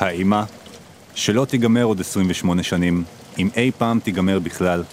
האימה, 0.00 0.44
שלא 1.14 1.44
תיגמר 1.44 1.84
עוד 1.84 2.00
28 2.00 2.62
שנים, 2.62 3.04
אם 3.38 3.48
אי 3.56 3.70
פעם 3.78 4.00
תיגמר 4.00 4.38
בכלל, 4.38 4.84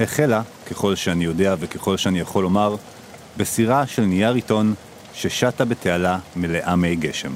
החלה, 0.00 0.42
ככל 0.70 0.94
שאני 0.94 1.24
יודע 1.24 1.54
וככל 1.60 1.96
שאני 1.96 2.20
יכול 2.20 2.42
לומר, 2.42 2.76
בסירה 3.36 3.86
של 3.86 4.02
נייר 4.02 4.34
עיתון 4.34 4.74
ששטה 5.14 5.64
בתעלה 5.64 6.18
מלאה 6.36 6.76
מי 6.76 6.96
גשם. 6.96 7.32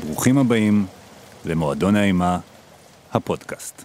ברוכים 0.00 0.38
הבאים 0.38 0.86
למועדון 1.44 1.96
האימה, 1.96 2.38
הפודקאסט. 3.12 3.84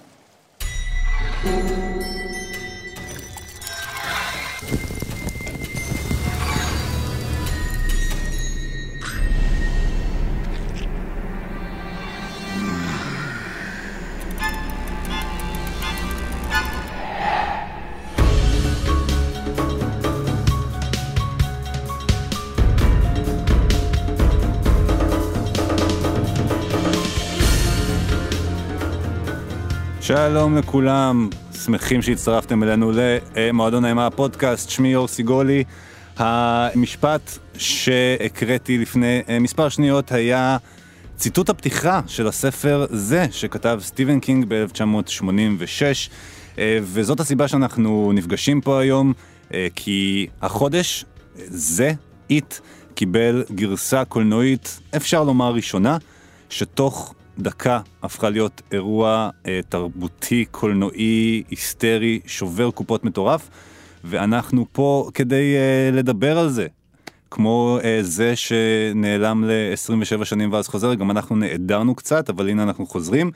שלום 30.29 30.57
לכולם, 30.57 31.29
שמחים 31.63 32.01
שהצטרפתם 32.01 32.63
אלינו 32.63 32.91
למועדון 33.35 33.85
האימה 33.85 34.07
הפודקאסט, 34.07 34.69
שמי 34.69 34.87
אור 34.87 35.07
סיגולי. 35.07 35.63
המשפט 36.17 37.37
שהקראתי 37.57 38.77
לפני 38.77 39.21
אה, 39.29 39.39
מספר 39.39 39.69
שניות 39.69 40.11
היה 40.11 40.57
ציטוט 41.17 41.49
הפתיחה 41.49 42.01
של 42.07 42.27
הספר 42.27 42.85
זה 42.89 43.25
שכתב 43.31 43.79
סטיבן 43.81 44.19
קינג 44.19 44.45
ב-1986, 44.47 45.81
אה, 46.57 46.79
וזאת 46.81 47.19
הסיבה 47.19 47.47
שאנחנו 47.47 48.11
נפגשים 48.13 48.61
פה 48.61 48.79
היום, 48.79 49.13
אה, 49.53 49.67
כי 49.75 50.27
החודש 50.41 51.05
זה, 51.45 51.93
It, 52.29 52.55
קיבל 52.95 53.43
גרסה 53.55 54.05
קולנועית, 54.05 54.79
אפשר 54.95 55.23
לומר 55.23 55.51
ראשונה, 55.53 55.97
שתוך 56.49 57.13
דקה 57.39 57.79
הפכה 58.03 58.29
להיות 58.29 58.61
אירוע 58.71 59.29
אה, 59.47 59.59
תרבותי, 59.69 60.45
קולנועי, 60.51 61.43
היסטרי, 61.49 62.19
שובר 62.25 62.71
קופות 62.71 63.03
מטורף, 63.03 63.49
ואנחנו 64.03 64.65
פה 64.71 65.09
כדי 65.13 65.55
אה, 65.55 65.89
לדבר 65.93 66.37
על 66.37 66.49
זה. 66.49 66.67
כמו 67.31 67.79
אה, 67.83 67.99
זה 68.01 68.35
שנעלם 68.35 69.43
ל-27 69.43 70.25
שנים 70.25 70.53
ואז 70.53 70.67
חוזר, 70.67 70.93
גם 70.93 71.11
אנחנו 71.11 71.35
נעדרנו 71.35 71.95
קצת, 71.95 72.29
אבל 72.29 72.49
הנה 72.49 72.63
אנחנו 72.63 72.85
חוזרים. 72.85 73.31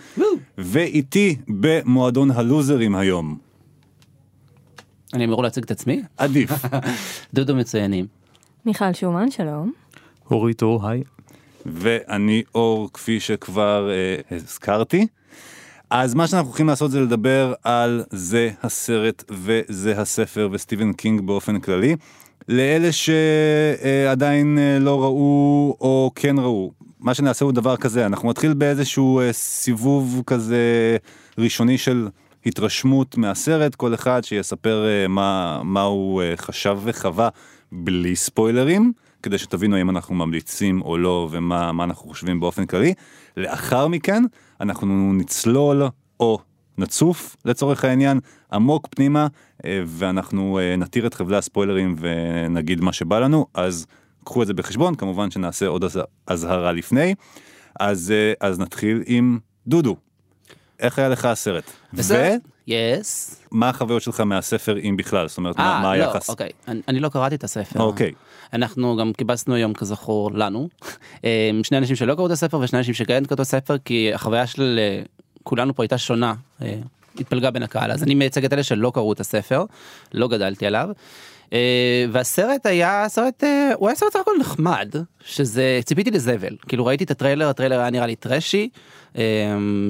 ואיתי 0.57 1.35
במועדון 1.47 2.31
הלוזרים 2.31 2.95
היום. 2.95 3.37
אני 5.13 5.25
אמור 5.25 5.43
להציג 5.43 5.63
את 5.63 5.71
עצמי? 5.71 6.01
עדיף. 6.17 6.51
דודו 7.33 7.55
מצוינים. 7.55 8.05
מיכל 8.65 8.93
שומן, 8.93 9.31
שלום. 9.31 9.71
אורית 10.31 10.61
אור, 10.61 10.87
היי. 10.87 11.03
ואני 11.67 12.43
אור, 12.55 12.89
כפי 12.93 13.19
שכבר 13.19 13.89
אה, 13.91 14.37
הזכרתי. 14.37 15.07
אז 15.89 16.13
מה 16.13 16.27
שאנחנו 16.27 16.47
הולכים 16.49 16.67
לעשות 16.67 16.91
זה 16.91 16.99
לדבר 16.99 17.53
על 17.63 18.03
זה 18.09 18.49
הסרט 18.63 19.23
וזה 19.29 20.01
הספר 20.01 20.49
וסטיבן 20.51 20.93
קינג 20.93 21.21
באופן 21.21 21.59
כללי. 21.59 21.95
לאלה 22.49 22.89
שעדיין 22.91 24.57
אה, 24.59 24.79
לא 24.79 25.03
ראו 25.03 25.77
או 25.81 26.11
כן 26.15 26.35
ראו, 26.39 26.71
מה 26.99 27.13
שנעשה 27.13 27.45
הוא 27.45 27.51
דבר 27.51 27.77
כזה, 27.77 28.05
אנחנו 28.05 28.29
נתחיל 28.29 28.53
באיזשהו 28.53 29.19
אה, 29.19 29.33
סיבוב 29.33 30.23
כזה 30.27 30.97
ראשוני 31.37 31.77
של 31.77 32.07
התרשמות 32.45 33.17
מהסרט, 33.17 33.75
כל 33.75 33.93
אחד 33.93 34.23
שיספר 34.23 34.85
אה, 34.85 35.07
מה, 35.07 35.61
מה 35.63 35.81
הוא 35.81 36.21
חשב 36.35 36.77
וחווה 36.83 37.29
בלי 37.71 38.15
ספוילרים. 38.15 38.93
כדי 39.23 39.37
שתבינו 39.37 39.75
האם 39.75 39.89
אנחנו 39.89 40.15
ממליצים 40.15 40.81
או 40.81 40.97
לא 40.97 41.27
ומה 41.31 41.83
אנחנו 41.83 42.09
חושבים 42.09 42.39
באופן 42.39 42.65
כללי. 42.65 42.93
לאחר 43.37 43.87
מכן 43.87 44.23
אנחנו 44.61 45.13
נצלול 45.13 45.83
או 46.19 46.39
נצוף 46.77 47.35
לצורך 47.45 47.85
העניין 47.85 48.19
עמוק 48.53 48.87
פנימה 48.87 49.27
אה, 49.65 49.81
ואנחנו 49.85 50.59
אה, 50.59 50.75
נתיר 50.75 51.07
את 51.07 51.13
חבלי 51.13 51.37
הספוילרים 51.37 51.95
ונגיד 51.99 52.81
מה 52.81 52.93
שבא 52.93 53.19
לנו 53.19 53.45
אז 53.53 53.85
קחו 54.23 54.41
את 54.41 54.47
זה 54.47 54.53
בחשבון 54.53 54.95
כמובן 54.95 55.31
שנעשה 55.31 55.67
עוד 55.67 55.85
אזהרה 56.27 56.71
לפני 56.71 57.15
אז 57.79 58.11
אה, 58.11 58.47
אז 58.47 58.59
נתחיל 58.59 59.03
עם 59.05 59.39
דודו. 59.67 59.95
איך 60.79 60.99
היה 60.99 61.09
לך 61.09 61.25
הסרט? 61.25 61.71
בסדר. 61.93 62.35
יס. 62.67 63.41
מה 63.51 63.69
החוויות 63.69 64.01
שלך 64.01 64.19
מהספר 64.19 64.77
אם 64.77 64.97
בכלל 64.97 65.27
זאת 65.27 65.37
אומרת 65.37 65.57
מה, 65.57 65.79
מה 65.83 65.97
לא, 65.97 66.03
היחס? 66.03 66.29
אוקיי 66.29 66.49
אני, 66.67 66.81
אני 66.87 66.99
לא 66.99 67.09
קראתי 67.09 67.35
את 67.35 67.43
הספר. 67.43 67.79
אוקיי. 67.79 68.11
אנחנו 68.53 68.97
גם 68.97 69.13
קיבצנו 69.13 69.55
היום 69.55 69.73
כזכור 69.73 70.31
לנו 70.31 70.69
שני 71.63 71.77
אנשים 71.77 71.95
שלא 71.95 72.15
קראו 72.15 72.25
את 72.25 72.31
הספר 72.31 72.59
ושני 72.59 72.79
אנשים 72.79 72.93
שכן 72.93 73.25
קראו 73.25 73.35
את 73.35 73.39
הספר 73.39 73.77
כי 73.85 74.13
החוויה 74.13 74.47
של 74.47 74.79
כולנו 75.43 75.75
פה 75.75 75.83
הייתה 75.83 75.97
שונה 75.97 76.33
התפלגה 77.19 77.51
בין 77.51 77.63
הקהל 77.63 77.91
אז 77.91 78.03
אני 78.03 78.15
מייצג 78.15 78.45
את 78.45 78.53
אלה 78.53 78.63
שלא 78.63 78.91
קראו 78.93 79.13
את 79.13 79.19
הספר 79.19 79.65
לא 80.13 80.27
גדלתי 80.27 80.65
עליו. 80.65 80.89
והסרט 82.11 82.65
היה 82.65 83.05
סרט 83.07 83.43
הוא 83.75 83.87
היה 83.87 83.95
סרט 83.95 84.13
סך 84.13 84.19
הכל 84.19 84.31
נחמד 84.39 84.95
שזה 85.25 85.79
ציפיתי 85.85 86.11
לזבל 86.11 86.55
כאילו 86.67 86.85
ראיתי 86.85 87.03
את 87.03 87.11
הטריילר 87.11 87.49
הטריילר 87.49 87.79
היה 87.79 87.89
נראה 87.89 88.05
לי 88.05 88.15
טרשי 88.15 88.69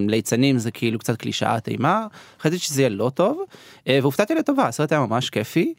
ליצנים 0.07 0.57
זה 0.57 0.71
כאילו 0.71 0.99
קצת 0.99 1.17
קלישאת 1.17 1.67
אימה 1.67 2.07
חשבתי 2.41 2.57
שזה 2.57 2.81
יהיה 2.81 2.89
לא 2.89 3.11
טוב 3.13 3.43
והופתעתי 3.88 4.35
לטובה 4.35 4.67
הסרט 4.67 4.91
היה 4.91 5.01
ממש 5.01 5.29
כיפי 5.29 5.73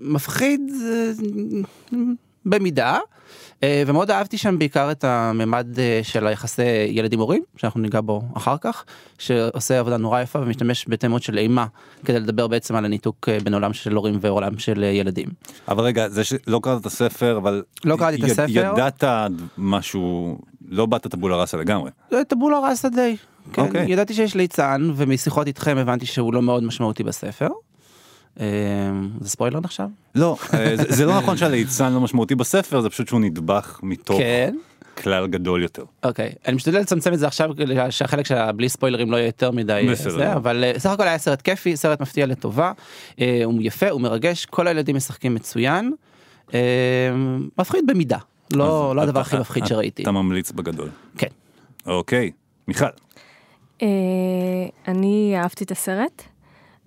מפחיד 0.00 0.60
במידה 2.46 2.98
ומאוד 3.64 4.10
אהבתי 4.10 4.38
שם 4.38 4.58
בעיקר 4.58 4.90
את 4.90 5.04
הממד 5.04 5.66
של 6.02 6.26
היחסי 6.26 6.62
ילדים 6.88 7.20
הורים 7.20 7.42
שאנחנו 7.56 7.80
ניגע 7.80 8.00
בו 8.00 8.22
אחר 8.34 8.56
כך 8.60 8.84
שעושה 9.18 9.78
עבודה 9.78 9.96
נורא 9.96 10.20
יפה 10.20 10.38
ומשתמש 10.38 10.84
בתמות 10.88 11.22
של 11.22 11.38
אימה 11.38 11.66
כדי 12.04 12.20
לדבר 12.20 12.46
בעצם 12.46 12.76
על 12.76 12.84
הניתוק 12.84 13.28
בין 13.44 13.54
עולם 13.54 13.72
של 13.72 13.94
הורים 13.94 14.18
ועולם 14.20 14.58
של 14.58 14.82
ילדים. 14.82 15.28
אבל 15.68 15.84
רגע 15.84 16.08
זה 16.08 16.24
שלא 16.24 16.60
קראת 16.62 16.80
את 16.80 16.86
הספר 16.86 17.36
אבל 17.36 17.62
לא 17.84 17.96
קראתי 17.96 18.16
את 18.16 18.24
הספר 18.24 18.46
ידעת 18.48 19.04
משהו 19.58 20.38
לא 20.70 20.86
באת 20.86 21.06
טבולה 21.06 21.36
ראסה 21.36 21.56
לגמרי. 21.56 21.90
טבולה 22.28 22.58
ראסה 22.58 22.88
די. 22.88 23.16
כן, 23.52 23.62
okay. 23.62 23.78
ידעתי 23.78 24.14
שיש 24.14 24.34
ליצן 24.34 24.90
ומשיחות 24.96 25.46
איתכם 25.46 25.76
הבנתי 25.78 26.06
שהוא 26.06 26.34
לא 26.34 26.42
מאוד 26.42 26.62
משמעותי 26.62 27.04
בספר. 27.04 27.48
זה 29.20 29.28
ספוילר 29.28 29.60
נחשב? 29.60 29.86
לא, 30.14 30.36
זה, 30.52 30.84
זה 30.88 31.06
לא 31.06 31.18
נכון 31.18 31.36
שהליצן 31.36 31.92
לא 31.92 32.00
משמעותי 32.00 32.34
בספר, 32.34 32.80
זה 32.80 32.90
פשוט 32.90 33.08
שהוא 33.08 33.20
נדבך 33.20 33.80
מתוך 33.82 34.18
כן. 34.18 34.54
כלל 35.02 35.26
גדול 35.26 35.62
יותר. 35.62 35.84
אוקיי, 36.02 36.32
אני 36.46 36.56
משתדל 36.56 36.78
לצמצם 36.78 37.12
את 37.12 37.18
זה 37.18 37.26
עכשיו, 37.26 37.50
שהחלק 37.90 38.26
שבלי 38.26 38.68
ספוילרים 38.68 39.10
לא 39.10 39.16
יהיה 39.16 39.26
יותר 39.26 39.50
מדי, 39.50 39.88
בסדר. 39.90 40.10
זה, 40.10 40.32
אבל 40.32 40.64
סך 40.78 40.90
הכל 40.90 41.08
היה 41.08 41.18
סרט 41.18 41.42
כיפי, 41.42 41.76
סרט 41.76 42.00
מפתיע 42.00 42.26
לטובה, 42.26 42.72
הוא 43.18 43.54
יפה, 43.60 43.90
הוא 43.90 44.00
מרגש, 44.00 44.46
כל 44.46 44.68
הילדים 44.68 44.96
משחקים 44.96 45.34
מצוין, 45.34 45.92
מפחיד 47.58 47.84
במידה, 47.86 48.18
לא, 48.52 48.96
לא 48.96 49.00
הדבר 49.00 49.20
הכי 49.20 49.38
מפחיד 49.38 49.66
שראיתי. 49.66 50.02
אתה 50.02 50.10
ממליץ 50.10 50.52
בגדול. 50.52 50.90
כן. 51.18 51.28
אוקיי, 51.86 52.30
מיכל. 52.68 52.86
אני 54.88 55.34
אהבתי 55.36 55.64
את 55.64 55.70
הסרט. 55.70 56.22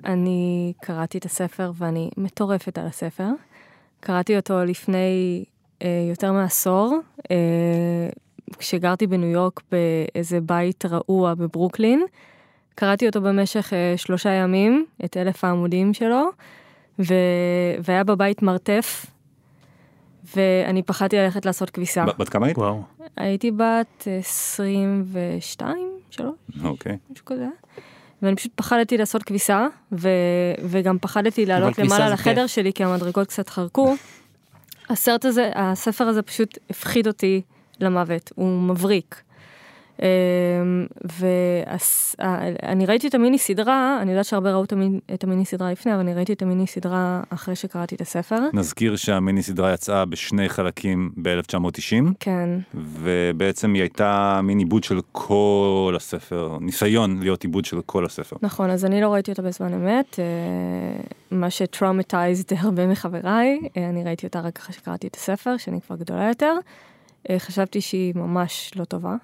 אני 0.05 0.73
קראתי 0.81 1.17
את 1.17 1.25
הספר 1.25 1.71
ואני 1.77 2.09
מטורפת 2.17 2.77
על 2.77 2.87
הספר. 2.87 3.27
קראתי 3.99 4.35
אותו 4.35 4.63
לפני 4.63 5.43
אה, 5.81 6.05
יותר 6.09 6.31
מעשור, 6.31 6.99
אה, 7.31 8.09
כשגרתי 8.57 9.07
בניו 9.07 9.29
יורק 9.29 9.61
באיזה 9.71 10.41
בית 10.41 10.85
רעוע 10.85 11.33
בברוקלין. 11.33 12.05
קראתי 12.75 13.07
אותו 13.07 13.21
במשך 13.21 13.73
אה, 13.73 13.93
שלושה 13.97 14.29
ימים, 14.29 14.85
את 15.05 15.17
אלף 15.17 15.43
העמודים 15.43 15.93
שלו, 15.93 16.29
ו... 16.99 17.13
והיה 17.83 18.03
בבית 18.03 18.41
מרתף, 18.41 19.05
ואני 20.35 20.83
פחדתי 20.83 21.17
ללכת 21.17 21.45
לעשות 21.45 21.69
כביסה. 21.69 22.05
בת 22.05 22.29
כמה 22.29 22.45
היית? 22.45 22.57
וואו. 22.57 22.81
הייתי 23.17 23.51
בת 23.51 24.07
22, 24.19 25.89
3, 26.09 26.29
אוקיי. 26.63 26.97
משהו 27.11 27.25
כזה. 27.25 27.47
ואני 28.21 28.35
פשוט 28.35 28.51
פחדתי 28.55 28.97
לעשות 28.97 29.23
כביסה, 29.23 29.67
ו... 29.91 30.09
וגם 30.63 30.97
פחדתי 31.01 31.45
לעלות 31.45 31.79
למעלה 31.79 32.09
לחדר 32.09 32.41
כיף. 32.41 32.51
שלי 32.51 32.73
כי 32.73 32.83
המדרגות 32.83 33.27
קצת 33.27 33.49
חרקו. 33.49 33.95
הסרט 34.89 35.25
הזה, 35.25 35.51
הספר 35.55 36.07
הזה 36.07 36.21
פשוט 36.21 36.57
הפחיד 36.69 37.07
אותי 37.07 37.41
למוות, 37.79 38.31
הוא 38.35 38.61
מבריק. 38.61 39.21
ואני 41.19 42.85
ראיתי 42.85 43.07
את 43.07 43.15
המיני 43.15 43.37
סדרה, 43.37 43.99
אני 44.01 44.11
יודעת 44.11 44.25
שהרבה 44.25 44.51
ראו 44.51 44.63
את 45.13 45.23
המיני 45.23 45.45
סדרה 45.45 45.71
לפני, 45.71 45.93
אבל 45.93 46.01
אני 46.01 46.13
ראיתי 46.13 46.33
את 46.33 46.41
המיני 46.41 46.67
סדרה 46.67 47.21
אחרי 47.29 47.55
שקראתי 47.55 47.95
את 47.95 48.01
הספר. 48.01 48.39
נזכיר 48.53 48.95
שהמיני 48.95 49.43
סדרה 49.43 49.73
יצאה 49.73 50.05
בשני 50.05 50.49
חלקים 50.49 51.11
ב-1990. 51.21 52.13
כן. 52.19 52.49
ובעצם 52.73 53.73
היא 53.73 53.81
הייתה 53.81 54.39
מין 54.43 54.59
עיבוד 54.59 54.83
של 54.83 54.99
כל 55.11 55.93
הספר, 55.97 56.57
ניסיון 56.61 57.19
להיות 57.19 57.43
עיבוד 57.43 57.65
של 57.65 57.81
כל 57.85 58.05
הספר. 58.05 58.35
נכון, 58.41 58.69
אז 58.69 58.85
אני 58.85 59.01
לא 59.01 59.13
ראיתי 59.13 59.31
אותה 59.31 59.41
בזמן 59.41 59.73
אמת, 59.73 60.19
אה, 60.19 61.01
מה 61.31 61.49
שטראומטייזד 61.49 62.53
הרבה 62.63 62.87
מחבריי, 62.87 63.59
אה, 63.77 63.89
אני 63.89 64.03
ראיתי 64.03 64.27
אותה 64.27 64.39
רק 64.39 64.59
אחרי 64.59 64.75
שקראתי 64.75 65.07
את 65.07 65.15
הספר, 65.15 65.57
שאני 65.57 65.81
כבר 65.81 65.95
גדולה 65.95 66.27
יותר. 66.27 66.53
אה, 67.29 67.39
חשבתי 67.39 67.81
שהיא 67.81 68.13
ממש 68.15 68.71
לא 68.75 68.83
טובה. 68.85 69.15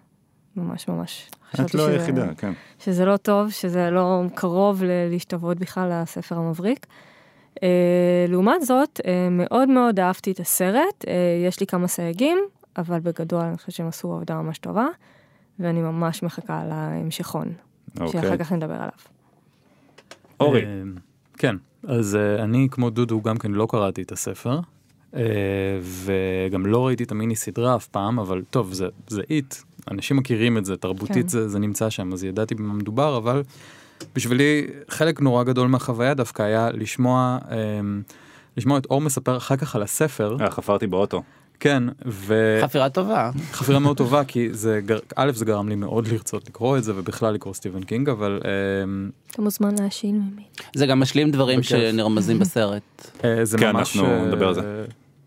ממש 0.57 0.87
ממש. 0.87 1.29
את 1.61 1.73
לא 1.73 1.87
היחידה, 1.87 2.33
כן. 2.37 2.53
שזה 2.79 3.05
לא 3.05 3.17
טוב, 3.17 3.51
שזה 3.51 3.89
לא 3.89 4.23
קרוב 4.35 4.83
להשתוות 5.09 5.57
בכלל 5.57 5.89
לספר 6.01 6.35
המבריק. 6.35 6.85
Uh, 7.55 7.59
לעומת 8.27 8.61
זאת, 8.61 8.99
uh, 9.03 9.07
מאוד 9.31 9.69
מאוד 9.69 9.99
אהבתי 9.99 10.31
את 10.31 10.39
הסרט, 10.39 11.03
uh, 11.03 11.07
יש 11.47 11.59
לי 11.59 11.67
כמה 11.67 11.87
סייגים, 11.87 12.37
אבל 12.77 12.99
בגדול 12.99 13.41
אני 13.41 13.57
חושבת 13.57 13.71
שהם 13.71 13.87
עשו 13.87 14.13
עבודה 14.13 14.41
ממש 14.41 14.57
טובה, 14.57 14.87
ואני 15.59 15.81
ממש 15.81 16.23
מחכה 16.23 16.65
להמשכון, 16.65 17.47
okay. 17.47 18.01
אוקיי. 18.01 18.21
שאחר 18.21 18.37
כך 18.37 18.51
נדבר 18.51 18.73
עליו. 18.73 18.89
אורי. 20.39 20.65
כן, 21.37 21.55
אז 21.87 22.15
אני 22.15 22.67
כמו 22.71 22.89
דודו 22.89 23.21
גם 23.21 23.37
כן 23.37 23.51
לא 23.51 23.67
קראתי 23.69 24.01
את 24.01 24.11
הספר, 24.11 24.59
וגם 25.81 26.65
לא 26.65 26.87
ראיתי 26.87 27.03
את 27.03 27.11
המיני 27.11 27.35
סדרה 27.35 27.75
אף 27.75 27.87
פעם, 27.87 28.19
אבל 28.19 28.43
טוב, 28.49 28.73
זה, 28.73 28.87
זה 29.07 29.21
איט, 29.29 29.55
אנשים 29.91 30.17
מכירים 30.17 30.57
את 30.57 30.65
זה, 30.65 30.77
תרבותית 30.77 31.23
כן. 31.23 31.27
זה, 31.27 31.49
זה 31.49 31.59
נמצא 31.59 31.89
שם, 31.89 32.13
אז 32.13 32.23
ידעתי 32.23 32.55
במה 32.55 32.73
מדובר, 32.73 33.17
אבל 33.17 33.43
בשבילי 34.15 34.67
חלק 34.89 35.21
נורא 35.21 35.43
גדול 35.43 35.67
מהחוויה 35.67 36.13
דווקא 36.13 36.43
היה 36.43 36.69
לשמוע, 36.71 37.37
אה, 37.51 37.57
לשמוע 38.57 38.77
את 38.77 38.85
אור 38.85 39.01
מספר 39.01 39.37
אחר 39.37 39.55
כך 39.55 39.75
על 39.75 39.81
הספר. 39.81 40.37
אה, 40.41 40.51
חפרתי 40.51 40.87
באוטו. 40.87 41.23
כן, 41.59 41.83
ו... 42.05 42.59
חפירה 42.63 42.89
טובה. 42.89 43.31
חפירה 43.51 43.79
מאוד 43.79 43.97
טובה, 43.97 44.23
כי 44.23 44.53
זה, 44.53 44.79
א', 45.15 45.31
זה 45.35 45.45
גרם 45.45 45.69
לי 45.69 45.75
מאוד 45.75 46.07
לרצות 46.07 46.47
לקרוא 46.49 46.77
את 46.77 46.83
זה, 46.83 46.93
ובכלל 46.95 47.33
לקרוא 47.33 47.53
סטיבן 47.53 47.83
קינג, 47.83 48.09
אבל... 48.09 48.41
אמ, 48.83 49.09
אתה 49.31 49.41
מוזמן 49.41 49.75
להשאין 49.79 50.15
ממי. 50.15 50.43
זה 50.75 50.85
גם 50.85 50.99
משלים 50.99 51.31
דברים 51.31 51.63
שנרמזים 51.63 52.39
בסרט. 52.39 52.81
אה, 53.23 53.45
זה 53.45 53.57
כן, 53.57 53.71
ממש... 53.71 53.97
אנחנו 53.97 54.25
נדבר 54.25 54.47
על 54.47 54.53
זה. 54.53 54.85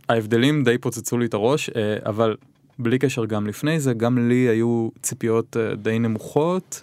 ההבדלים 0.08 0.64
די 0.64 0.78
פוצצו 0.78 1.18
לי 1.18 1.26
את 1.26 1.34
הראש, 1.34 1.70
אבל 2.06 2.36
בלי 2.82 2.98
קשר 2.98 3.24
גם 3.24 3.46
לפני 3.46 3.80
זה, 3.80 3.94
גם 3.94 4.28
לי 4.28 4.34
היו 4.48 4.88
ציפיות 5.02 5.56
אה, 5.56 5.74
די 5.74 5.98
נמוכות, 5.98 6.82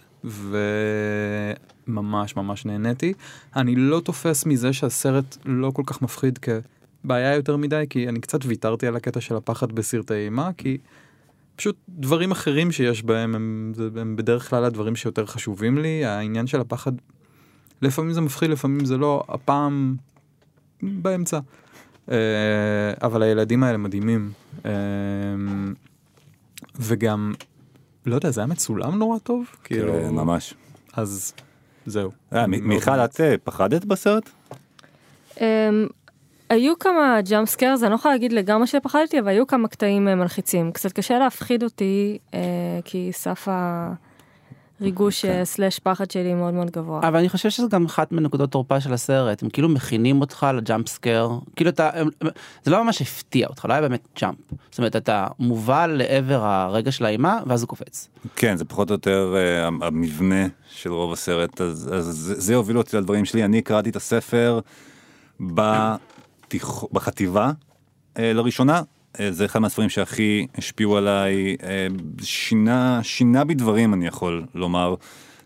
וממש 1.88 2.36
ממש 2.36 2.66
נהניתי. 2.66 3.14
אני 3.56 3.76
לא 3.76 4.00
תופס 4.00 4.46
מזה 4.46 4.74
שהסרט 4.74 5.38
לא 5.46 5.72
כל 5.72 5.84
כך 5.86 6.02
מפחיד 6.02 6.40
כבעיה 7.04 7.36
יותר 7.36 7.58
מדי, 7.58 7.86
כי 7.90 8.10
אני 8.10 8.20
קצת 8.20 8.40
ויתרתי 8.46 8.88
על 8.88 8.96
הקטע 8.96 9.22
של 9.22 9.36
הפחד 9.36 9.72
בסרטי 9.72 10.14
אימה, 10.14 10.50
כי 10.58 10.78
פשוט 11.56 11.76
דברים 11.90 12.32
אחרים 12.32 12.72
שיש 12.72 13.04
בהם 13.04 13.36
הם, 13.36 13.74
הם 13.98 14.16
בדרך 14.16 14.50
כלל 14.50 14.64
הדברים 14.64 14.96
שיותר 14.96 15.26
חשובים 15.26 15.78
לי, 15.78 16.06
העניין 16.06 16.48
של 16.48 16.62
הפחד, 16.62 16.92
לפעמים 17.82 18.14
זה 18.14 18.22
מפחיד, 18.22 18.50
לפעמים 18.50 18.86
זה 18.86 18.98
לא, 18.98 19.24
הפעם 19.30 19.96
באמצע. 20.82 21.40
אה, 22.08 22.10
אבל 23.02 23.24
הילדים 23.24 23.64
האלה 23.64 23.78
מדהימים. 23.78 24.32
וגם, 26.76 27.34
לא 28.06 28.16
יודע, 28.16 28.32
זה 28.32 28.42
היה 28.42 28.48
מצולם 28.48 29.00
נורא 29.00 29.18
טוב? 29.18 29.46
כאילו, 29.64 29.94
כן, 29.94 30.10
ממש. 30.10 30.54
אז 30.94 31.34
זהו. 31.86 32.12
אה, 32.34 32.48
מיכל, 32.48 33.00
את 33.00 33.22
אה, 33.22 33.36
פחדת 33.44 33.86
בסרט? 33.86 34.30
אמ, 35.42 35.88
היו 36.50 36.80
כמה 36.80 37.22
jump 37.22 37.50
scares, 37.50 37.84
אני 37.84 37.90
לא 37.90 37.96
יכולה 37.96 38.14
להגיד 38.14 38.34
לגמרי 38.34 38.68
שפחדתי, 38.68 39.20
אבל 39.20 39.28
היו 39.28 39.48
כמה 39.48 39.68
קטעים 39.68 40.08
אה, 40.08 40.16
מלחיצים. 40.16 40.72
קצת 40.72 40.92
קשה 40.92 41.20
להפחיד 41.20 41.64
אותי, 41.64 42.18
כי 42.86 43.10
סף 43.14 43.48
ה... 43.48 43.94
ריגוש 44.82 45.26
כן. 45.26 45.46
slash 45.46 45.80
פחד 45.80 46.12
שלי 46.12 46.34
מאוד 46.34 46.54
מאוד 46.54 46.72
גבוה. 46.72 47.00
אבל 47.08 47.20
אני 47.20 47.30
חושב 47.30 47.50
שזה 47.50 47.68
גם 47.68 47.86
אחת 47.86 48.12
מנקודות 48.12 48.52
תורפה 48.52 48.82
של 48.82 48.94
הסרט, 48.94 49.44
הם 49.44 49.50
כאילו 49.50 49.70
מכינים 49.70 50.22
אותך 50.22 50.48
לג'אמפ 50.54 50.88
סקר, 50.88 51.30
כאילו 51.56 51.70
אתה, 51.70 51.90
זה 52.64 52.72
לא 52.72 52.84
ממש 52.84 53.02
הפתיע 53.02 53.48
אותך, 53.48 53.66
לא 53.66 53.74
היה 53.74 53.82
באמת 53.82 54.08
ג'אמפ. 54.22 54.38
זאת 54.72 54.78
אומרת, 54.78 54.96
אתה 54.96 55.28
מובל 55.40 55.88
לעבר 55.88 56.44
הרגע 56.44 56.92
של 56.92 57.06
האימה, 57.06 57.40
ואז 57.46 57.62
הוא 57.62 57.68
קופץ. 57.68 58.10
כן, 58.36 58.56
זה 58.56 58.66
פחות 58.66 58.90
או 58.90 58.94
יותר 58.94 59.36
uh, 59.36 59.86
המבנה 59.86 60.48
של 60.70 60.94
רוב 60.94 61.14
הסרט, 61.14 61.62
אז, 61.62 61.90
אז 61.94 62.06
זה, 62.06 62.40
זה 62.40 62.56
הוביל 62.56 62.78
אותי 62.78 62.98
לדברים 62.98 63.26
שלי. 63.26 63.46
אני 63.46 63.62
קראתי 63.62 63.90
את 63.90 63.96
הספר 63.96 64.60
בתיכ... 65.40 66.84
בחטיבה 66.92 67.52
uh, 68.16 68.20
לראשונה, 68.20 68.76
אה, 68.78 68.82
זה 69.30 69.46
אחד 69.46 69.60
מהספרים 69.60 69.90
שהכי 69.90 70.48
השפיעו 70.56 70.98
עליי, 70.98 71.56
אה, 71.64 71.88
שינה, 72.22 73.00
שינה 73.04 73.44
בי 73.44 73.54
דברים 73.54 73.94
אני 73.94 74.08
יכול 74.08 74.46
לומר. 74.56 74.96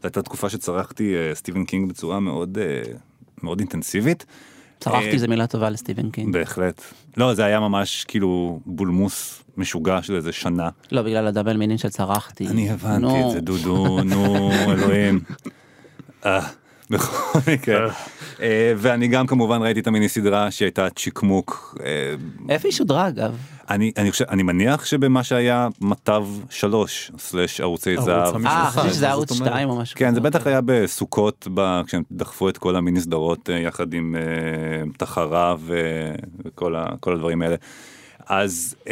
זו 0.02 0.08
הייתה 0.08 0.22
תקופה 0.22 0.50
שצרכתי 0.50 1.16
אה, 1.16 1.36
סטיבן 1.36 1.66
קינג 1.66 1.90
בצורה 1.90 2.20
מאוד, 2.20 2.58
מאוד 3.44 3.60
אינטנסיבית. 3.60 4.26
צרחתי 4.80 5.20
זה 5.20 5.28
מילה 5.28 5.48
טובה 5.48 5.70
לסטיבן 5.70 6.10
קינג. 6.10 6.34
בהחלט. 6.34 6.82
לא, 7.18 7.34
זה 7.34 7.46
היה 7.46 7.60
ממש 7.60 8.04
כאילו 8.04 8.60
בולמוס 8.66 9.44
משוגע 9.58 10.02
של 10.02 10.16
איזה 10.16 10.32
שנה. 10.32 10.70
לא, 10.92 11.02
בגלל 11.02 11.28
ה 11.28 11.32
double 11.32 11.58
meaning 11.58 11.78
של 11.78 11.90
צרחתי. 11.90 12.48
אני 12.48 12.70
הבנתי 12.70 13.22
את 13.26 13.32
זה, 13.32 13.42
דודו, 13.42 14.04
נו, 14.04 14.52
אלוהים. 14.72 15.20
בכל 16.92 17.40
מקרה. 17.54 17.88
ואני 18.78 19.08
גם 19.08 19.28
כמובן 19.28 19.62
ראיתי 19.62 19.80
את 19.80 19.88
המיני 19.88 20.10
סדרה 20.10 20.52
שהייתה 20.52 20.90
צ'יקמוק. 20.90 21.78
איפה 22.50 22.68
היא 22.68 22.74
שודרה 22.74 23.08
אגב? 23.08 23.38
אני, 23.72 23.92
אני 23.98 24.12
חושב, 24.12 24.26
אני 24.30 24.44
מניח 24.44 24.86
שבמה 24.86 25.24
שהיה 25.24 25.68
מת"ב 25.82 26.26
שלוש, 26.50 27.12
slash 27.18 27.62
ערוצי 27.62 27.96
זהב. 27.98 28.46
אה, 28.46 28.72
חשבתי 28.72 28.90
שזה 28.90 29.10
ערוץ 29.10 29.34
שתיים 29.34 29.70
או 29.70 29.76
משהו. 29.76 30.00
כן, 30.00 30.14
זה 30.14 30.22
בטח 30.22 30.48
היה 30.48 30.60
בסוכות, 30.66 31.48
ב, 31.54 31.82
כשהם 31.86 32.04
דחפו 32.12 32.50
את 32.50 32.58
כל 32.58 32.76
המיני 32.76 33.02
סדרות 33.02 33.50
אה, 33.50 33.58
יחד 33.58 33.94
עם 33.94 34.16
אה, 34.16 34.98
תחרה 34.98 35.56
וכל 36.46 36.76
ה, 36.76 36.86
הדברים 37.08 37.42
האלה. 37.42 37.56
אז, 38.26 38.76
אמ, 38.84 38.90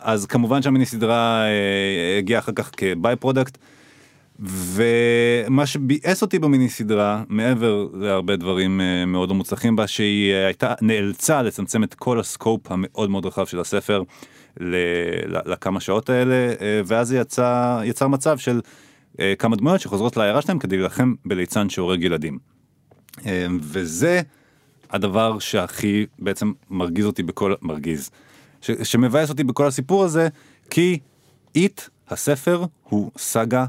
אז 0.00 0.26
כמובן 0.26 0.62
שהמיני 0.62 0.86
סדרה 0.86 1.44
אה, 1.44 2.18
הגיעה 2.18 2.38
אחר 2.38 2.52
כך 2.52 2.70
כ 2.76 3.16
by-product. 3.16 3.58
ומה 4.40 5.66
שביאס 5.66 6.22
אותי 6.22 6.38
במיני 6.38 6.68
סדרה, 6.68 7.22
מעבר 7.28 7.88
להרבה 7.94 8.36
דברים 8.36 8.80
אה, 8.80 9.06
מאוד 9.06 9.28
לא 9.28 9.34
מוצלחים 9.34 9.76
בה, 9.76 9.86
שהיא 9.86 10.32
אה, 10.32 10.36
הייתה, 10.46 10.74
נאלצה 10.80 11.42
לצמצם 11.42 11.84
את 11.84 11.94
כל 11.94 12.20
ה 12.20 12.27
scope 12.27 12.60
המאוד 12.70 13.10
מאוד 13.10 13.26
רחב 13.26 13.46
של 13.46 13.60
הספר 13.60 14.02
לכמה 15.46 15.80
שעות 15.80 16.10
האלה, 16.10 16.52
uh, 16.58 16.62
ואז 16.86 17.08
זה 17.08 17.18
יצא, 17.18 17.80
יצר 17.84 18.08
מצב 18.08 18.38
של 18.38 18.60
כמה 19.38 19.56
דמויות 19.56 19.80
שחוזרות 19.80 20.16
לעיירה 20.16 20.42
שלהם 20.42 20.58
כדי 20.58 20.76
להילחם 20.76 21.14
בליצן 21.24 21.68
שהורג 21.68 22.04
ילדים. 22.04 22.38
וזה 23.60 24.20
הדבר 24.90 25.38
שהכי 25.38 26.06
בעצם 26.18 26.52
מרגיז 26.70 27.06
אותי 27.06 27.22
בכל, 27.22 27.54
מרגיז, 27.62 28.10
ש, 28.60 28.70
שמבאס 28.70 29.30
אותי 29.30 29.44
בכל 29.44 29.66
הסיפור 29.66 30.04
הזה, 30.04 30.28
כי 30.70 30.98
איט, 31.54 31.80
הספר, 32.08 32.64
הוא 32.82 33.10
סאגה 33.18 33.66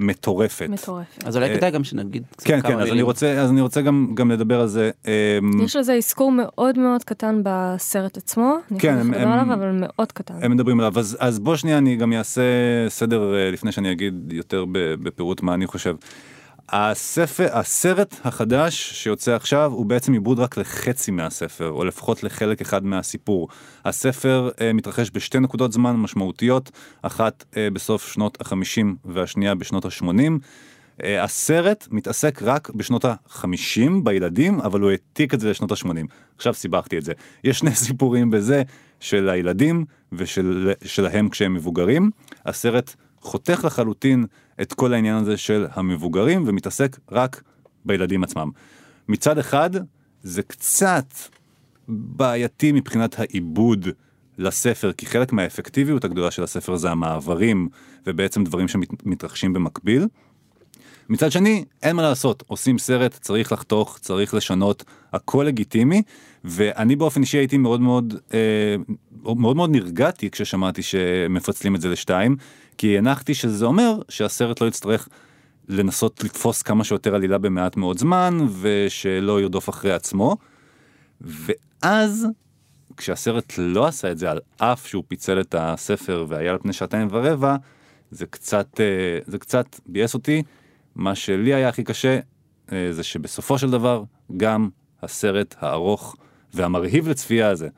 מטורפת. 0.00 0.66
מטורפת. 0.68 1.24
אז 1.24 1.36
אולי 1.36 1.56
כדאי 1.56 1.70
גם 1.70 1.84
שנגיד 1.84 2.22
קצת 2.36 2.46
כן, 2.46 2.60
כמה 2.60 2.70
כן, 2.70 2.76
מילים. 2.76 2.86
אז 2.86 2.92
אני 2.92 3.02
רוצה, 3.02 3.40
אז 3.40 3.50
אני 3.50 3.60
רוצה 3.60 3.80
גם, 3.80 4.12
גם 4.14 4.30
לדבר 4.30 4.60
על 4.60 4.66
זה. 4.66 4.90
אמ, 5.06 5.10
יש 5.64 5.76
לזה 5.76 5.94
אזכור 5.94 6.32
מאוד 6.32 6.78
מאוד 6.78 7.04
קטן 7.04 7.40
בסרט 7.44 8.16
עצמו, 8.16 8.56
כן, 8.78 8.94
אני 8.94 9.12
חושבת 9.12 9.26
עליו, 9.26 9.54
אבל 9.54 9.70
מאוד 9.72 10.12
קטן. 10.12 10.34
הם 10.42 10.50
מדברים 10.50 10.80
עליו, 10.80 10.98
אז, 10.98 11.16
אז 11.20 11.38
בוא 11.38 11.56
שנייה 11.56 11.78
אני 11.78 11.96
גם 11.96 12.12
אעשה 12.12 12.42
סדר 12.88 13.34
אה, 13.34 13.50
לפני 13.50 13.72
שאני 13.72 13.92
אגיד 13.92 14.32
יותר 14.32 14.64
בפירוט 15.02 15.42
מה 15.42 15.54
אני 15.54 15.66
חושב. 15.66 15.94
הספר, 16.72 17.48
הסרט 17.52 18.14
החדש 18.24 18.92
שיוצא 18.92 19.34
עכשיו 19.34 19.72
הוא 19.72 19.86
בעצם 19.86 20.12
עיבוד 20.12 20.38
רק 20.38 20.56
לחצי 20.56 21.10
מהספר, 21.10 21.70
או 21.70 21.84
לפחות 21.84 22.22
לחלק 22.22 22.60
אחד 22.60 22.84
מהסיפור. 22.84 23.48
הספר 23.84 24.50
אה, 24.60 24.72
מתרחש 24.72 25.10
בשתי 25.14 25.38
נקודות 25.38 25.72
זמן 25.72 25.96
משמעותיות, 25.96 26.70
אחת 27.02 27.44
אה, 27.56 27.68
בסוף 27.72 28.12
שנות 28.12 28.40
החמישים 28.40 28.96
והשנייה 29.04 29.54
בשנות 29.54 29.84
השמונים. 29.84 30.38
אה, 31.04 31.24
הסרט 31.24 31.88
מתעסק 31.90 32.42
רק 32.42 32.70
בשנות 32.70 33.04
החמישים 33.04 34.04
בילדים, 34.04 34.60
אבל 34.60 34.80
הוא 34.80 34.90
העתיק 34.90 35.34
את 35.34 35.40
זה 35.40 35.50
לשנות 35.50 35.72
השמונים. 35.72 36.06
עכשיו 36.36 36.54
סיבכתי 36.54 36.98
את 36.98 37.02
זה. 37.02 37.12
יש 37.44 37.58
שני 37.58 37.74
סיפורים 37.84 38.30
בזה 38.30 38.62
של 39.00 39.28
הילדים 39.28 39.84
ושלהם 40.12 41.28
כשהם 41.28 41.54
מבוגרים. 41.54 42.10
הסרט 42.46 42.94
חותך 43.20 43.64
לחלוטין 43.64 44.26
את 44.62 44.72
כל 44.72 44.94
העניין 44.94 45.16
הזה 45.16 45.36
של 45.36 45.66
המבוגרים 45.72 46.44
ומתעסק 46.46 46.98
רק 47.10 47.42
בילדים 47.84 48.24
עצמם. 48.24 48.50
מצד 49.08 49.38
אחד 49.38 49.70
זה 50.22 50.42
קצת 50.42 51.14
בעייתי 51.88 52.72
מבחינת 52.72 53.18
העיבוד 53.18 53.88
לספר, 54.38 54.92
כי 54.92 55.06
חלק 55.06 55.32
מהאפקטיביות 55.32 56.04
הגדולה 56.04 56.30
של 56.30 56.42
הספר 56.42 56.76
זה 56.76 56.90
המעברים, 56.90 57.68
ובעצם 58.06 58.44
דברים 58.44 58.68
שמתרחשים 58.68 59.52
במקביל. 59.52 60.06
מצד 61.08 61.32
שני, 61.32 61.64
אין 61.82 61.96
מה 61.96 62.02
לעשות, 62.02 62.42
עושים 62.46 62.78
סרט, 62.78 63.18
צריך 63.20 63.52
לחתוך, 63.52 63.98
צריך 63.98 64.34
לשנות, 64.34 64.84
הכל 65.12 65.44
לגיטימי, 65.48 66.02
ואני 66.44 66.96
באופן 66.96 67.20
אישי 67.20 67.38
הייתי 67.38 67.58
מאוד 67.58 67.80
מאוד, 67.80 68.14
אה, 68.34 68.76
מאוד 69.22 69.56
מאוד 69.56 69.70
נרגעתי 69.70 70.30
כששמעתי 70.30 70.82
שמפצלים 70.82 71.74
את 71.74 71.80
זה 71.80 71.88
לשתיים, 71.88 72.36
כי 72.80 72.98
הנחתי 72.98 73.34
שזה 73.34 73.64
אומר 73.64 73.98
שהסרט 74.08 74.60
לא 74.60 74.66
יצטרך 74.66 75.08
לנסות 75.68 76.24
לתפוס 76.24 76.62
כמה 76.62 76.84
שיותר 76.84 77.14
עלילה 77.14 77.38
במעט 77.38 77.76
מאוד 77.76 77.98
זמן, 77.98 78.38
ושלא 78.60 79.40
ירדוף 79.40 79.68
אחרי 79.68 79.92
עצמו. 79.92 80.36
ואז, 81.20 82.26
כשהסרט 82.96 83.52
לא 83.58 83.86
עשה 83.86 84.10
את 84.10 84.18
זה, 84.18 84.30
על 84.30 84.40
אף 84.56 84.86
שהוא 84.86 85.04
פיצל 85.08 85.40
את 85.40 85.54
הספר 85.58 86.24
והיה 86.28 86.50
על 86.50 86.58
פני 86.58 86.72
שעתיים 86.72 87.08
ורבע, 87.10 87.56
זה 88.10 88.26
קצת, 88.26 88.80
אה, 88.80 89.18
זה 89.26 89.38
קצת 89.38 89.66
ביאס 89.86 90.14
אותי. 90.14 90.42
מה 90.94 91.14
שלי 91.14 91.54
היה 91.54 91.68
הכי 91.68 91.84
קשה, 91.84 92.18
אה, 92.72 92.88
זה 92.92 93.02
שבסופו 93.02 93.58
של 93.58 93.70
דבר, 93.70 94.02
גם 94.36 94.68
הסרט 95.02 95.54
הארוך 95.58 96.16
והמרהיב 96.54 97.08
לצפייה 97.08 97.48
הזה, 97.48 97.68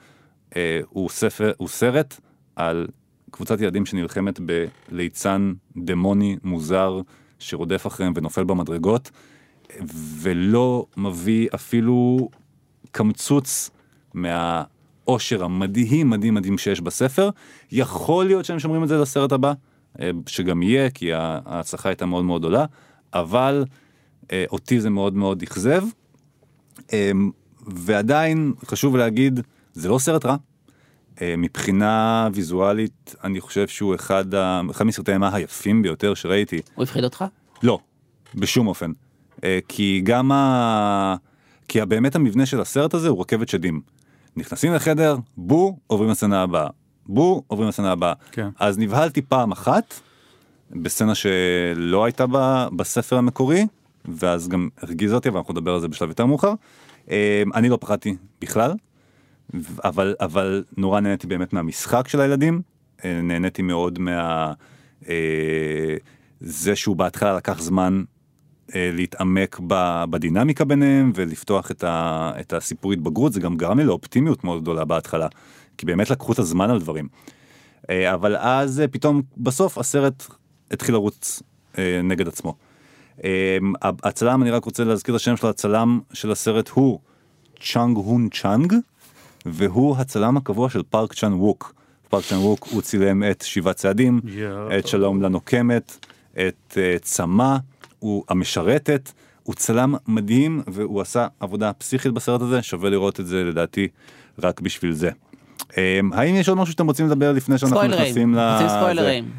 אה, 0.56 0.80
הוא, 0.88 1.08
ספר, 1.10 1.52
הוא 1.56 1.68
סרט 1.68 2.20
על 2.56 2.86
קבוצת 3.32 3.60
ילדים 3.60 3.86
שנלחמת 3.86 4.40
בליצן 4.40 5.52
דמוני 5.76 6.36
מוזר 6.44 7.00
שרודף 7.38 7.86
אחריהם 7.86 8.12
ונופל 8.16 8.44
במדרגות, 8.44 9.10
ולא 10.20 10.86
מביא 10.96 11.48
אפילו 11.54 12.28
קמצוץ 12.90 13.70
מהאושר 14.14 15.44
המדהים 15.44 16.10
מדהים 16.10 16.34
מדהים 16.34 16.58
שיש 16.58 16.80
בספר. 16.80 17.30
יכול 17.72 18.24
להיות 18.24 18.44
שהם 18.44 18.58
שומרים 18.58 18.82
את 18.82 18.88
זה 18.88 18.98
לסרט 18.98 19.32
הבא, 19.32 19.52
אה, 20.00 20.10
שגם 20.26 20.62
יהיה, 20.62 20.90
כי 20.90 21.10
ההצלחה 21.14 21.88
הייתה 21.88 22.06
מאוד 22.06 22.24
מאוד 22.24 22.40
גדולה, 22.40 22.66
אבל 23.14 23.64
אה, 24.32 24.44
אותי 24.50 24.80
זה 24.80 24.90
מאוד 24.90 25.14
מאוד 25.14 25.42
אכזב. 25.42 25.82
אה, 26.92 27.10
ועדיין 27.66 28.52
חשוב 28.64 28.96
להגיד, 28.96 29.40
זה 29.72 29.88
לא 29.88 29.98
סרט 29.98 30.26
רע. 30.26 30.36
מבחינה 31.20 32.28
ויזואלית, 32.34 33.14
אני 33.24 33.40
חושב 33.40 33.68
שהוא 33.68 33.94
אחד, 33.94 34.34
ה... 34.34 34.60
אחד 34.70 34.84
מסרטי 34.84 35.10
האימה 35.10 35.34
היפים 35.34 35.82
ביותר 35.82 36.14
שראיתי. 36.14 36.60
הוא 36.74 36.82
הפחיד 36.82 37.04
אותך? 37.04 37.24
לא, 37.62 37.78
בשום 38.34 38.66
אופן. 38.66 38.92
כי 39.68 40.00
גם 40.04 40.32
ה... 40.32 41.16
כי 41.68 41.84
באמת 41.84 42.16
המבנה 42.16 42.46
של 42.46 42.60
הסרט 42.60 42.94
הזה 42.94 43.08
הוא 43.08 43.20
רכבת 43.20 43.48
שדים. 43.48 43.80
נכנסים 44.36 44.74
לחדר, 44.74 45.16
בו, 45.36 45.76
עוברים 45.86 46.10
לסצנה 46.10 46.42
הבאה. 46.42 46.68
בו, 47.06 47.42
עוברים 47.46 47.68
לסצנה 47.68 47.92
הבאה. 47.92 48.12
כן. 48.32 48.48
אז 48.58 48.78
נבהלתי 48.78 49.22
פעם 49.22 49.52
אחת, 49.52 49.94
בסצנה 50.70 51.14
שלא 51.14 52.04
הייתה 52.04 52.26
בה 52.26 52.68
בספר 52.76 53.16
המקורי, 53.18 53.66
ואז 54.04 54.48
גם 54.48 54.68
הרגיז 54.82 55.14
אותי, 55.14 55.28
ואנחנו 55.28 55.52
נדבר 55.52 55.74
על 55.74 55.80
זה 55.80 55.88
בשלב 55.88 56.08
יותר 56.08 56.26
מאוחר. 56.26 56.54
אה, 57.10 57.42
אני 57.54 57.68
לא 57.68 57.78
פחדתי 57.80 58.16
בכלל, 58.40 58.74
אבל, 59.84 60.14
אבל 60.20 60.64
נורא 60.76 61.00
נהניתי 61.00 61.26
באמת 61.26 61.52
מהמשחק 61.52 62.08
של 62.08 62.20
הילדים, 62.20 62.62
אה, 63.04 63.20
נהניתי 63.22 63.62
מאוד 63.62 63.98
מה... 63.98 64.52
אה, 65.08 65.96
זה 66.40 66.76
שהוא 66.76 66.96
בהתחלה 66.96 67.36
לקח 67.36 67.60
זמן 67.60 68.02
אה, 68.74 68.90
להתעמק 68.92 69.60
בדינמיקה 70.10 70.64
ביניהם 70.64 71.12
ולפתוח 71.14 71.70
את, 71.70 71.84
ה, 71.84 72.32
את 72.40 72.52
הסיפור 72.52 72.92
התבגרות, 72.92 73.32
זה 73.32 73.40
גם 73.40 73.56
גרם 73.56 73.78
לי 73.78 73.84
לאופטימיות 73.84 74.44
מאוד 74.44 74.62
גדולה 74.62 74.84
בהתחלה, 74.84 75.26
כי 75.78 75.86
באמת 75.86 76.10
לקחו 76.10 76.32
את 76.32 76.38
הזמן 76.38 76.70
על 76.70 76.80
דברים. 76.80 77.08
אבל 77.88 78.36
אז 78.36 78.82
פתאום 78.90 79.22
בסוף 79.36 79.78
הסרט 79.78 80.26
התחיל 80.70 80.94
לרוץ 80.94 81.42
נגד 82.04 82.28
עצמו. 82.28 82.54
הצלם, 83.82 84.42
אני 84.42 84.50
רק 84.50 84.64
רוצה 84.64 84.84
להזכיר 84.84 85.14
את 85.14 85.20
השם 85.20 85.36
של 85.36 85.46
הצלם 85.46 86.00
של 86.12 86.30
הסרט 86.30 86.68
הוא 86.68 86.98
צ'אנג 87.60 87.96
הון 87.96 88.28
צ'אנג, 88.28 88.74
והוא 89.46 89.96
הצלם 89.96 90.36
הקבוע 90.36 90.70
של 90.70 90.82
פארק 90.90 91.12
צ'אן 91.12 91.32
ווק. 91.32 91.74
פארק 92.08 92.24
צ'אן 92.24 92.38
ווק 92.38 92.68
הוא 92.70 92.82
צילם 92.82 93.22
את 93.30 93.42
שבעה 93.42 93.74
צעדים, 93.74 94.20
yeah. 94.24 94.78
את 94.78 94.86
שלום 94.86 95.22
לנוקמת, 95.22 96.06
את 96.32 96.78
צמא. 97.02 97.56
והמשרתת, 98.02 99.12
הוא 99.42 99.54
צלם 99.54 99.94
מדהים 100.08 100.62
והוא 100.66 101.00
עשה 101.00 101.26
עבודה 101.40 101.72
פסיכית 101.72 102.12
בסרט 102.12 102.42
הזה, 102.42 102.62
שווה 102.62 102.90
לראות 102.90 103.20
את 103.20 103.26
זה 103.26 103.44
לדעתי 103.44 103.88
רק 104.42 104.60
בשביל 104.60 104.92
זה. 104.92 105.10
אמ, 105.76 106.12
האם 106.12 106.34
יש 106.34 106.48
עוד 106.48 106.58
משהו 106.58 106.72
שאתם 106.72 106.86
רוצים 106.86 107.06
לדבר 107.06 107.32
לפני 107.32 107.58
שאנחנו 107.58 107.76
ספוילרים, 107.76 108.02
נכנסים 108.02 108.34
ל... 108.34 108.68
ספוילרים. 108.68 109.30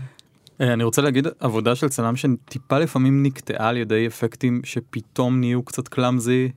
אה, 0.61 0.73
אני 0.73 0.83
רוצה 0.83 1.01
להגיד 1.01 1.27
עבודה 1.39 1.75
של 1.75 1.89
צלם 1.89 2.15
שטיפה 2.15 2.79
לפעמים 2.79 3.23
נקטעה 3.23 3.69
על 3.69 3.77
ידי 3.77 4.07
אפקטים 4.07 4.61
שפתאום 4.63 5.39
נהיו 5.39 5.63
קצת 5.63 5.87
קלאמזי. 5.87 6.49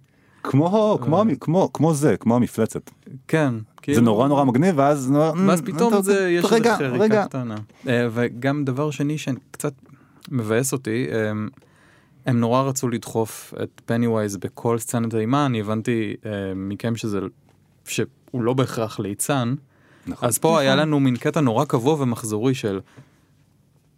כמו, 0.50 0.98
כמו, 1.02 1.22
כמו, 1.40 1.70
כמו 1.72 1.94
זה, 1.94 2.16
כמו 2.16 2.36
המפלצת. 2.36 2.90
כן. 3.28 3.54
זה 3.54 3.62
כאילו... 3.82 4.00
נורא 4.00 4.28
נורא 4.28 4.44
מגניב 4.44 4.74
ואז... 4.78 5.12
ואז 5.46 5.62
פתאום 5.62 6.02
זה, 6.02 6.30
יש 6.30 6.44
איזה 6.44 6.76
חריקה 6.76 7.24
קטנה. 7.24 7.56
אה, 7.88 8.08
וגם 8.10 8.64
דבר 8.64 8.90
שני 8.90 9.18
שקצת 9.18 9.72
מבאס 10.30 10.72
אותי, 10.72 11.06
הם 12.26 12.40
נורא 12.40 12.62
רצו 12.62 12.88
לדחוף 12.88 13.54
את 13.62 13.80
פניווייז 13.86 14.36
בכל 14.36 14.78
סצנת 14.78 15.14
אימה, 15.14 15.46
אני 15.46 15.60
הבנתי 15.60 16.14
מכם 16.56 16.96
שזה, 16.96 17.20
שהוא 17.84 18.06
לא 18.34 18.54
בהכרח 18.54 19.00
ליצן. 19.00 19.54
נכון. 20.06 20.28
אז 20.28 20.38
פה 20.38 20.48
נכון. 20.48 20.60
היה 20.60 20.76
לנו 20.76 21.00
מין 21.00 21.16
קטע 21.16 21.40
נורא 21.40 21.64
קבוע 21.64 22.02
ומחזורי 22.02 22.54
של 22.54 22.80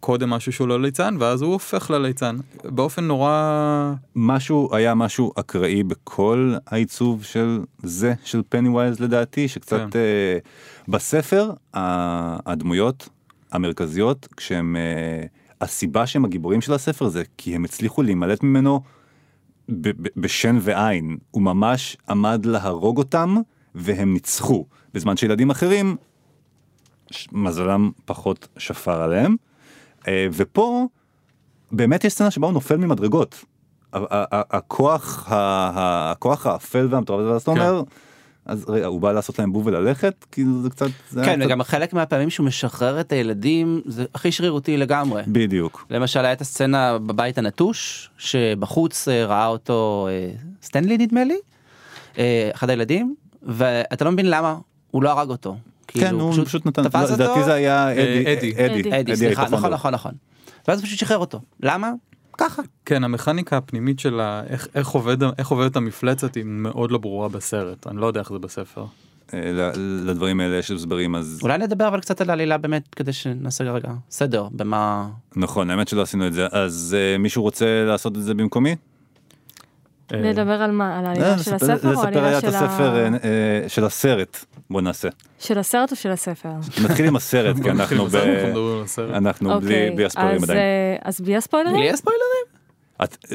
קודם 0.01 0.31
משהו 0.31 0.53
שהוא 0.53 0.69
לא 0.69 0.83
ליצן, 0.83 1.17
ואז 1.19 1.43
הוא 1.43 1.53
הופך 1.53 1.91
לליצן. 1.91 2.37
באופן 2.65 3.05
נורא... 3.05 3.93
משהו, 4.17 4.69
היה 4.73 4.95
משהו 4.95 5.33
אקראי 5.37 5.83
בכל 5.83 6.55
העיצוב 6.67 7.25
של 7.25 7.61
זה, 7.83 8.15
של 8.25 8.43
פניווייז 8.49 9.01
לדעתי, 9.01 9.49
שקצת 9.49 9.77
כן. 9.77 9.89
uh, 9.89 10.89
בספר, 10.89 11.51
הדמויות 11.75 13.09
המרכזיות, 13.53 14.29
כשהם... 14.37 14.77
Uh, 14.77 15.29
הסיבה 15.61 16.07
שהם 16.07 16.25
הגיבורים 16.25 16.61
של 16.61 16.73
הספר 16.73 17.09
זה 17.09 17.23
כי 17.37 17.55
הם 17.55 17.65
הצליחו 17.65 18.03
להימלט 18.03 18.43
ממנו 18.43 18.81
בשן 20.17 20.59
ועין. 20.61 21.17
הוא 21.31 21.43
ממש 21.43 21.97
עמד 22.09 22.47
להרוג 22.47 22.99
אותם 22.99 23.37
והם 23.75 24.13
ניצחו. 24.13 24.67
בזמן 24.95 25.17
שילדים 25.17 25.51
אחרים, 25.51 25.97
מזלם 27.33 27.91
פחות 28.05 28.49
שפר 28.59 29.03
עליהם. 29.03 29.37
אה, 30.09 30.27
ופה 30.33 30.87
באמת 31.73 32.05
יש 32.05 32.13
סצנה 32.13 32.31
שבה 32.31 32.47
הוא 32.47 32.55
נופל 32.55 32.77
ממדרגות. 32.77 33.45
הכוח, 33.93 35.27
הכוח 35.31 36.47
האפל 36.47 36.89
והמטורף 36.91 37.21
הזה, 37.21 37.33
ואז 37.33 37.43
אתה 37.43 37.55
כן. 37.55 37.61
אומר, 37.61 37.83
אז 38.47 38.65
רגע, 38.69 38.87
הוא 38.87 39.01
בא 39.01 39.13
לעשות 39.13 39.39
להם 39.39 39.53
בוב 39.53 39.67
וללכת? 39.67 40.25
כאילו 40.33 40.63
זה 40.63 40.71
קצת... 40.71 40.87
זה 41.11 41.25
כן, 41.25 41.41
וגם 41.45 41.63
קצת... 41.63 41.71
חלק 41.71 41.93
מהפעמים 41.93 42.31
שהוא 42.31 42.47
משחרר 42.47 43.01
את 43.01 43.13
הילדים, 43.13 43.81
זה 43.87 44.05
הכי 44.15 44.33
שרירותי 44.33 44.77
לגמרי. 44.77 45.23
בדיוק. 45.27 45.87
למשל, 45.91 46.25
הייתה 46.25 46.43
הסצנה 46.43 46.99
בבית 46.99 47.39
הנטוש, 47.39 48.11
שבחוץ 48.19 49.09
אה, 49.09 49.27
ראה 49.27 49.47
אותו 49.47 50.09
אה, 50.11 50.31
סטנלי 50.63 50.99
נדמה 50.99 51.21
לי, 51.25 51.39
אחד 52.55 52.71
הילדים, 52.71 53.15
ואתה 53.43 54.05
לא 54.05 54.13
מבין 54.13 54.31
למה 54.31 54.57
הוא 54.91 55.03
לא 55.03 55.11
הרג 55.11 55.31
אותו. 55.31 55.57
כן, 55.89 56.01
כאילו, 56.01 56.21
הוא 56.21 56.45
פשוט 56.45 56.67
נתן, 56.67 56.85
לדעתי 56.85 57.45
זה 57.45 57.55
היה 57.55 57.93
אדי. 57.93 58.55
אדי, 58.67 59.01
אדי, 59.01 59.17
סליחה, 59.17 59.45
נכון, 59.51 59.73
נכון, 59.73 59.95
נכון. 59.95 60.13
ואז 60.69 60.83
פשוט 60.83 60.99
שחרר 60.99 61.19
אותו. 61.19 61.41
למה? 61.63 61.93
ככה. 62.39 62.63
כן, 62.85 63.05
המכניקה 63.05 63.57
הפנימית 63.57 64.01
של 64.01 64.21
איך, 64.49 64.69
איך, 64.75 64.89
עובד, 64.89 65.23
איך 65.39 65.49
עובדת 65.49 65.77
המפלצת 65.77 66.35
היא 66.35 66.45
מאוד 66.47 66.91
לא 66.91 66.99
ברורה 66.99 67.29
בסרט, 67.29 67.87
אני 67.87 67.97
לא 67.97 68.07
יודע 68.07 68.21
איך 68.21 68.33
זה 68.33 68.39
בספר. 68.39 68.85
אה, 69.35 69.73
לדברים 70.07 70.41
האלה 70.41 70.57
יש 70.57 70.71
הסברים 70.71 71.15
אז 71.15 71.41
אולי 71.43 71.59
נדבר 71.59 71.89
אבל 71.89 72.01
קצת 72.01 72.21
על 72.21 72.31
העלילה 72.31 72.59
באמת 72.59 72.95
כדי 72.95 73.13
שנעשה 73.13 73.65
רגע 73.65 73.93
סדר 74.11 74.49
במה 74.53 75.09
נכון 75.37 75.71
האמת 75.71 75.89
שלא 75.89 76.03
עשינו 76.03 76.27
את 76.27 76.33
זה 76.33 76.47
אז 76.53 76.97
מישהו 77.19 77.43
רוצה 77.43 77.85
לעשות 77.85 78.17
את 78.17 78.23
זה 78.23 78.35
במקומי. 78.35 78.77
אה, 80.15 80.21
לדבר 80.21 80.63
על 80.63 80.71
מה 80.71 80.99
על 80.99 81.07
העלילה 81.07 81.39
של 81.39 81.55
הספר 81.55 81.95
או 81.95 82.03
העלילה 82.03 82.41
של 82.41 82.47
הספר 82.47 83.09
של 83.69 83.85
הסרט 83.85 84.45
בוא 84.71 84.81
נעשה. 84.81 85.09
של 85.39 85.59
הסרט 85.59 85.91
או 85.91 85.97
של 85.97 86.11
הספר? 86.11 86.53
נתחיל 86.85 87.07
עם 87.07 87.17
הסרט 87.17 87.57
כי 87.63 87.71
אנחנו 87.71 88.07
ב... 88.07 88.17
אנחנו 89.15 89.61
בלי 89.61 89.89
אוקיי, 89.89 90.07
הספוילרים 90.07 90.43
עדיין. 90.43 90.59
אז 91.03 91.21
בלי 91.21 91.37
הספוילרים? 91.37 91.77
בלי 91.77 91.91
הספוילרים? 91.91 92.59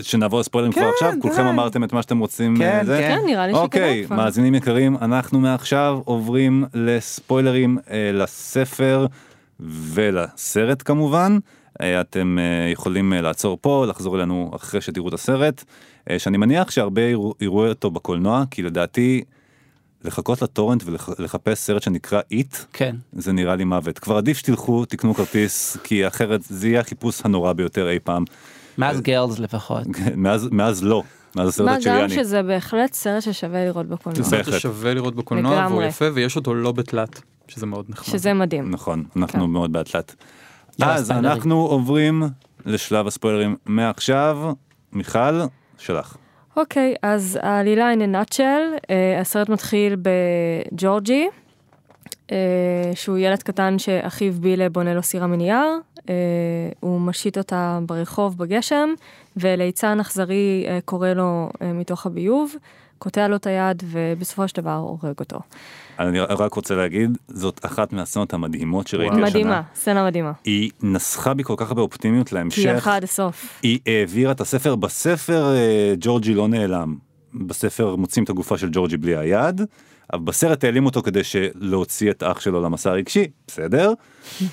שנעבור 0.01 0.39
לספוילרים 0.39 0.71
כבר 0.71 0.81
כן, 0.81 0.89
עכשיו? 0.93 1.13
כולכם 1.21 1.45
אמרתם 1.45 1.83
את 1.83 1.93
מה 1.93 2.01
שאתם 2.01 2.19
רוצים? 2.19 2.57
כן, 2.57 2.91
אה, 2.91 2.97
כן, 2.97 3.19
נראה 3.25 3.47
לי 3.47 3.53
שכדאי 3.53 3.63
אוקיי, 3.63 4.05
מאזינים 4.09 4.55
יקרים, 4.55 4.97
אנחנו 5.01 5.39
מעכשיו 5.39 5.99
עוברים 6.05 6.65
לספוילרים 6.73 7.77
אה, 7.89 8.11
לספר 8.13 9.07
ולסרט 9.59 10.83
כמובן. 10.85 11.37
אה, 11.81 12.01
אתם 12.01 12.37
יכולים 12.71 13.13
לעצור 13.13 13.57
פה, 13.61 13.85
לחזור 13.89 14.17
אלינו 14.17 14.51
אחרי 14.55 14.81
שתראו 14.81 15.09
את 15.09 15.13
הסרט, 15.13 15.63
שאני 16.17 16.37
מניח 16.37 16.71
שהרבה 16.71 17.01
יראו 17.41 17.67
אותו 17.69 17.91
בקולנוע, 17.91 18.43
כי 18.51 18.61
לדעתי 18.63 19.23
לחכות 20.03 20.41
לטורנט 20.41 20.83
ולחפש 21.17 21.57
סרט 21.59 21.81
שנקרא 21.81 22.21
איט, 22.31 22.55
כן. 22.73 22.95
זה 23.13 23.31
נראה 23.31 23.55
לי 23.55 23.63
מוות. 23.63 23.99
כבר 23.99 24.17
עדיף 24.17 24.37
שתלכו, 24.37 24.85
תקנו 24.85 25.13
כרטיס, 25.13 25.77
כי 25.83 26.07
אחרת 26.07 26.41
זה 26.43 26.67
יהיה 26.67 26.79
החיפוש 26.79 27.21
הנורא 27.23 27.53
ביותר 27.53 27.89
אי 27.89 27.99
פעם. 27.99 28.23
מאז 28.77 29.01
גרלס 29.01 29.39
לפחות. 29.39 29.83
מאז, 30.15 30.47
מאז 30.51 30.83
לא, 30.83 31.03
מאז 31.35 31.47
הסרט 31.49 31.65
מה 31.65 31.71
גם 31.73 31.77
הצ'יליאני. 31.79 32.13
שזה 32.15 32.43
בהחלט 32.43 32.93
סרט 32.93 33.23
ששווה 33.23 33.65
לראות 33.65 33.87
בקולנוע. 33.87 34.23
זה- 34.23 34.29
סרט. 34.29 34.53
ששווה 34.59 34.93
לראות 34.93 35.15
בקולנוע 35.15 35.67
והוא. 35.69 35.83
יפה 35.83 36.05
ויש 36.13 36.35
אותו 36.35 36.53
לא 36.53 36.71
בתלת, 36.71 37.21
שזה 37.47 37.65
מאוד 37.65 37.85
נחמד. 37.89 38.05
שזה 38.05 38.33
מדהים. 38.33 38.71
נכון, 38.71 39.03
אנחנו 39.15 39.39
כן. 39.45 39.49
מאוד. 39.49 39.75
יאללה, 39.75 40.03
אז. 40.81 41.11
אנחנו 41.11 41.55
עוברים 41.55 42.23
לשלב 42.65 43.07
הספוילרים 43.07 43.55
מעכשיו. 43.65 44.53
מיכל, 44.93 45.41
שלך. 45.77 46.17
אוקיי, 46.57 46.95
אז 47.03 47.39
העלילה 47.41 47.93
a 47.93 47.95
nutshell, 47.95 48.79
אה, 48.89 49.21
הסרט 49.21 49.49
מתחיל 49.49 49.95
בג'ורג'י, 50.01 51.27
אה, 52.31 52.91
שהוא 52.95 53.17
ילד 53.17 53.43
קטן 53.43 53.79
שאחיו 53.79 54.33
בילה 54.33 54.69
בונה 54.69 54.93
לו 54.93 55.03
סירה 55.03 55.27
מנייר, 55.27 55.79
אה, 56.09 56.15
הוא 56.79 57.01
משית 57.01 57.37
אותה 57.37 57.79
ברחוב 57.85 58.37
בגשם, 58.37 58.89
וליצן 59.37 59.99
אכזרי 59.99 60.65
אה, 60.67 60.79
קורא 60.85 61.09
לו 61.09 61.49
אה, 61.61 61.73
מתוך 61.73 62.05
הביוב, 62.05 62.55
קוטע 62.97 63.27
לו 63.27 63.35
את 63.35 63.47
היד 63.47 63.83
ובסופו 63.85 64.47
של 64.47 64.61
דבר 64.61 64.75
הורג 64.75 65.19
אותו. 65.19 65.39
אני 65.99 66.19
רק 66.19 66.53
רוצה 66.53 66.75
להגיד, 66.75 67.17
זאת 67.27 67.65
אחת 67.65 67.93
מהסצנות 67.93 68.33
המדהימות 68.33 68.87
שראיתי 68.87 69.15
השנה. 69.15 69.25
מדהימה, 69.25 69.61
סצנה 69.75 70.05
מדהימה. 70.05 70.31
היא 70.43 70.71
נסחה 70.83 71.33
בי 71.33 71.43
כל 71.43 71.53
כך 71.57 71.67
הרבה 71.67 71.81
אופטימיות 71.81 72.29
כי 72.29 72.35
היא 72.35 72.39
להמשך. 72.39 72.65
הלכה 72.65 72.95
עד 72.95 73.03
הסוף. 73.03 73.59
היא 73.63 73.79
העבירה 73.87 74.31
את 74.31 74.41
הספר, 74.41 74.75
בספר 74.75 75.55
אה, 75.55 75.93
ג'ורג'י 75.99 76.33
לא 76.33 76.47
נעלם. 76.47 76.95
בספר 77.33 77.95
מוצאים 77.95 78.23
את 78.23 78.29
הגופה 78.29 78.57
של 78.57 78.69
ג'ורג'י 78.71 78.97
בלי 78.97 79.17
היד, 79.17 79.61
אבל 80.13 80.21
בסרט 80.21 80.63
העלים 80.63 80.85
אותו 80.85 81.01
כדי 81.01 81.21
להוציא 81.55 82.11
את 82.11 82.23
אח 82.23 82.39
שלו 82.39 82.61
למסע 82.61 82.89
הרגשי, 82.89 83.27
בסדר? 83.47 83.93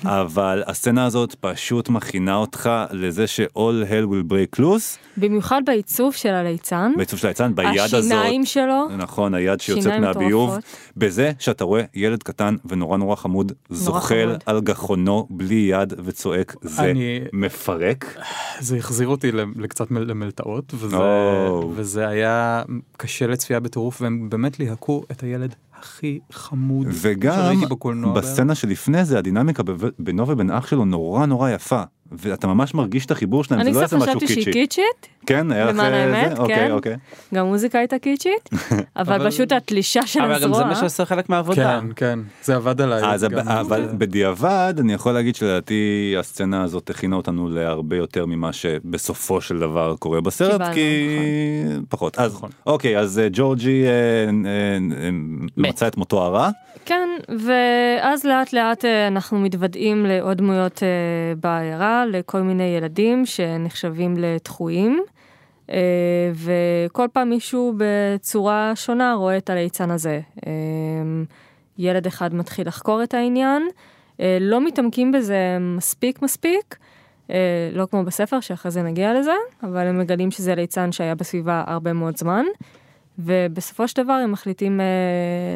אבל 0.05 0.63
הסצנה 0.67 1.05
הזאת 1.05 1.35
פשוט 1.39 1.89
מכינה 1.89 2.35
אותך 2.35 2.69
לזה 2.91 3.27
ש-all 3.27 3.57
hell 3.89 4.05
will 4.11 4.31
break 4.31 4.59
loose, 4.59 4.97
במיוחד 5.17 5.61
בעיצוב 5.65 6.13
של 6.13 6.29
הליצן, 6.33 6.91
בעיצוב 6.97 7.19
של 7.19 7.27
הליצן, 7.27 7.55
ביד 7.55 7.67
הזאת. 7.79 7.99
השיניים 7.99 8.45
שלו, 8.45 8.87
נכון, 8.97 9.33
היד 9.33 9.59
שיוצאת 9.61 9.93
מהביוב, 9.99 10.49
מטורפות. 10.49 10.63
בזה 10.97 11.31
שאתה 11.39 11.63
רואה 11.63 11.81
ילד 11.93 12.23
קטן 12.23 12.55
ונורא 12.65 12.97
נורא 12.97 13.15
חמוד, 13.15 13.51
זוחל 13.69 14.25
חמוד. 14.27 14.43
על 14.45 14.61
גחונו 14.61 15.27
בלי 15.29 15.55
יד 15.71 15.93
וצועק, 16.05 16.55
זה 16.61 16.83
אני- 16.91 17.19
מפרק. 17.33 18.17
זה 18.59 18.77
החזיר 18.77 19.07
אותי 19.07 19.31
לקצת 19.31 19.91
מל- 19.91 20.03
למלטעות, 20.11 20.73
וזה, 20.77 20.97
או. 20.97 21.71
וזה 21.75 22.07
היה 22.07 22.63
קשה 22.97 23.27
לצפייה 23.27 23.59
בטירוף, 23.59 24.01
והם 24.01 24.29
באמת 24.29 24.59
ליהקו 24.59 25.03
את 25.11 25.23
הילד 25.23 25.55
הכי 25.81 26.19
חמוד 26.31 26.87
וגם 26.89 27.61
בקולנוע. 27.69 28.13
בסצנה 28.13 28.55
שלפני 28.55 29.05
זה 29.05 29.17
הדינמיקה 29.19 29.63
בינו 29.99 30.27
ובין 30.27 30.51
אח 30.51 30.67
שלו 30.67 30.85
נורא 30.85 31.25
נורא 31.25 31.49
יפה. 31.49 31.83
ואתה 32.11 32.47
ממש 32.47 32.73
מרגיש 32.73 33.05
את 33.05 33.11
החיבור 33.11 33.43
שלהם, 33.43 33.59
אני 33.61 33.73
זה 33.73 33.79
לא 33.79 33.83
איזה 33.83 33.97
משהו 33.97 34.09
חשבתי 34.09 34.27
שהיא 34.27 34.45
קיצ'י. 34.45 34.51
קיצ'ית, 34.51 35.07
כן, 35.25 35.51
היה 35.51 35.65
לך 35.65 35.73
למען 35.75 35.93
אה, 35.93 36.03
האמת, 36.03 36.35
זה? 36.35 36.41
אוקיי, 36.41 36.55
כן. 36.55 36.71
אוקיי. 36.71 36.95
גם 37.33 37.45
מוזיקה 37.45 37.77
הייתה 37.79 37.99
קיצ'ית, 37.99 38.49
אבל 39.01 39.29
פשוט 39.29 39.51
התלישה 39.51 40.07
של 40.07 40.21
אבל 40.21 40.33
גם 40.33 40.39
זה 40.39 40.45
הזרוע, 40.45 40.65
מה 40.65 40.75
שעושה 40.75 41.05
חלק 41.05 41.29
מהעבודה. 41.29 41.79
כן, 41.81 41.87
כן, 41.95 42.19
זה 42.43 42.55
עבד 42.55 42.81
עליי. 42.81 43.03
אז 43.13 43.23
גם. 43.23 43.39
הב- 43.39 43.47
אבל 43.49 43.87
בדיעבד 43.97 44.73
אני 44.79 44.93
יכול 44.93 45.11
להגיד 45.11 45.35
שלדעתי 45.35 46.15
הסצנה 46.19 46.63
הזאת 46.63 46.89
הכינה 46.89 47.15
אותנו 47.15 47.49
להרבה 47.49 47.95
יותר 47.95 48.25
ממה 48.25 48.53
שבסופו 48.53 49.41
של 49.41 49.59
דבר 49.59 49.95
קורה 49.99 50.21
בסרט 50.21 50.61
כי 50.73 51.07
פחות 51.89 52.19
אז 52.19 52.33
נכון. 52.33 52.49
אוקיי 52.65 52.97
אז 52.99 53.19
אה, 53.19 53.27
ג'ורג'י 53.33 53.83
אה, 53.85 53.89
אה, 53.89 53.93
אה, 55.03 55.09
מצא 55.57 55.87
את 55.87 55.97
מותו 55.97 56.21
הרע 56.23 56.49
כן, 56.85 57.09
ואז 57.29 58.25
לאט 58.25 58.53
לאט 58.53 58.85
אה, 58.85 59.07
אנחנו 59.07 59.39
מתוודעים 59.39 60.05
לעוד 60.05 60.37
דמויות 60.37 60.83
אה, 60.83 60.87
לכל 62.05 62.41
מיני 62.41 62.63
ילדים 62.63 63.25
שנחשבים 63.25 64.15
לדחויים, 64.17 65.03
אה, 65.71 66.31
וכל 66.33 67.07
פעם 67.13 67.29
מישהו 67.29 67.73
בצורה 67.77 68.71
שונה 68.75 69.13
רואה 69.13 69.37
את 69.37 69.49
הליצן 69.49 69.91
הזה. 69.91 70.19
אה, 70.47 70.51
ילד 71.77 72.05
אחד 72.05 72.35
מתחיל 72.35 72.67
לחקור 72.67 73.03
את 73.03 73.13
העניין, 73.13 73.67
אה, 74.19 74.37
לא 74.41 74.65
מתעמקים 74.65 75.11
בזה 75.11 75.57
מספיק 75.59 76.21
מספיק, 76.21 76.77
לא 77.73 77.85
כמו 77.85 78.03
בספר 78.03 78.39
שאחרי 78.39 78.71
זה 78.71 78.81
נגיע 78.81 79.19
לזה, 79.19 79.33
אבל 79.63 79.87
הם 79.87 79.99
מגלים 79.99 80.31
שזה 80.31 80.55
ליצן 80.55 80.91
שהיה 80.91 81.15
בסביבה 81.15 81.63
הרבה 81.67 81.93
מאוד 81.93 82.17
זמן. 82.17 82.45
ובסופו 83.19 83.87
של 83.87 84.03
דבר 84.03 84.13
הם 84.13 84.31
מחליטים 84.31 84.81
אה, 84.81 84.85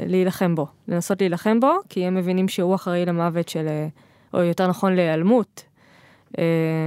להילחם 0.06 0.56
בו, 0.56 0.68
לנסות 0.88 1.22
להילחם 1.22 1.60
בו, 1.60 1.74
כי 1.90 2.06
הם 2.06 2.16
מבינים 2.16 2.48
שהוא 2.48 2.76
אחראי 2.76 3.06
למוות 3.06 3.50
של, 3.50 3.68
או 4.34 4.42
יותר 4.42 4.68
נכון 4.68 4.94
להיעלמות, 4.94 5.64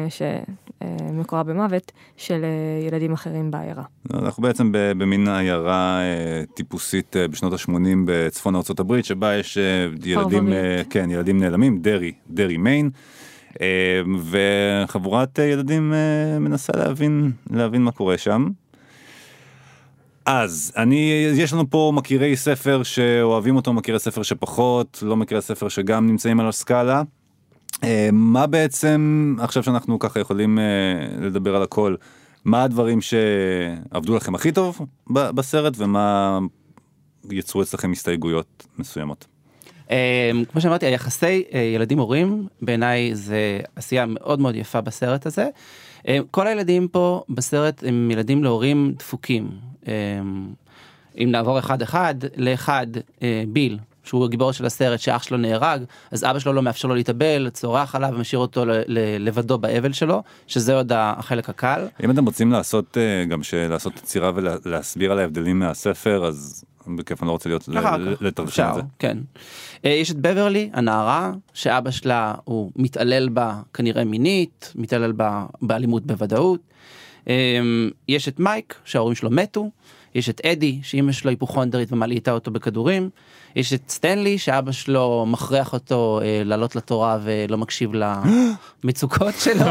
שמקורה 0.08 1.42
במוות, 1.42 1.92
של 2.16 2.44
אה, 2.44 2.86
ילדים 2.86 3.12
אחרים 3.12 3.50
בעיירה. 3.50 3.82
אנחנו 4.14 4.42
בעצם 4.42 4.68
במין 4.72 5.28
עיירה 5.28 6.00
אה, 6.00 6.42
טיפוסית 6.54 7.16
אה, 7.16 7.28
בשנות 7.28 7.52
ה-80 7.52 7.72
בצפון 8.04 8.54
הברית 8.78 9.04
שבה 9.04 9.36
יש 9.36 9.58
אה, 9.58 9.86
ילדים 10.04 10.52
אה. 10.52 10.82
כן 10.90 11.10
ילדים 11.10 11.40
נעלמים 11.40 11.78
דרי 11.78 12.12
דרי 12.30 12.56
מיין. 12.56 12.90
אה, 13.60 14.02
וחבורת 14.84 15.38
אה, 15.38 15.44
ילדים 15.44 15.92
אה, 15.94 16.38
מנסה 16.38 16.72
להבין 16.76 17.32
להבין 17.50 17.82
מה 17.82 17.90
קורה 17.90 18.18
שם. 18.18 18.48
אז 20.26 20.72
אני 20.76 21.28
יש 21.36 21.52
לנו 21.52 21.70
פה 21.70 21.92
מכירי 21.94 22.36
ספר 22.36 22.82
שאוהבים 22.82 23.56
אותו 23.56 23.72
מכירי 23.72 23.98
ספר 23.98 24.22
שפחות 24.22 25.02
לא 25.02 25.16
מכירי 25.16 25.42
ספר 25.42 25.68
שגם 25.68 26.06
נמצאים 26.06 26.40
על 26.40 26.48
הסקאלה. 26.48 27.02
אה, 27.84 28.08
מה 28.12 28.46
בעצם 28.46 29.36
עכשיו 29.40 29.62
שאנחנו 29.62 29.98
ככה 29.98 30.20
יכולים 30.20 30.58
אה, 30.58 30.64
לדבר 31.20 31.56
על 31.56 31.62
הכל 31.62 31.94
מה 32.44 32.62
הדברים 32.62 32.98
שעבדו 33.00 34.16
לכם 34.16 34.34
הכי 34.34 34.52
טוב 34.52 34.86
בסרט 35.10 35.74
ומה 35.76 36.38
יצרו 37.30 37.62
אצלכם 37.62 37.92
הסתייגויות 37.92 38.66
מסוימות. 38.78 39.26
אה, 39.90 40.30
כמו 40.52 40.60
שאמרתי, 40.60 40.86
היחסי 40.86 41.44
ילדים 41.74 41.98
הורים 41.98 42.46
בעיניי 42.62 43.14
זה 43.14 43.60
עשייה 43.76 44.06
מאוד 44.06 44.40
מאוד 44.40 44.56
יפה 44.56 44.80
בסרט 44.80 45.26
הזה. 45.26 45.48
כל 46.30 46.46
הילדים 46.46 46.88
פה 46.88 47.22
בסרט 47.28 47.84
הם 47.86 48.10
ילדים 48.10 48.44
להורים 48.44 48.92
דפוקים. 48.98 49.50
אם 51.18 51.30
נעבור 51.30 51.58
אחד 51.58 51.82
אחד 51.82 52.14
לאחד 52.36 52.86
ביל 53.48 53.78
שהוא 54.08 54.24
הגיבור 54.24 54.52
של 54.52 54.66
הסרט 54.66 55.00
שאח 55.00 55.22
שלו 55.22 55.36
נהרג 55.36 55.82
אז 56.10 56.24
אבא 56.24 56.38
שלו 56.38 56.52
לא 56.52 56.62
מאפשר 56.62 56.88
לו 56.88 56.94
להתאבל 56.94 57.48
צורח 57.50 57.94
עליו 57.94 58.10
ומשאיר 58.14 58.40
אותו 58.40 58.64
לבדו 59.18 59.58
באבל 59.58 59.92
שלו 59.92 60.22
שזה 60.46 60.74
עוד 60.74 60.92
החלק 60.94 61.48
הקל. 61.48 61.86
אם 62.04 62.10
אתם 62.10 62.24
רוצים 62.24 62.52
לעשות 62.52 62.98
אה, 62.98 63.24
גם 63.24 63.40
לעשות 63.68 63.96
יצירה 63.96 64.32
ולהסביר 64.34 65.12
על 65.12 65.18
ההבדלים 65.18 65.58
מהספר 65.58 66.24
אז 66.24 66.64
בכיף 66.96 67.22
אני 67.22 67.26
לא 67.26 67.32
רוצה 67.32 67.48
להיות 67.48 67.68
אחר 67.68 67.96
ל- 67.96 68.14
כך, 68.16 68.22
לתרגם 68.22 68.48
אפשר, 68.48 68.68
את 68.70 68.74
זה. 68.74 68.80
כן. 68.98 69.18
אה, 69.84 69.90
יש 69.90 70.10
את 70.10 70.16
בברלי 70.16 70.70
הנערה 70.72 71.32
שאבא 71.54 71.90
שלה 71.90 72.34
הוא 72.44 72.72
מתעלל 72.76 73.28
בה 73.28 73.60
כנראה 73.74 74.04
מינית 74.04 74.72
מתעלל 74.74 75.12
בה 75.12 75.46
באלימות 75.62 76.06
בוודאות. 76.06 76.60
אה, 77.28 77.34
יש 78.08 78.28
את 78.28 78.40
מייק 78.40 78.74
שההורים 78.84 79.14
שלו 79.14 79.30
מתו. 79.30 79.70
יש 80.14 80.28
את 80.28 80.40
אדי 80.46 80.78
שאימא 80.82 81.12
שלו 81.12 81.30
היפוכונדרית 81.30 81.92
ומלעיטה 81.92 82.32
אותו 82.32 82.50
בכדורים. 82.50 83.10
יש 83.56 83.72
את 83.72 83.80
סטנלי 83.88 84.38
שאבא 84.38 84.72
שלו 84.72 85.24
מכריח 85.28 85.72
אותו 85.72 86.20
אה, 86.22 86.42
לעלות 86.44 86.76
לתורה 86.76 87.18
ולא 87.22 87.58
מקשיב 87.58 87.90
למצוקות 88.84 89.34
שלו. 89.44 89.64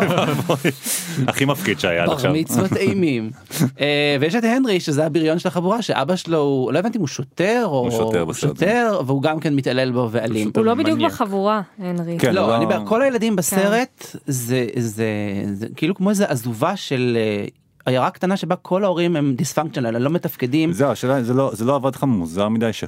הכי 1.27 1.45
מפחיד 1.45 1.79
שהיה 1.79 2.01
עד 2.03 2.09
בר 2.09 2.13
עכשיו. 2.15 2.33
מצוות 2.33 2.73
אימים. 2.77 3.31
אה, 3.81 4.17
ויש 4.19 4.35
את 4.35 4.43
הנרי 4.43 4.79
שזה 4.79 5.05
הבריון 5.05 5.39
של 5.39 5.47
החבורה 5.47 5.81
שאבא 5.81 6.15
שלו 6.15 6.37
הוא 6.39 6.71
לא 6.73 6.79
הבנתי 6.79 6.97
אם 6.97 7.01
הוא 7.01 7.07
שוטר 7.07 7.61
או 7.65 7.79
הוא 7.79 7.91
שוטר 7.91 8.25
בסרט. 8.25 8.41
שוטר 8.57 9.01
והוא 9.05 9.21
גם 9.21 9.39
כן 9.39 9.55
מתעלל 9.55 9.91
בו 9.91 10.07
ואלים. 10.11 10.51
הוא 10.55 10.65
לא 10.65 10.73
בדיוק. 10.73 10.99
בחבורה, 10.99 11.61
הנרי. 11.79 12.17
כן. 12.19 12.35
לא, 12.35 12.47
לא- 12.47 12.55
אני 12.55 12.65
אומר, 12.65 12.81
כל 12.85 13.01
הילדים 13.01 13.35
בסרט 13.35 14.15
זה 14.27 14.67
זה 14.75 15.05
זה 15.53 15.67
כאילו 15.75 15.95
כמו 15.95 16.09
איזה 16.09 16.25
עזובה 16.25 16.75
של 16.75 17.17
אה, 17.19 17.45
עיירה 17.87 18.09
קטנה 18.09 18.37
שבה 18.37 18.55
כל 18.55 18.83
ההורים 18.83 19.15
הם 19.15 19.33
דיספונקצ'נל, 19.35 19.95
הם 19.95 20.01
לא 20.01 20.09
מתפקדים. 20.09 20.73
זהו 20.73 20.91
השאלה 20.91 21.23
זה 21.23 21.33
לא 21.33 21.51
זה 21.53 21.65
לא 21.65 21.75
עבד 21.75 21.95
לך 21.95 22.03
מוזר 22.03 22.49
מדי 22.49 22.73
ש... 22.73 22.83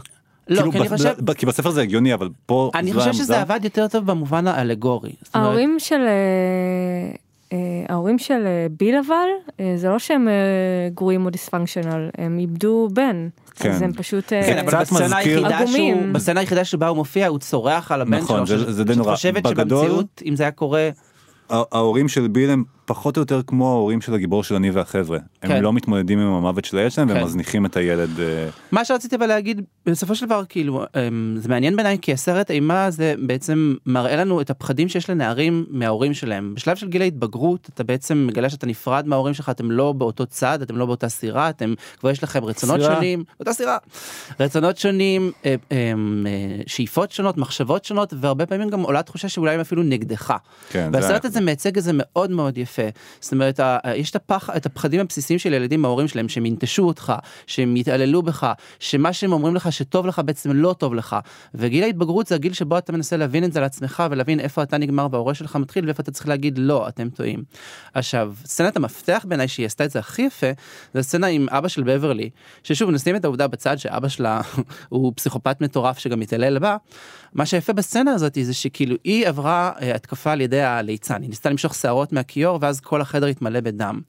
לא, 0.47 0.57
כאילו, 0.57 0.71
כי 0.71 0.79
אני 0.79 0.89
חושב- 0.89 1.15
ב- 1.19 1.33
כי 1.33 1.45
בספר 1.45 1.69
זה 1.71 1.81
הגיוני 1.81 2.13
אבל 2.13 2.29
פה 2.45 2.71
אני 2.75 2.93
חושב 2.93 3.13
שזה. 3.13 3.41
עבד 3.41 3.59
יותר 3.63 3.87
טוב 3.87 4.05
במובן 4.05 4.47
האלגורי. 4.47 5.11
ההורים 5.33 5.75
של... 5.79 5.95
אה, 6.01 7.11
אה, 7.53 7.57
ההורים 7.89 8.19
של 8.19 8.43
אה, 8.45 8.67
ביל 8.79 8.95
אבל, 9.07 9.63
זה 9.75 9.89
לא 9.89 9.99
שהם 9.99 10.27
גרועים 10.93 11.25
או 11.25 11.29
דיספונקשיונל, 11.29 12.09
הם 12.17 12.39
איבדו 12.39 12.87
בן. 12.93 13.27
כן. 13.55 13.71
אז 13.71 13.81
הם 13.81 13.93
פשוט... 13.93 14.29
כן, 14.29 14.57
אבל 14.67 14.79
בסצנה 14.81 15.17
היחידה 15.17 15.49
שהוא, 15.49 15.59
עגומים. 15.61 16.13
בסצנה 16.13 16.39
היחידה 16.39 16.65
שבה 16.65 16.87
הוא 16.87 16.97
מופיע 16.97 17.27
הוא 17.27 17.39
צורח 17.39 17.91
על 17.91 18.01
הבן 18.01 18.13
נכון, 18.17 18.45
שלו. 18.45 18.57
זה- 18.57 18.65
ש- 18.65 18.69
זה 18.75 18.83
די 18.83 18.93
שאת 18.93 18.97
נורא. 18.99 19.15
חושבת 19.15 19.47
שבמציאות 19.49 20.21
אם 20.25 20.35
זה 20.35 20.43
היה 20.43 20.51
קורה 20.51 20.89
ההורים 21.49 22.07
של 22.07 22.27
ביל 22.27 22.49
הם 22.49 22.63
פחות 22.89 23.17
או 23.17 23.21
יותר 23.21 23.41
כמו 23.47 23.69
ההורים 23.71 24.01
של 24.01 24.13
הגיבור 24.13 24.43
של 24.43 24.55
אני 24.55 24.71
והחבר'ה. 24.71 25.17
הם 25.43 25.49
כן. 25.49 25.63
לא 25.63 25.73
מתמודדים 25.73 26.19
עם 26.19 26.27
המוות 26.33 26.65
של 26.65 26.77
הילד 26.77 26.91
שלהם 26.91 27.07
כן. 27.07 27.13
והם 27.15 27.23
מזניחים 27.25 27.65
את 27.65 27.77
הילד. 27.77 28.19
אה, 28.19 28.47
מה 28.71 28.85
שרציתי 28.85 29.15
אבל 29.15 29.27
להגיד 29.27 29.61
בסופו 29.85 30.15
של 30.15 30.25
דבר 30.25 30.43
כאילו 30.49 30.83
אמ, 30.95 31.35
זה 31.37 31.49
מעניין 31.49 31.75
בעיניי 31.75 31.97
כי 32.01 32.13
הסרט 32.13 32.51
אימה 32.51 32.91
זה 32.91 33.13
בעצם 33.27 33.75
מראה 33.85 34.15
לנו 34.15 34.41
את 34.41 34.49
הפחדים 34.49 34.89
שיש 34.89 35.09
לנערים 35.09 35.65
מההורים 35.69 36.13
שלהם 36.13 36.53
בשלב 36.55 36.75
של 36.75 36.87
גיל 36.89 37.01
ההתבגרות 37.01 37.69
אתה 37.73 37.83
בעצם 37.83 38.27
מגלה 38.27 38.49
שאתה 38.49 38.67
נפרד 38.67 39.07
מההורים 39.07 39.33
שלך 39.33 39.49
אתם 39.49 39.71
לא 39.71 39.91
באותו 39.91 40.25
צד 40.25 40.61
אתם 40.61 40.77
לא 40.77 40.85
באותה 40.85 41.09
סירה 41.09 41.49
אתם 41.49 41.73
כבר 41.99 42.09
יש 42.09 42.23
לכם 42.23 42.43
רצונות 42.45 42.79
סירה. 42.81 42.95
שונים 42.95 43.23
אותה 43.39 43.53
סירה 43.53 43.77
רצונות 44.39 44.77
שונים 44.77 45.31
אה, 45.45 45.55
אמ, 45.71 46.25
אה, 46.27 46.61
שאיפות 46.67 47.11
שונות 47.11 47.37
מחשבות 47.37 47.85
שונות 47.85 48.13
והרבה 48.21 48.45
פעמים 48.45 48.69
גם 48.69 48.81
עולה 48.81 49.03
תחושה 49.03 49.29
שאולי 49.29 49.53
הם 49.55 49.59
אפילו 49.59 49.83
נגדך. 49.83 50.33
כן, 50.69 50.89
זה- 50.93 50.97
והסרט 50.97 51.25
הזה 51.25 51.41
מייצג 51.41 51.77
את 51.77 51.83
זה 51.83 51.91
מאוד 51.93 52.31
מאוד 52.31 52.57
יפה. 52.57 52.78
זאת 53.19 53.33
אומרת, 53.33 53.59
יש 53.95 54.11
את 54.11 54.15
הפח, 54.15 54.49
את 54.57 54.65
הפחדים 54.65 54.99
הבסיסיים 54.99 55.39
של 55.39 55.53
ילדים 55.53 55.81
מההורים 55.81 56.07
שלהם, 56.07 56.29
שהם 56.29 56.45
ינטשו 56.45 56.83
אותך, 56.83 57.13
שהם 57.47 57.77
יתעללו 57.77 58.21
בך, 58.21 58.51
שמה 58.79 59.13
שהם 59.13 59.33
אומרים 59.33 59.55
לך 59.55 59.71
שטוב 59.71 60.05
לך 60.05 60.21
בעצם 60.25 60.51
לא 60.51 60.75
טוב 60.77 60.93
לך. 60.93 61.15
וגיל 61.55 61.83
ההתבגרות 61.83 62.27
זה 62.27 62.35
הגיל 62.35 62.53
שבו 62.53 62.77
אתה 62.77 62.91
מנסה 62.91 63.17
להבין 63.17 63.43
את 63.43 63.53
זה 63.53 63.59
על 63.59 63.65
עצמך 63.65 64.03
ולהבין 64.11 64.39
איפה 64.39 64.63
אתה 64.63 64.77
נגמר 64.77 65.07
וההורה 65.11 65.33
שלך 65.33 65.55
מתחיל 65.55 65.85
ואיפה 65.85 66.01
אתה 66.01 66.11
צריך 66.11 66.27
להגיד 66.27 66.57
לא, 66.57 66.87
אתם 66.87 67.09
טועים. 67.09 67.43
עכשיו, 67.93 68.33
סצנת 68.45 68.77
המפתח 68.77 69.25
בעיניי 69.27 69.47
שהיא 69.47 69.65
עשתה 69.65 69.85
את 69.85 69.91
זה 69.91 69.99
הכי 69.99 70.21
יפה, 70.21 70.47
זה 70.93 70.99
הסצנה 70.99 71.27
עם 71.27 71.49
אבא 71.49 71.67
של 71.67 71.83
בברלי, 71.83 72.29
ששוב 72.63 72.91
נשים 72.91 73.15
את 73.15 73.23
העובדה 73.23 73.47
בצד 73.47 73.77
שאבא 73.77 74.07
שלה 74.07 74.41
הוא 74.89 75.13
פסיכופת 75.15 75.61
מטורף 75.61 75.97
שגם 75.97 76.19
מתעלל 76.19 76.59
בה. 76.59 76.77
מה 77.33 77.45
שיפה 77.45 77.73
בסצנה 77.73 78.11
הזאת 78.11 78.37
זה 78.41 78.53
שכאילו 78.53 78.95
היא 79.03 79.27
עברה 79.27 79.71
אה, 79.81 79.95
התקפה 79.95 80.31
על 80.31 80.41
ידי 80.41 80.61
הליצן, 80.61 81.21
היא 81.21 81.29
ניסתה 81.29 81.49
למשוך 81.49 81.75
שערות 81.75 82.13
מהכיור 82.13 82.59
ואז 82.61 82.79
כל 82.79 83.01
החדר 83.01 83.25
התמלא 83.25 83.59
בדם. 83.59 83.99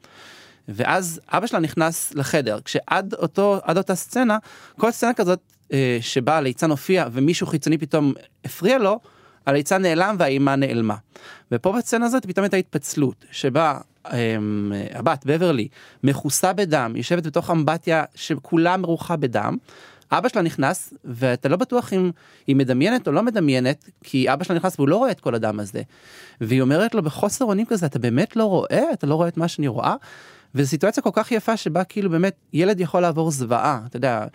ואז 0.68 1.20
אבא 1.28 1.46
שלה 1.46 1.60
נכנס 1.60 2.14
לחדר 2.14 2.58
כשעד 2.64 3.14
אותו 3.14 3.58
עד 3.62 3.78
אותה 3.78 3.94
סצנה 3.94 4.38
כל 4.78 4.90
סצנה 4.90 5.14
כזאת 5.14 5.40
אה, 5.72 5.98
שבה 6.00 6.36
הליצן 6.36 6.70
הופיע 6.70 7.06
ומישהו 7.12 7.46
חיצוני 7.46 7.78
פתאום 7.78 8.12
הפריע 8.44 8.78
לו 8.78 9.00
הליצן 9.46 9.82
נעלם 9.82 10.16
והאימה 10.18 10.56
נעלמה. 10.56 10.96
ופה 11.52 11.72
בסצנה 11.72 12.06
הזאת 12.06 12.26
פתאום 12.26 12.44
הייתה 12.44 12.56
התפצלות 12.56 13.24
שבה 13.30 13.78
אמ, 14.12 14.72
הבת 14.94 15.26
בברלי 15.26 15.68
מכוסה 16.04 16.52
בדם 16.52 16.92
יושבת 16.96 17.26
בתוך 17.26 17.50
אמבטיה 17.50 18.04
שכולה 18.14 18.76
מרוחה 18.76 19.16
בדם. 19.16 19.56
אבא 20.12 20.28
שלה 20.28 20.42
נכנס 20.42 20.94
ואתה 21.04 21.48
לא 21.48 21.56
בטוח 21.56 21.92
אם 21.92 22.10
היא 22.46 22.56
מדמיינת 22.56 23.06
או 23.06 23.12
לא 23.12 23.22
מדמיינת 23.22 23.88
כי 24.04 24.32
אבא 24.32 24.44
שלה 24.44 24.56
נכנס 24.56 24.74
והוא 24.78 24.88
לא 24.88 24.96
רואה 24.96 25.10
את 25.10 25.20
כל 25.20 25.34
הדם 25.34 25.60
הזה. 25.60 25.82
והיא 26.40 26.62
אומרת 26.62 26.94
לו 26.94 27.02
בחוסר 27.02 27.44
אונים 27.44 27.66
כזה 27.66 27.86
אתה 27.86 27.98
באמת 27.98 28.36
לא 28.36 28.44
רואה 28.44 28.92
אתה 28.92 29.06
לא 29.06 29.14
רואה 29.14 29.28
את 29.28 29.36
מה 29.36 29.48
שאני 29.48 29.68
רואה. 29.68 29.94
וזו 30.54 30.68
סיטואציה 30.70 31.02
כל 31.02 31.10
כך 31.12 31.32
יפה 31.32 31.56
שבה 31.56 31.84
כאילו 31.84 32.10
באמת 32.10 32.34
ילד 32.52 32.80
יכול 32.80 33.00
לעבור 33.00 33.30
זוועה 33.30 33.80
אתה 33.86 33.96
יודע. 33.96 34.26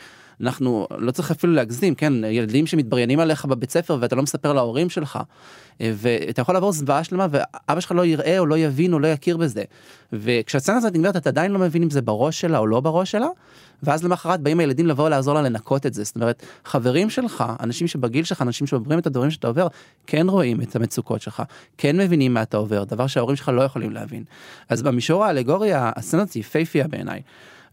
אנחנו 0.41 0.87
לא 0.97 1.11
צריך 1.11 1.31
אפילו 1.31 1.53
להגזים 1.53 1.95
כן 1.95 2.13
ילדים 2.23 2.67
שמתבריינים 2.67 3.19
עליך 3.19 3.45
בבית 3.45 3.71
ספר 3.71 3.97
ואתה 3.99 4.15
לא 4.15 4.23
מספר 4.23 4.53
להורים 4.53 4.89
שלך 4.89 5.19
אה, 5.81 5.91
ואתה 5.95 6.41
יכול 6.41 6.55
לעבור 6.55 6.71
זוועה 6.71 7.03
שלמה 7.03 7.27
ואבא 7.31 7.79
שלך 7.79 7.91
לא 7.91 8.05
יראה 8.05 8.39
או 8.39 8.45
לא 8.45 8.57
יבין 8.57 8.93
או 8.93 8.99
לא 8.99 9.07
יכיר 9.07 9.37
בזה. 9.37 9.63
וכשהסצנה 10.13 10.77
הזאת 10.77 10.93
נגמרת 10.93 11.15
אתה 11.15 11.29
עדיין 11.29 11.51
לא 11.51 11.59
מבין 11.59 11.83
אם 11.83 11.89
זה 11.89 12.01
בראש 12.01 12.41
שלה 12.41 12.57
או 12.57 12.67
לא 12.67 12.79
בראש 12.79 13.11
שלה 13.11 13.27
ואז 13.83 14.03
למחרת 14.03 14.41
באים 14.41 14.59
הילדים 14.59 14.87
לבוא 14.87 15.09
לעזור 15.09 15.33
לה 15.33 15.41
לנקות 15.41 15.85
את 15.85 15.93
זה 15.93 16.03
זאת 16.03 16.15
אומרת 16.15 16.43
חברים 16.65 17.09
שלך 17.09 17.43
אנשים 17.59 17.87
שבגיל 17.87 18.23
שלך 18.23 18.41
אנשים 18.41 18.67
שעוברים 18.67 18.99
את 18.99 19.07
הדברים 19.07 19.31
שאתה 19.31 19.47
עובר 19.47 19.67
כן 20.07 20.29
רואים 20.29 20.61
את 20.61 20.75
המצוקות 20.75 21.21
שלך 21.21 21.43
כן 21.77 21.97
מבינים 21.97 22.33
מה 22.33 22.41
אתה 22.41 22.57
עובר 22.57 22.83
דבר 22.83 23.07
שההורים 23.07 23.35
שלך 23.35 23.49
לא 23.49 23.61
יכולים 23.61 23.91
להבין. 23.91 24.23
אז 24.69 24.81
במישור 24.81 25.25
האלגורי 25.25 25.73
הסצנה 25.73 26.21
הזאת 26.21 26.35
יפהפייה 26.35 26.87
בעיניי. 26.87 27.21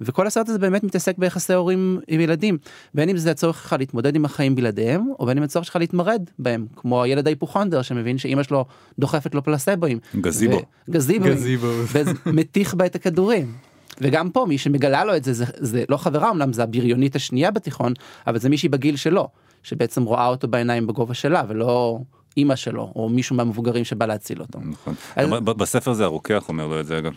וכל 0.04 0.26
הסרט 0.26 0.48
הזה 0.48 0.58
באמת 0.58 0.84
מתעסק 0.84 1.18
ביחסי 1.18 1.52
הורים 1.52 2.00
עם 2.08 2.20
ילדים 2.20 2.58
בין 2.94 3.08
אם 3.08 3.16
זה 3.16 3.30
הצורך 3.30 3.62
שלך 3.62 3.76
להתמודד 3.78 4.16
עם 4.16 4.24
החיים 4.24 4.54
בלעדיהם 4.54 5.12
או 5.18 5.26
בין 5.26 5.38
אם 5.38 5.44
הצורך 5.44 5.64
שלך 5.64 5.76
להתמרד 5.76 6.22
בהם 6.38 6.66
כמו 6.76 7.02
הילד 7.02 7.26
ההיפוכונדר 7.26 7.82
שמבין 7.82 8.18
שאימא 8.18 8.42
שלו 8.42 8.64
דוחפת 8.98 9.34
לו 9.34 9.42
פלסבואים. 9.44 9.98
גזיבו. 10.20 10.56
ו- 10.56 10.92
גזיבו. 10.92 11.24
גזיבו. 11.24 11.66
ומטיח 12.26 12.74
בה 12.74 12.86
את 12.86 12.94
הכדורים. 12.94 13.52
וגם 14.00 14.30
פה 14.30 14.46
מי 14.48 14.58
שמגלה 14.58 15.04
לו 15.04 15.16
את 15.16 15.24
זה 15.24 15.32
זה, 15.32 15.44
זה 15.58 15.84
לא 15.88 15.96
חברה 15.96 16.30
אמנם 16.30 16.52
זה 16.52 16.62
הבריונית 16.62 17.16
השנייה 17.16 17.50
בתיכון 17.50 17.92
אבל 18.26 18.38
זה 18.38 18.48
מישהי 18.48 18.68
בגיל 18.68 18.96
שלו 18.96 19.28
שבעצם 19.62 20.02
רואה 20.02 20.26
אותו 20.26 20.48
בעיניים 20.48 20.86
בגובה 20.86 21.14
שלה 21.14 21.42
ולא 21.48 21.98
אימא 22.36 22.56
שלו 22.56 22.92
או 22.96 23.08
מישהו 23.08 23.36
מהמבוגרים 23.36 23.84
שבא 23.84 24.06
להציל 24.06 24.40
אותו. 24.40 24.58
נכון. 24.64 24.94
אז- 25.16 25.30
בספר 25.30 25.92
זה 25.92 26.04
הרוקח 26.04 26.48
אומר 26.48 26.66
לו 26.66 26.80
את 26.80 26.86
זה 26.86 26.98
אגב. 26.98 27.12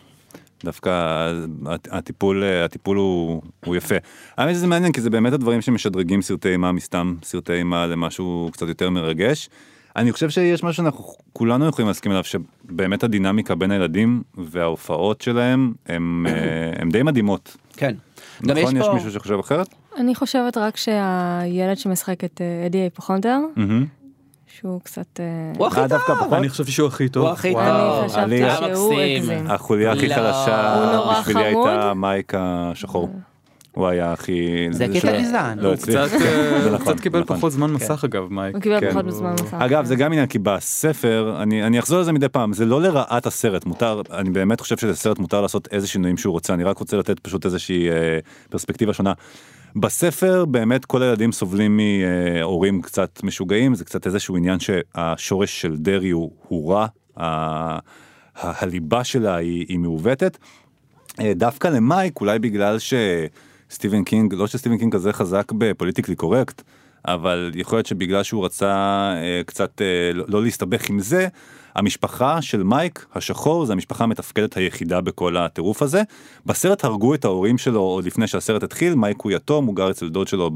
דווקא 0.64 0.90
הט- 1.66 1.88
הטיפול 1.92 2.44
הטיפול 2.44 2.98
הוא, 2.98 3.42
הוא 3.66 3.76
יפה. 3.76 3.96
האמת 4.38 4.56
שזה 4.56 4.68
מעניין 4.68 4.92
כי 4.92 5.02
זה 5.02 5.10
באמת 5.10 5.34
הדברים 5.34 5.62
שמשדרגים 5.62 6.22
סרטי 6.22 6.50
אימה 6.50 6.72
מסתם 6.72 7.16
סרטי 7.24 7.54
אימה 7.54 7.88
למשהו 7.88 8.50
קצת 8.54 8.68
יותר 8.68 8.90
מרגש. 8.90 9.50
אני 9.96 10.12
חושב 10.12 10.30
שיש 10.30 10.64
משהו 10.64 10.74
שאנחנו 10.84 11.04
כולנו 11.34 11.68
יכולים 11.68 11.88
להסכים 11.88 12.12
עליו 12.12 12.24
שבאמת 12.24 13.04
הדינמיקה 13.04 13.56
בין 13.56 13.72
הילדים 13.72 14.24
וההופעות 14.38 15.22
שלהם 15.22 15.74
הם, 15.86 16.26
אה, 16.30 16.34
הם 16.82 16.90
די 16.90 17.04
מדהימות. 17.04 17.58
כן. 17.78 17.96
נכון? 18.42 18.58
יש 18.58 18.74
יש 18.74 18.88
פה... 18.88 18.94
מישהו 18.94 19.12
שחושב 19.12 19.40
אחרת? 19.40 19.68
אני 19.98 20.16
חושבת 20.16 20.58
רק 20.58 20.78
שהילד 20.78 21.78
שמשחק 21.78 22.24
את 22.24 22.42
אה, 22.42 22.66
אדי 22.66 22.78
היפוכונדר, 22.78 23.40
מהמם. 23.56 23.86
שהוא 24.60 24.82
קצת... 24.82 25.20
אה, 25.20 25.52
הוא 25.58 25.68
הכי 25.68 25.80
אה, 25.80 25.88
טוב. 26.08 26.34
אני 26.34 26.50
חושב 26.50 26.66
שהוא 26.66 26.88
הכי 26.88 27.10
טוב. 27.10 27.26
הוא 27.26 27.34
הכי. 27.34 27.54
טוב. 27.54 28.16
אני 28.16 28.50
חשבתי 28.50 28.76
שהוא 28.76 28.94
מקסים. 28.94 29.18
הגזים. 29.18 29.48
החוליה 29.52 29.92
הכי 29.92 30.08
לא. 30.08 30.16
חלשה 30.16 30.86
בשבילי. 31.20 31.46
הייתה 31.46 31.94
מייק 31.94 32.34
השחור. 32.38 33.10
הוא 33.72 33.88
היה 33.88 34.14
הכי... 34.14 34.68
זה 34.72 34.88
קטע 34.94 35.22
גזען. 35.22 35.60
לא 35.60 35.68
הוא 35.68 35.74
הצליח. 35.74 36.08
קצת, 36.08 36.22
אה, 36.22 36.64
הוא 36.64 36.72
נכון, 36.72 36.94
קצת 36.94 37.00
קיבל 37.00 37.20
נכון. 37.20 37.38
פחות 37.38 37.52
זמן 37.52 37.72
מסך 37.72 38.04
אגב 38.04 38.28
מייק. 38.30 38.56
הוא 38.56 38.62
קיבל 38.62 38.80
כן. 38.80 38.92
פחות 38.92 39.06
בזמן 39.06 39.34
מסך. 39.34 39.54
אגב 39.54 39.86
זה 39.86 39.96
גם 39.96 40.12
עניין 40.12 40.28
כי 40.28 40.40
בספר 40.40 41.38
אני 41.42 41.80
אחזור 41.80 42.00
לזה 42.00 42.12
מדי 42.12 42.30
פעם 42.30 42.54
זה 42.54 42.66
לא 42.66 42.82
לרעת 42.82 43.26
הסרט 43.26 43.66
מותר 43.66 44.02
אני 44.12 44.30
באמת 44.30 44.62
חושב 44.62 44.78
שלסרט 44.78 45.20
מותר 45.20 45.42
לעשות 45.42 45.68
איזה 45.72 45.88
שינויים 45.88 46.18
שהוא 46.18 46.32
רוצה 46.32 46.54
אני 46.54 46.64
רק 46.64 46.78
רוצה 46.78 46.98
לתת 46.98 47.20
פשוט 47.20 47.46
איזושהי 47.46 47.90
אה, 47.90 48.20
פרספקטיבה 48.50 48.94
שונה. 48.94 49.14
בספר 49.76 50.46
באמת 50.46 50.86
כל 50.86 51.04
הילדים 51.04 51.32
סובלים 51.32 51.80
מהורים 51.80 52.82
קצת 52.82 53.24
משוגעים 53.24 53.76
זה 53.76 53.86
קצת 53.86 54.06
איזשהו 54.06 54.38
עניין 54.38 54.60
שהשורש 54.60 55.62
של 55.62 55.78
דרי 55.78 56.10
הוא, 56.10 56.32
הוא 56.48 56.74
רע 56.74 56.88
הליבה 58.36 59.04
שלה 59.04 59.36
היא, 59.36 59.66
היא 59.70 59.80
מעוותת. 59.80 60.38
אה, 61.20 61.34
דווקא 61.36 61.68
למייק 61.68 62.22
אולי 62.22 62.40
בגלל 62.40 62.78
שסטיבן 62.80 64.04
קינג 64.04 64.34
לא 64.34 64.48
שסטיבן 64.48 64.78
קינג 64.78 64.94
כזה 64.94 65.14
חזק 65.14 65.52
ב 65.52 65.57
politically 65.57 66.16
correct 66.16 66.62
אבל 67.08 67.52
יכול 67.56 67.78
להיות 67.78 67.86
שבגלל 67.86 68.24
שהוא 68.24 68.46
רצה 68.46 68.74
אה, 69.16 69.42
קצת 69.46 69.82
אה, 69.82 70.14
לא 70.14 70.26
לא 70.28 70.44
להסתבך 70.44 70.90
עם 70.90 71.00
זה 71.00 71.28
המשפחה 71.76 72.42
של 72.42 72.64
מייק 72.64 73.06
השחור 73.16 73.66
זה 73.66 73.74
המשפחה 73.74 74.04
המתפקדת 74.04 74.58
היחידה 74.58 75.02
בכל 75.02 75.38
הטירוף 75.38 75.82
הזה 75.82 76.02
בסרט 76.46 76.84
הרגו 76.84 77.14
את 77.14 77.26
ההורים 77.26 77.58
שלו 77.58 77.80
עוד 77.80 78.06
לפני 78.06 78.28
שהסרט 78.28 78.64
התחיל 78.64 78.96
מייק 78.96 79.22
הוא 79.22 79.32
יתום 79.32 79.66
הוא 79.66 79.76
גר 79.76 79.92
אצל 79.92 80.10
דוד 80.10 80.28
שלו 80.28 80.52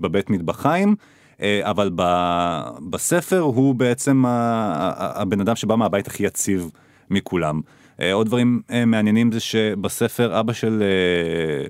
בבית 0.00 0.30
מטבחיים. 0.30 0.96
אה, 1.42 1.60
אבל 1.62 1.90
ב- 1.94 2.62
בספר 2.90 3.38
הוא 3.38 3.74
בעצם 3.74 4.24
הבן 4.26 5.40
אדם 5.40 5.56
שבא 5.56 5.76
מהבית 5.76 6.06
הכי 6.06 6.24
יציב 6.24 6.70
מכולם. 7.10 7.60
אה, 8.00 8.12
עוד 8.12 8.26
דברים 8.26 8.60
אה, 8.70 8.84
מעניינים 8.84 9.32
זה 9.32 9.40
שבספר 9.40 10.40
אבא 10.40 10.52
של 10.52 10.82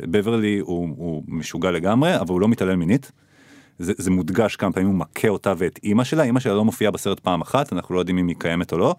בברלי 0.02 0.58
הוא, 0.58 0.88
הוא 0.96 1.22
משוגע 1.28 1.70
לגמרי 1.70 2.16
אבל 2.16 2.30
הוא 2.30 2.40
לא 2.40 2.48
מתעלל 2.48 2.76
מינית. 2.76 3.12
זה, 3.78 3.92
זה 3.96 4.10
מודגש 4.10 4.56
כמה 4.56 4.72
פעמים 4.72 4.88
הוא 4.88 4.96
מכה 4.96 5.28
אותה 5.28 5.52
ואת 5.58 5.80
אימא 5.82 6.04
שלה 6.04 6.22
אימא 6.22 6.40
שלה 6.40 6.54
לא 6.54 6.64
מופיעה 6.64 6.90
בסרט 6.90 7.20
פעם 7.20 7.40
אחת 7.40 7.72
אנחנו 7.72 7.94
לא 7.94 8.00
יודעים 8.00 8.18
אם 8.18 8.28
היא 8.28 8.36
קיימת 8.38 8.72
או 8.72 8.78
לא. 8.78 8.94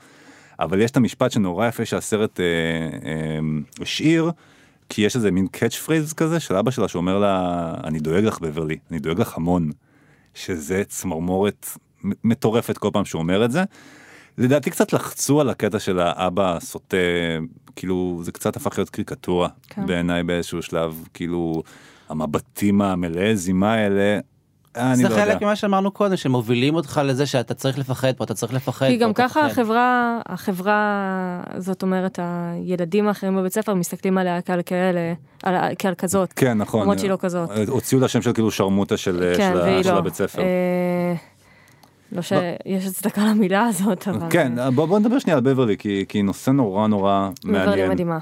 אבל 0.60 0.82
יש 0.82 0.92
את 0.92 0.98
המשפט 0.98 1.32
שנורא 1.32 1.68
יפה 1.68 1.86
שהסרט 1.86 2.40
אה, 2.40 2.46
אה, 3.10 3.40
השאיר 3.82 4.32
כי 4.90 5.02
יש 5.02 5.16
איזה 5.16 5.32
מין 5.32 5.48
catchphrase 5.48 6.14
כזה 6.14 6.40
של 6.40 6.56
אבא 6.56 6.72
שלה 6.72 6.88
שאומר 6.88 7.20
לה 7.20 7.74
אני 7.84 8.00
דואג 8.00 8.24
לך 8.24 8.40
בברלי 8.40 8.78
אני 8.92 9.00
דואג 9.00 9.20
לך 9.20 9.38
המון. 9.38 9.72
שזה 10.34 10.84
צמרמורת 10.88 11.68
מטורפת 12.04 12.78
כל 12.78 12.90
פעם 12.94 13.06
שהוא 13.06 13.22
אומר 13.22 13.46
את 13.46 13.52
זה. 13.52 13.64
לדעתי 14.38 14.70
קצת 14.72 14.94
לחצו 14.94 15.42
על 15.42 15.50
הקטע 15.50 15.80
של 15.80 16.00
האבא 16.00 16.56
הסוטה 16.56 16.98
כאילו 17.76 18.20
זה 18.24 18.32
קצת 18.32 18.56
הפך 18.56 18.78
להיות 18.78 18.90
קריקטורה 18.90 19.50
כן. 19.70 19.86
בעיניי 19.86 20.24
באיזשהו 20.24 20.62
שלב 20.62 21.04
כאילו 21.14 21.64
המבטים 22.10 22.82
המלאי 22.82 23.36
זימה 23.36 23.74
האלה. 23.74 24.20
אני 24.80 24.96
זה 24.96 25.10
לא 25.10 25.16
חלק. 25.16 25.42
ממה 25.44 25.56
שאמרנו 25.56 25.92
קודם 25.92 26.16
שמובילים 26.18 26.76
אותך 26.76 27.02
לזה 27.06 27.26
שאתה 27.26 27.54
צריך 27.54 27.80
לפחד 27.80 28.12
פה 28.18 28.24
אתה 28.24 28.34
צריך 28.34 28.54
לפחד 28.54 28.88
כי 28.88 28.98
גם 28.98 29.14
ככה. 29.14 29.46
החברה, 29.46 30.20
החברה, 30.26 31.02
זאת 31.58 31.84
אומרת, 31.84 32.20
הילדים 32.22 33.08
האחרים 33.08 33.36
בבית 33.38 33.54
ספר 33.54 33.74
מסתכלים 33.74 34.18
עליה 34.18 34.42
כעל 34.42 34.62
כאלה, 34.66 35.14
על- 35.44 35.56
כעל 35.80 35.94
כזאת. 35.96 36.34
כן 36.36 36.58
נכון. 36.58 36.82
למרות 36.82 37.00
שהיא 37.00 37.10
לא 37.12 37.18
כזאת. 37.20 37.50
הוציאו 37.68 38.02
לה 38.02 38.08
שם 38.08 38.22
של 38.22 38.34
כאילו 38.34 38.52
שרמוטה 38.52 38.98
של 38.98 39.34
כן, 39.38 39.52
של 39.78 39.84
של 39.84 39.92
לא. 39.94 39.98
הבית 39.98 40.14
ספר. 40.14 40.42
אה, 40.42 41.14
לא 42.12 42.22
שיש 42.22 42.86
הצדקה 42.88 43.22
למילה 43.26 43.66
הזאת, 43.66 44.08
אבל... 44.08 44.28
כן, 44.30 44.52
בוא 44.76 44.86
בוא 44.86 45.00
נדבר 45.00 45.20
שנייה 45.20 45.38
על 45.38 45.44
בברלי, 45.44 45.78
כי 45.78 46.06
כי 46.10 46.22
נושא 46.22 46.52
נורא 46.52 46.88
נורא 46.88 47.30
בברלי 47.46 47.68
מעניין. 47.68 47.92
מדהימה. 47.92 48.18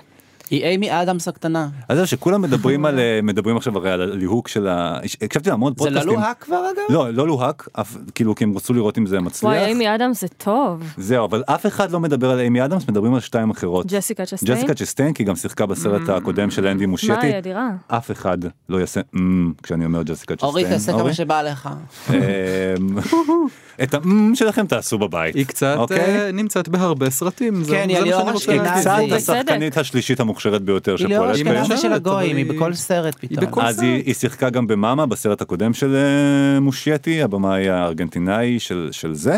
היא 0.49 0.63
אימי 0.65 1.01
אדמס 1.01 1.27
הקטנה. 1.27 1.67
אז 1.89 1.97
זהו, 1.97 2.07
שכולם 2.07 2.41
מדברים 2.41 2.85
על, 2.85 2.99
אה, 2.99 3.19
מדברים 3.23 3.57
עכשיו 3.57 3.77
הרי 3.77 3.91
על 3.91 4.01
הליהוק 4.01 4.47
של 4.47 4.67
ה... 4.67 4.99
הקשבתי 5.21 5.49
להמון 5.49 5.73
זה 5.77 5.83
לא 5.83 5.89
פודקאסטים. 5.89 6.19
לוהק 6.19 6.37
כבר 6.43 6.55
אגב? 6.73 6.83
לא, 6.95 7.13
לא 7.13 7.27
לוהק, 7.27 7.67
אף- 7.73 7.97
כאילו 8.15 8.35
כי 8.35 8.43
הם 8.43 8.55
רצו 8.57 8.73
לראות 8.73 8.97
אם 8.97 9.05
זה 9.05 9.19
מצליח. 9.19 9.43
וואי, 9.51 9.65
אימי 9.65 9.95
אדם 9.95 10.13
זה 10.13 10.27
טוב. 10.27 10.83
זהו, 10.97 11.25
אבל 11.25 11.43
אף 11.45 11.65
אחד 11.65 11.91
לא 11.91 11.99
מדבר 11.99 12.31
על 12.31 12.39
אימי 12.39 12.65
אדמס, 12.65 12.87
מדברים 12.89 13.13
על 13.13 13.19
שתיים 13.19 13.49
אחרות. 13.49 13.85
ג'סיקה 13.87 14.25
צ'סטיין? 14.25 14.57
ג'סיקה 14.57 14.73
צ'סטיין, 14.73 15.13
כי 15.13 15.23
היא 15.23 15.27
גם 15.27 15.35
שיחקה 15.35 15.65
בסרט 15.65 16.09
הקודם 16.09 16.51
של 16.51 16.67
אנדי 16.67 16.85
מה, 16.85 16.91
מושייטי. 16.91 17.25
היא 17.27 17.37
אדירה. 17.37 17.69
אף 17.87 18.11
אחד 18.11 18.37
לא 18.69 18.77
יעשה 18.77 19.01
"אמ" 19.15 19.51
כשאני 19.63 19.85
אומר 19.85 20.03
ג'סיקה 20.03 20.35
צ'סטיין. 20.35 20.49
אורי 20.49 20.63
תעשה 20.63 20.91
אורי? 20.91 21.03
כמה 21.03 21.13
שבא 21.13 21.41
לך. 21.41 21.69
אמ, 22.09 22.15
את 23.83 23.93
האם 23.93 24.31
שלכם 24.35 24.65
תעשו 24.65 24.97
בבית. 24.97 25.35
היא 25.35 25.45
קצת 25.45 25.75
אוקיי? 25.77 25.99
אה, 25.99 26.31
נמצאת 26.31 26.69
בהרבה 26.69 27.09
סרטים, 27.09 27.61
כן, 27.69 27.89
היא 27.89 27.99
מה 28.25 28.33
אשכנזי. 28.35 28.79
קצת 28.81 28.99
השחקנית 29.11 29.77
השלישית 29.77 30.19
המוכשרת 30.19 30.36
ביותר 30.45 30.95
היא 30.99 31.07
שפועלת. 31.07 31.35
אשכנזי? 31.35 31.77
של 31.77 31.93
הגויים, 31.93 32.37
היא 32.37 32.45
בכל 32.45 32.73
סרט 32.73 33.15
פתאום. 33.19 33.59
אז 33.61 33.79
היא, 33.79 34.13
שיחקה 34.13 34.49
גם 34.49 34.67
במאמה 34.67 35.05
בסרט 35.05 35.41
הקודם 35.41 35.73
של 35.73 35.95
אה, 35.95 36.59
מושייטי, 36.59 37.21
הבמאי 37.21 37.69
הארגנטינאי 37.69 38.59
של, 38.59 38.89
של 38.91 39.13
זה. 39.13 39.37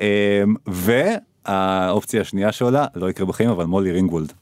אה, 0.00 0.42
והאופציה 1.46 2.20
השנייה 2.20 2.52
שעולה, 2.52 2.86
לא 2.94 3.10
יקרה 3.10 3.26
בחיים, 3.26 3.50
אבל 3.50 3.64
מולי 3.64 3.92
רינגוולד. 3.92 4.32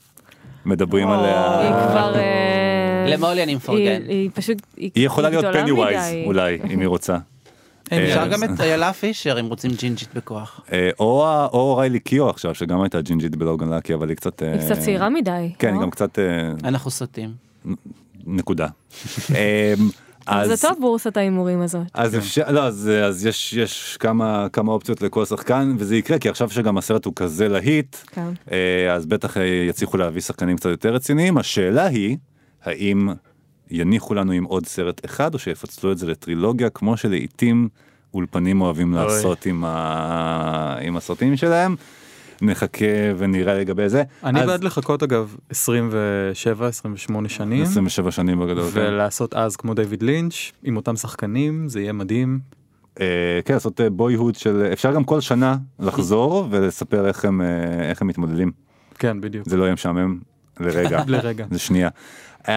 מדברים 0.66 1.08
עליה. 1.08 1.60
היא 1.60 1.70
כבר... 1.70 2.14
אה, 2.16 3.06
למולי 3.08 3.42
אני 3.42 3.54
מפרגן. 3.54 4.02
היא 4.08 4.30
פשוט... 4.34 4.62
היא 4.76 5.06
יכולה 5.06 5.30
להיות 5.30 5.44
פני 5.52 5.72
ווייז. 5.72 6.26
אולי, 6.26 6.58
אם 6.70 6.80
היא 6.80 6.88
רוצה. 6.88 7.16
אה, 7.92 8.05
אפשר 8.05 8.20
בעיה. 8.20 8.29
גם 8.33 8.44
את 8.44 8.61
איילה 8.61 8.92
פישר 8.92 9.40
אם 9.40 9.46
רוצים 9.46 9.70
ג'ינג'ית 9.70 10.09
בכוח. 10.14 10.61
אה, 10.72 10.90
או, 11.00 11.76
ריילי 11.76 12.00
קיו 12.00 12.29
עכשיו, 12.31 12.55
שגם 12.55 12.81
הייתה 12.83 13.00
ג'ינג'ית 13.00 13.37
בלוגן 13.37 13.68
לקי, 13.68 13.94
אבל 13.94 14.09
היא 14.09 14.16
קצת... 14.16 14.42
היא 14.42 14.48
אה, 14.50 14.59
קצת 14.59 14.79
צעירה 14.79 15.09
מדי. 15.09 15.53
כן, 15.59 15.68
לא? 15.68 15.72
היא 15.74 15.83
גם 15.83 15.90
קצת... 15.90 16.18
אה, 16.18 16.24
אנחנו 16.68 16.90
סוטים. 16.90 17.31
נקודה. 18.26 18.66
אה, 19.35 19.74
אבל 20.29 20.40
אז- 20.53 20.61
זה 20.61 20.68
טוב 20.68 20.79
בורסת 20.81 21.16
ההימורים 21.16 21.61
הזאת. 21.61 21.83
אז 21.94 22.16
אפשר, 22.16 22.50
לא, 22.50 22.64
אז, 22.64 22.90
אז 23.05 23.26
יש, 23.26 23.53
יש 23.53 23.96
כמה, 24.00 24.46
כמה 24.53 24.72
אופציות 24.72 25.03
לכל 25.03 25.24
שחקן, 25.24 25.74
וזה 25.79 25.96
יקרה, 25.96 26.18
כי 26.18 26.29
עכשיו 26.29 26.50
שגם 26.50 26.79
הסרט 26.79 27.05
הוא 27.05 27.12
כזה 27.16 27.48
להיט, 27.48 27.96
כן. 28.07 28.29
אה, 28.53 28.92
אז 28.94 29.07
בטח 29.07 29.37
אה, 29.37 29.42
יצליחו 29.68 29.96
להביא 29.96 30.20
שחקנים 30.20 30.57
קצת 30.57 30.70
יותר 30.70 30.94
רציניים. 30.94 31.38
השאלה 31.38 31.87
היא, 31.87 32.16
האם 32.64 33.09
יניחו 33.70 34.14
לנו 34.14 34.33
עם 34.33 34.44
עוד 34.44 34.66
סרט 34.66 35.04
אחד, 35.04 35.35
או 35.35 35.38
שיפצלו 35.38 35.92
את 35.92 35.98
זה 35.98 36.06
לטרילוגיה, 36.06 36.70
כמו 36.70 36.96
שלעיתים 36.96 37.68
אולפנים 38.14 38.61
אוהבים 38.61 38.94
אוי. 38.94 39.02
לעשות 39.04 39.46
עם, 39.46 39.64
ה... 39.66 40.76
עם 40.83 40.96
הסרטים 40.96 41.37
שלהם. 41.37 41.76
נחכה 42.42 42.87
ונראה 43.18 43.54
לגבי 43.59 43.88
זה. 43.88 44.02
אני 44.24 44.40
אז- 44.40 44.46
בעד 44.46 44.64
לחכות 44.64 45.02
אגב 45.02 45.37
27 45.50 46.66
28 46.66 47.28
שנים 47.28 47.62
27 47.62 48.11
שנים 48.11 48.40
בגדול. 48.40 48.70
כן. 48.70 48.80
ולעשות 48.80 49.35
אז 49.35 49.56
כמו 49.56 49.74
דיוויד 49.74 50.02
לינץ' 50.02 50.35
עם 50.62 50.76
אותם 50.76 50.96
שחקנים 50.96 51.68
זה 51.68 51.80
יהיה 51.80 51.92
מדהים. 51.92 52.38
אה, 53.00 53.06
כן, 53.44 53.54
לעשות 53.54 53.80
בויהוד 53.92 54.35
של, 54.35 54.68
אפשר 54.72 54.92
גם 54.94 55.04
כל 55.04 55.20
שנה 55.20 55.56
לחזור 55.78 56.46
ולספר 56.50 57.06
איך 57.06 57.24
הם, 57.24 57.40
אה, 57.40 57.46
איך 57.90 58.02
הם 58.02 58.09
מתמודדים. 58.09 58.52
כן 58.98 59.20
בדיוק. 59.20 59.48
זה 59.48 59.56
לא 59.56 59.64
יהיה 59.64 59.74
משעמם 59.74 60.18
לרגע. 60.61 61.02
לרגע. 61.09 61.46
זה 61.50 61.59
שנייה. 61.59 61.88
Um, 62.44 62.48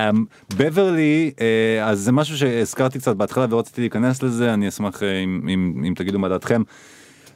בברלי, 0.57 1.31
uh, 1.35 1.41
אז 1.83 1.99
זה 1.99 2.11
משהו 2.11 2.37
שהזכרתי 2.37 2.99
קצת 2.99 3.15
בהתחלה 3.15 3.45
ורציתי 3.49 3.81
להיכנס 3.81 4.23
לזה, 4.23 4.53
אני 4.53 4.67
אשמח 4.67 5.03
אם, 5.03 5.83
אם 5.87 5.93
תגידו 5.95 6.19
מה 6.19 6.29
דעתכם. 6.29 6.61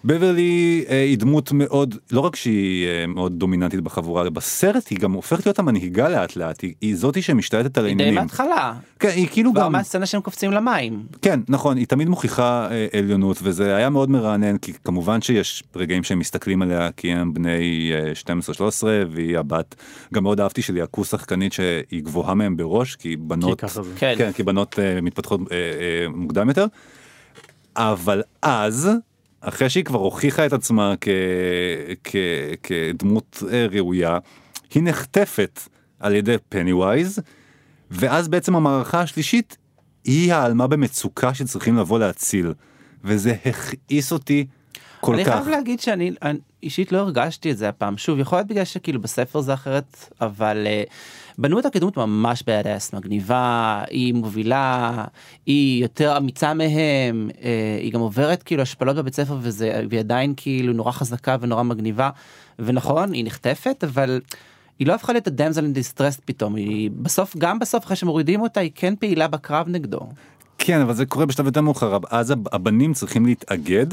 בברלי 0.06 0.86
uh, 0.88 0.92
היא 0.92 1.18
דמות 1.18 1.52
מאוד, 1.52 1.96
לא 2.12 2.20
רק 2.20 2.36
שהיא 2.36 2.88
uh, 2.88 3.08
מאוד 3.08 3.40
דומיננטית 3.40 3.82
בחבורה, 3.82 4.30
בסרט 4.30 4.88
היא 4.88 5.00
גם 5.00 5.12
הופכת 5.12 5.46
להיות 5.46 5.60
המנהיגה 5.60 6.10
לאט 6.10 6.36
לאט, 6.36 6.62
היא, 6.62 6.74
היא 6.82 6.96
זאתי 6.96 7.22
שמשתלטת 7.22 7.78
על 7.78 7.86
היא 7.86 7.96
די 7.96 8.04
העניינים. 8.04 8.16
מההתחלה. 8.16 8.74
כן, 9.00 9.10
היא 9.10 9.28
כאילו 9.32 9.52
כבר 9.52 9.62
גם... 9.62 9.72
מהסצנה 9.72 10.06
שהם 10.06 10.22
קופצים 10.22 10.52
למים. 10.52 11.04
כן, 11.22 11.40
נכון, 11.50 11.78
היא 11.78 11.88
תמיד 11.88 12.10
מוכיחה 12.10 12.68
אה, 12.72 12.88
עליונות, 13.00 13.38
וזה 13.44 13.76
היה 13.76 13.90
מאוד 13.90 14.10
מרענן, 14.10 14.58
כי 14.58 14.74
כמובן 14.84 15.22
שיש 15.22 15.64
רגעים 15.76 16.04
שהם 16.04 16.20
מסתכלים 16.20 16.62
עליה, 16.62 16.90
כי 16.98 17.12
הם 17.12 17.34
בני 17.34 17.92
אה, 17.94 18.12
12-13, 18.82 18.84
והיא 19.12 19.38
הבת, 19.38 19.76
גם 20.14 20.24
מאוד 20.24 20.40
אהבתי 20.40 20.62
שליהקו 20.62 21.06
שחקנית 21.06 21.54
שהיא 21.54 22.04
גבוהה 22.04 22.34
מהם 22.34 22.58
בראש, 22.58 22.96
כי 22.96 23.08
כי 23.08 23.16
בנות, 23.16 23.64
זה. 23.68 23.82
כן. 23.96 24.14
כן, 24.18 24.32
כי 24.32 24.44
בנות 24.44 24.80
אה, 24.80 25.02
מתפתחות 25.02 25.40
אה, 25.52 25.58
אה, 25.58 26.10
מוקדם 26.10 26.48
יותר, 26.48 26.66
אבל 27.76 28.22
אז, 28.42 28.90
אחרי 29.48 29.70
שהיא 29.70 29.84
כבר 29.84 30.00
הוכיחה 30.00 30.46
את 30.46 30.54
עצמה 30.54 30.94
כ, 31.02 31.08
כ, 32.04 32.16
כדמות 32.64 33.44
אה, 33.52 33.68
ראויה, 33.72 34.18
היא 34.74 34.84
נחטפת 34.84 35.62
על 36.00 36.16
ידי 36.16 36.36
פניווייז, 36.50 37.20
ואז 37.92 38.28
בעצם 38.28 38.56
המערכה 38.56 39.02
השלישית 39.02 39.58
היא 40.04 40.34
העלמה 40.34 40.68
במצוקה 40.68 41.34
שצריכים 41.34 41.78
לבוא 41.78 42.00
להציל, 42.00 42.54
וזה 43.04 43.36
הכעיס 43.46 44.12
אותי 44.12 44.46
כל 45.02 45.14
אני 45.14 45.26
כך. 45.26 45.34
חייב 45.34 45.48
להגיד 45.48 45.80
שאני 45.80 46.12
אני 46.22 46.40
אישית 46.64 46.92
לא 46.92 46.98
הרגשתי 46.98 47.52
את 47.52 47.58
זה 47.58 47.70
הפעם 47.70 47.98
שוב 47.98 48.20
יכול 48.20 48.38
להיות 48.38 48.48
בגלל 48.48 48.64
שכאילו 48.64 49.02
בספר 49.02 49.42
זה 49.42 49.54
אחרת 49.54 50.14
אבל 50.22 50.68
uh, 50.68 50.92
בנו 51.38 51.58
אותה 51.58 51.70
כדמות 51.70 51.98
ממש 51.98 52.42
badass 52.42 52.96
מגניבה 52.96 53.84
היא 53.90 54.14
מובילה 54.14 55.04
היא 55.46 55.84
יותר 55.84 56.18
אמיצה 56.18 56.54
מהם 56.54 57.30
uh, 57.32 57.36
היא 57.82 57.94
גם 57.94 58.00
עוברת 58.00 58.44
כאילו 58.44 58.62
השפלות 58.62 58.96
בבית 58.96 59.16
ספר 59.16 59.38
וזה 59.42 59.86
והיא 59.90 60.00
עדיין 60.00 60.34
כאילו 60.38 60.74
נורא 60.74 60.92
חזקה 60.92 61.36
ונורא 61.42 61.64
מגניבה 61.64 62.10
ונכון 62.60 63.14
היא 63.14 63.26
נחטפת 63.26 63.84
אבל. 63.84 64.22
היא 64.80 64.88
לא 64.88 64.94
הפכה 64.94 65.14
להיות 65.14 65.28
הדמזל 65.28 65.72
דיסטרסט 65.72 66.22
פתאום 66.26 66.56
היא 66.56 66.92
בסוף 66.94 67.38
גם 67.38 67.60
בסוף 67.60 67.86
אחרי 67.86 67.96
שמורידים 67.96 68.42
אותה 68.42 68.60
היא 68.60 68.72
כן 68.76 68.96
פעילה 68.96 69.28
בקרב 69.28 69.68
נגדו. 69.70 70.00
כן, 70.58 70.82
אבל 70.82 70.94
זה 70.94 71.06
קורה 71.06 71.26
בשלב 71.26 71.46
יותר 71.46 71.62
מאוחר, 71.62 71.98
אז 72.10 72.32
הב- 72.32 72.56
הבנים 72.56 72.94
צריכים 72.94 73.26
להתאגד 73.26 73.88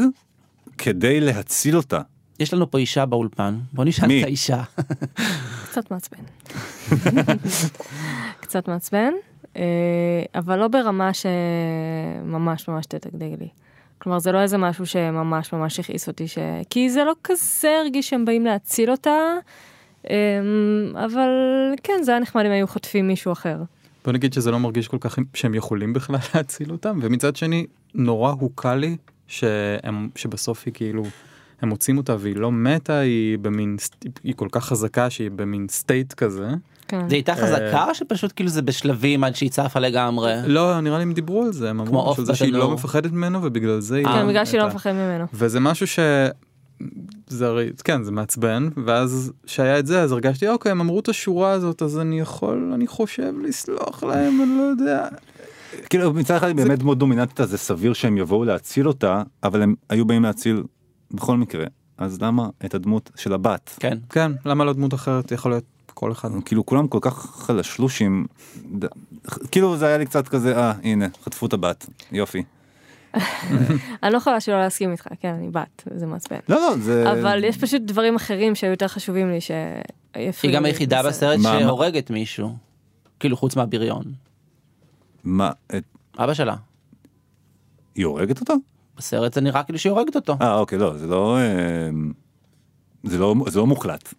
כדי 0.79 1.21
להציל 1.21 1.77
אותה. 1.77 2.01
יש 2.41 2.55
לנו 2.55 2.71
פה 2.71 2.79
אישה 2.79 3.07
באולפן 3.07 3.59
בוא 3.73 3.85
נשאל 3.85 4.09
מי? 4.09 4.21
את 4.21 4.25
האישה. 4.25 4.63
קצת 5.71 5.91
מעצבן. 5.91 6.19
קצת 8.41 8.69
מעצבן, 8.69 9.13
אה, 9.57 9.63
אבל 10.35 10.59
לא 10.59 10.69
ברמה 10.69 11.11
שממש 11.15 12.69
ממש 12.69 12.87
תתגדג 12.87 13.41
לי. 13.41 13.49
כלומר, 13.99 14.19
זה 14.19 14.33
לא 14.33 14.43
איזה 14.43 14.59
משהו 14.59 14.87
שממש 14.87 15.53
ממש 15.53 15.81
הכעיס 15.81 16.09
אותי, 16.09 16.29
ש... 16.29 16.39
כי 16.71 16.91
זה 16.91 17.05
לא 17.05 17.13
כזה 17.25 17.79
הרגיש 17.81 18.09
שהם 18.09 18.25
באים 18.25 18.45
להציל 18.45 18.91
אותה, 18.91 19.19
אה, 20.11 20.17
אבל 21.05 21.29
כן, 21.83 22.03
זה 22.03 22.11
היה 22.11 22.21
נחמד 22.21 22.45
אם 22.45 22.51
היו 22.51 22.67
חוטפים 22.67 23.07
מישהו 23.07 23.33
אחר. 23.33 23.63
בוא 24.05 24.13
נגיד 24.13 24.33
שזה 24.33 24.51
לא 24.51 24.59
מרגיש 24.59 24.89
כל 24.89 24.99
כך 25.01 25.19
שהם 25.35 25.55
יכולים 25.55 25.93
בכלל 25.93 26.17
להציל 26.35 26.71
אותם 26.71 26.99
ומצד 27.03 27.37
שני 27.37 27.67
נורא 27.95 28.33
הוקל 28.33 28.75
לי 28.75 28.97
שהם 29.27 30.09
שבסוף 30.17 30.63
היא 30.67 30.75
כאילו 30.75 31.05
הם 31.63 31.69
מוצאים 31.69 31.99
אותה 31.99 32.17
והיא 32.19 32.37
לא 32.37 32.53
מתה 32.53 32.99
היא 32.99 33.39
במין 33.39 33.77
היא 34.25 34.35
כל 34.37 34.49
כך 34.53 34.65
חזקה 34.65 35.11
שהיא 35.11 35.31
במין 35.31 35.67
סטייט 35.71 36.13
כזה 36.13 36.49
כן. 36.89 37.09
זה 37.09 37.15
הייתה 37.15 37.35
חזקה 37.35 37.85
או 37.89 37.95
שפשוט 37.95 38.33
כאילו 38.37 38.51
זה 38.51 38.63
בשלבים 38.63 39.25
עד 39.25 39.37
שהיא 39.37 39.51
צפה 39.51 39.81
לגמרי? 39.81 40.35
לא 40.47 40.81
נראה 40.81 40.97
לי 40.99 41.03
הם 41.03 41.13
דיברו 41.13 41.43
על 41.43 41.53
זה 41.53 41.71
הם 41.71 41.87
כמו 41.87 42.01
אמרו 42.01 42.15
על 42.19 42.25
זה 42.25 42.35
שהיא. 42.35 42.53
לא 42.53 42.71
מפחדת 42.71 43.13
ממנו 43.13 43.43
ובגלל 43.43 43.81
זה 43.81 43.97
היא 43.97 44.07
כן, 44.07 44.29
בגלל 44.29 44.45
שהיא 44.45 44.61
לא 44.61 44.67
מפחדת 44.67 44.95
ממנו. 44.95 45.25
וזה 45.35 45.61
משהו 45.61 45.87
ש... 45.87 45.99
זה 47.27 47.47
הרי, 47.47 47.71
כן, 47.85 48.03
זה 48.03 48.13
מעצבן, 48.13 48.69
ואז 48.85 49.33
שהיה 49.47 49.79
את 49.79 49.87
זה, 49.87 50.03
אז 50.03 50.13
הרגשתי, 50.13 50.49
אוקיי, 50.49 50.73
הם 50.73 50.81
אמרו 50.81 51.01
את 51.01 51.09
השורה 51.09 51.51
הזאת, 51.51 51.83
אז 51.83 51.99
אני 51.99 52.21
יכול, 52.21 52.71
אני 52.75 52.87
חושב 52.87 53.33
לסלוח 53.43 54.05
להם, 54.05 54.41
אני 54.43 54.59
לא 54.59 54.63
יודע. 54.63 55.09
כאילו 55.91 56.13
מצד 56.13 56.37
אחד 56.37 56.47
היא 56.47 56.57
באמת 56.57 56.79
דמות 56.79 56.99
דומיננטית 56.99 57.41
אז 57.41 57.51
זה 57.51 57.59
סביר 57.59 57.93
שהם 57.93 58.19
יבואו 58.19 58.45
להציל 58.45 58.89
אותה 58.89 59.23
אבל 59.43 59.63
הם 59.63 59.75
היו 59.89 60.05
באים 60.05 60.23
להציל 60.23 60.63
בכל 61.11 61.37
מקרה 61.37 61.65
אז 61.99 62.23
למה 62.23 62.49
את 62.65 62.75
הדמות 62.75 63.11
של 63.17 63.33
הבת 63.33 63.77
כן. 63.81 63.99
כן, 64.11 64.33
למה 64.47 64.65
לא 64.65 64.73
דמות 64.73 64.95
אחרת? 64.95 65.33
יכול 65.33 65.51
להיות 65.53 65.65
כל 65.95 66.13
אחד. 66.13 66.29
כאילו 66.45 66.67
כולם 66.67 66.89
כל 66.89 66.99
כך 67.03 67.15
חלשלושים 67.47 68.27
ד- 68.79 68.85
כאילו 69.51 69.77
זה 69.77 69.87
היה 69.87 69.99
לי 69.99 70.07
קצת 70.07 70.29
כזה 70.29 70.57
אה 70.59 70.73
הנה 70.83 71.07
חטפו 71.25 71.47
את 71.47 71.53
הבת 71.53 71.87
יופי 72.13 72.43
אני 74.03 74.13
לא 74.13 74.17
יכולה 74.17 74.41
שלא 74.41 74.61
להסכים 74.61 74.93
איתך, 74.93 75.09
כן, 75.21 75.35
אני 75.35 75.49
בת, 75.51 75.83
זה 75.97 76.07
מעצבן. 76.07 76.37
לא 76.49 76.57
לא 76.57 76.77
זה 76.79 77.13
אבל 77.13 77.45
יש 77.45 77.59
פשוט 77.59 77.83
דברים 77.83 78.17
אחרים 78.17 78.55
שהיו 78.55 78.71
יותר 78.71 78.89
חשובים 78.89 79.31
לי, 79.31 79.39
היא 80.43 80.55
גם 80.55 80.65
היחידה 80.65 81.03
בסרט 81.03 81.41
שהורגת 81.43 82.11
מישהו. 82.11 82.57
כאילו 83.21 83.37
חוץ 83.37 83.57
מהבריון. 83.57 84.05
מה 85.25 85.51
את- 85.77 85.85
אבא 86.19 86.35
שלה. 86.35 86.57
היא 87.95 88.07
הורגת 88.07 88.41
אותו 88.41 88.55
בסרט 88.97 89.35
זה 89.35 89.41
נראה 89.41 89.63
כאילו 89.63 89.79
שהיא 89.79 89.91
הורגת 89.91 90.17
אותו. 90.17 90.37
אה 90.43 90.55
אוקיי 90.55 90.79
לא 90.79 90.97
זה 90.97 91.07
לא 91.07 91.39
אה, 91.39 91.91
זה 93.03 93.19
לא 93.19 93.35
זה 93.49 93.59
לא 93.59 93.67
מוחלט 93.67 94.15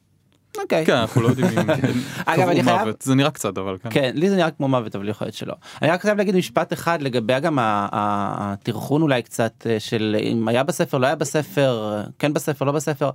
אוקיי. 0.57 0.85
כן, 0.85 0.95
אנחנו 0.95 1.21
לא 1.21 1.27
יודעים 1.27 1.47
אם 1.47 1.69
אגב, 2.25 2.49
אני 2.49 2.63
חייב-. 2.63 2.88
זה 2.99 3.15
נראה 3.15 3.31
קצת, 3.31 3.57
אבל 3.57 3.77
כן. 3.77 3.89
כן, 3.91 4.11
לי 4.13 4.29
זה 4.29 4.35
נראה 4.35 4.51
כמו 4.51 4.67
מוות, 4.67 4.95
אבל 4.95 5.09
יכול 5.09 5.25
להיות 5.25 5.35
שלא. 5.35 5.53
אני 5.81 5.89
רק 5.89 6.01
חייב 6.01 6.17
להגיד 6.17 6.35
משפט 6.35 6.73
אחד 6.73 7.01
לגבי 7.01 7.39
גם 7.39 7.57
הטרחון 7.61 9.01
אולי 9.01 9.21
קצת 9.21 9.67
אה, 9.69 9.79
של 9.79 10.17
אם 10.21 10.47
היה 10.47 10.63
בספר, 10.63 10.97
לא 10.97 11.05
היה 11.05 11.15
בספר, 11.15 12.01
כן 12.19 12.33
בספר, 12.33 12.65
לא 12.65 12.71
בספר. 12.71 13.09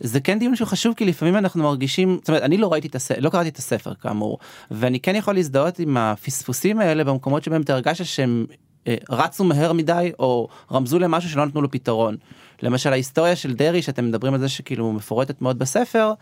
זה 0.00 0.20
כן 0.20 0.38
דיון 0.38 0.56
שהוא 0.56 0.68
חשוב 0.68 0.94
כי 0.94 1.04
לפעמים 1.04 1.36
אנחנו 1.36 1.62
מרגישים, 1.62 2.18
זאת 2.20 2.28
אומרת, 2.28 2.42
אני 2.42 2.56
לא 2.56 2.72
ראיתי 2.72 2.88
את 2.88 2.94
הספר, 2.94 3.20
לא 3.20 3.30
קראתי 3.30 3.48
את 3.48 3.56
הספר 3.56 3.94
כאמור, 3.94 4.38
ואני 4.70 5.00
כן 5.00 5.16
יכול 5.16 5.34
להזדהות 5.34 5.78
עם 5.78 5.96
הפספוסים 5.96 6.80
האלה 6.80 7.04
במקומות 7.04 7.44
שבהם 7.44 7.62
אתה 7.62 7.72
הרגשת 7.72 8.04
שהם 8.04 8.46
רצו 9.10 9.44
מהר 9.44 9.72
מדי 9.72 10.12
או 10.18 10.48
רמזו 10.72 10.98
למשהו 10.98 11.30
שלא 11.30 11.46
נתנו 11.46 11.62
לו 11.62 11.70
פתרון. 11.70 12.16
למשל 12.62 12.92
ההיסטוריה 12.92 13.36
של 13.36 13.54
דרעי 13.54 13.82
שאתם 13.82 14.08
מדברים 14.08 14.34
על 14.34 14.40
זה 14.40 14.48
שכאילו 14.48 14.92
מפורטת 14.92 15.42
מאוד 15.42 15.58
בספר, 15.58 16.12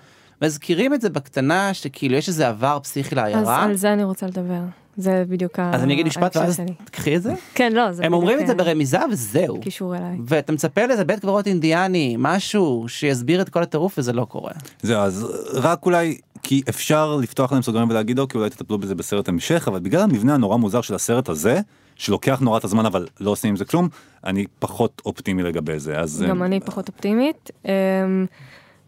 מזכירים 0.42 0.94
את 0.94 1.00
זה 1.00 1.10
בקטנה 1.10 1.74
שכאילו 1.74 2.16
יש 2.16 2.28
איזה 2.28 2.48
עבר 2.48 2.78
פסיכי 2.82 3.08
אז 3.08 3.16
לעיירה. 3.16 3.62
על 3.64 3.74
זה 3.74 3.92
אני 3.92 4.04
רוצה 4.04 4.26
לדבר. 4.26 4.60
זה 4.96 5.24
בדיוק 5.28 5.58
ה- 5.58 5.70
אז 5.74 5.82
אני 5.82 5.94
אגיד 5.94 6.06
משפט 6.06 6.36
ואז. 6.36 6.60
תקחי 6.84 7.16
את 7.16 7.22
זה. 7.22 7.32
כן, 7.54 7.72
לא, 7.72 7.92
זה 7.92 8.04
הם 8.04 8.12
אומרים 8.12 8.40
את 8.40 8.46
זה 8.46 8.52
אה, 8.52 8.58
ברמיזה 8.58 8.98
וזהו. 9.12 9.60
קישור 9.60 9.96
אליי. 9.96 10.16
ואתה 10.26 10.52
מצפה 10.52 10.86
לאיזה 10.86 11.04
בית 11.04 11.20
קברות 11.20 11.46
אינדיאני, 11.46 12.16
משהו 12.18 12.84
שיסביר 12.88 13.40
את 13.42 13.48
כל 13.48 13.62
הטירוף 13.62 13.94
וזה 13.98 14.12
לא 14.12 14.24
קורה. 14.24 14.52
זהו, 14.82 15.00
אז 15.00 15.26
רק 15.54 15.86
אולי, 15.86 16.18
כי 16.42 16.62
אפשר 16.68 17.16
לפתוח 17.16 17.52
להם 17.52 17.62
סוגריים 17.62 17.90
ולהגיד 17.90 18.18
אוקיי, 18.18 18.38
אולי 18.38 18.50
תטפלו 18.50 18.78
בזה 18.78 18.94
בסרט 18.94 19.28
המשך, 19.28 19.68
אבל 19.68 19.78
בגלל 19.80 20.00
המבנה 20.00 20.34
הנורא 20.34 20.56
מוזר 20.56 20.80
של 20.80 20.94
הסרט 20.94 21.28
הזה, 21.28 21.60
שלוקח 21.96 22.40
נורא 22.40 22.58
את 22.58 22.64
הזמן 22.64 22.86
אבל 22.86 23.06
לא 23.20 23.30
עושים 23.30 23.50
עם 23.50 23.56
זה 23.56 23.64
כלום, 23.64 23.88
אני 24.24 24.46
פחות 24.58 25.02
אופטימי 25.06 25.42
לגבי 25.42 25.78
זה, 25.78 25.98
אז... 25.98 26.24
גם 26.28 26.42
אה, 26.42 26.46
אני 26.46 26.60
פחות 26.60 26.88
אופטימית. 26.88 27.50
אמ, 27.64 28.26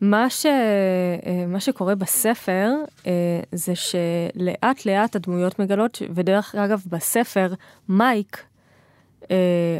מה, 0.00 0.30
ש... 0.30 0.46
אה, 0.46 1.46
מה 1.48 1.60
שקורה 1.60 1.94
בספר 1.94 2.70
אה, 3.06 3.12
זה 3.52 3.72
שלאט 3.74 4.86
לאט 4.86 5.16
הדמויות 5.16 5.58
מגלות, 5.58 6.02
ודרך 6.14 6.54
אגב 6.54 6.82
בספר 6.86 7.52
מייק, 7.88 8.44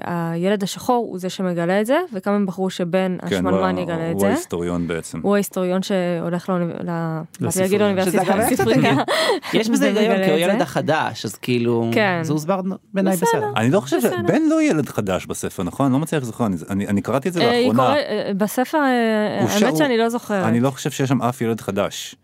הילד 0.05 0.63
השחור 0.63 1.07
הוא 1.11 1.19
זה 1.19 1.31
שמגלה 1.31 1.81
את 1.81 1.87
זה, 1.87 1.99
וכמה 2.13 2.35
הם 2.35 2.47
בחרו 2.47 2.71
שבן 2.71 3.17
כן, 3.21 3.27
השמנמן 3.27 3.75
הוא 3.77 3.83
יגלה 3.83 4.09
את 4.11 4.13
הוא 4.13 4.21
זה. 4.21 4.27
ההיסטוריון 4.29 4.89
בעצם. 4.89 5.21
הוא 5.23 5.35
ההיסטוריון 5.35 5.83
שהולך 5.83 6.49
לאוניברסיטה. 6.49 8.23
יש 9.55 9.69
בזה 9.71 9.87
היגיון 9.87 10.25
כי 10.25 10.31
הוא. 10.31 10.39
ילד 10.39 10.61
החדש 10.63 11.25
אז 11.25 11.35
כאילו 11.37 11.91
כן. 11.95 12.19
זה 12.23 12.33
הוסבר 12.33 12.61
בעיניי 12.95 13.13
בסדר. 13.17 13.29
בסדר. 13.31 13.53
אני 13.57 13.71
לא 13.71 13.81
חושב, 13.81 14.01
ש- 14.01 14.05
בסדר. 14.05 14.17
בן 14.27 14.43
לא 14.43 14.63
ילד 14.63 14.89
חדש 14.89 15.27
בספר, 15.27 15.63
נכון? 15.63 15.87
אני 15.87 15.93
לא 15.93 15.99
מצליח 15.99 16.23
לזכור, 16.23 16.47
אני- 16.47 16.57
אני 16.71 16.87
אני 16.87 17.03
קראתי 17.03 17.29
את 17.29 17.33
זה 17.33 17.41
אה, 17.41 17.61
לאחרונה. 17.61 17.97
אה, 17.97 18.31
בספר, 18.37 18.79
אה, 18.79 19.41
הוא 19.41 19.51
האמת 19.51 19.71
הוא- 19.71 19.79
שאני 19.79 19.97
לא 19.99 20.09
זוכרת. 20.09 20.45
אני 20.45 20.61
לא 20.61 20.71
חושב 20.71 20.91
שיש 20.91 21.09
שם 21.09 21.23
אף 21.23 21.41
ילד 21.41 21.61
חדש. 21.61 22.15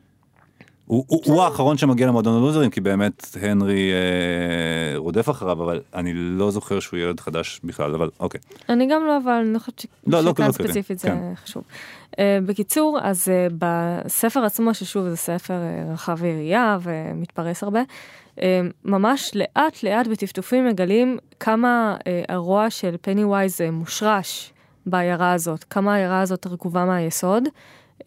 הוא, 0.87 1.05
הוא, 1.09 1.21
הוא 1.25 1.43
האחרון 1.43 1.79
שמגיע 1.79 2.07
למועדון 2.07 2.37
הלוזרים 2.37 2.71
כי 2.71 2.81
באמת 2.81 3.37
הנרי 3.43 3.93
אה, 3.93 4.99
רודף 4.99 5.31
אחריו 5.31 5.63
אבל 5.63 5.81
אני 5.95 6.13
לא 6.15 6.51
זוכר 6.51 6.81
שהוא 6.81 6.99
ילד 6.99 7.21
חדש 7.21 7.61
בכלל 7.65 7.95
אבל 7.95 8.11
אוקיי. 8.21 8.41
אני 8.69 8.87
גם 8.87 9.07
לא, 9.07 9.17
אבל 9.25 9.33
אני 9.33 9.59
חושבת 9.59 9.87
לא, 10.07 10.21
לא, 10.21 10.31
שכאן 10.31 10.47
לא 10.47 10.53
קריטי, 10.53 10.69
ספציפית 10.69 10.99
זה 10.99 11.09
כן. 11.09 11.35
חשוב. 11.37 11.63
Uh, 12.13 12.17
בקיצור, 12.47 12.99
אז 13.03 13.29
uh, 13.29 13.55
בספר 13.59 14.45
עצמו, 14.45 14.75
ששוב 14.75 15.09
זה 15.09 15.17
ספר 15.17 15.55
uh, 15.55 15.93
רחב 15.93 16.25
יריעה 16.25 16.79
ומתפרס 16.83 17.63
הרבה, 17.63 17.83
uh, 18.37 18.41
ממש 18.85 19.33
לאט 19.35 19.83
לאט 19.83 20.07
בטפטופים 20.07 20.67
מגלים 20.67 21.19
כמה 21.41 21.97
uh, 21.99 22.03
הרוע 22.29 22.71
של 22.71 22.97
פני 23.01 23.25
ווייז 23.25 23.61
uh, 23.61 23.71
מושרש 23.71 24.53
בעיירה 24.87 25.33
הזאת, 25.33 25.65
כמה 25.65 25.95
העיירה 25.95 26.21
הזאת 26.21 26.47
רקובה 26.47 26.85
מהיסוד. 26.85 27.45
Uh, 28.01 28.05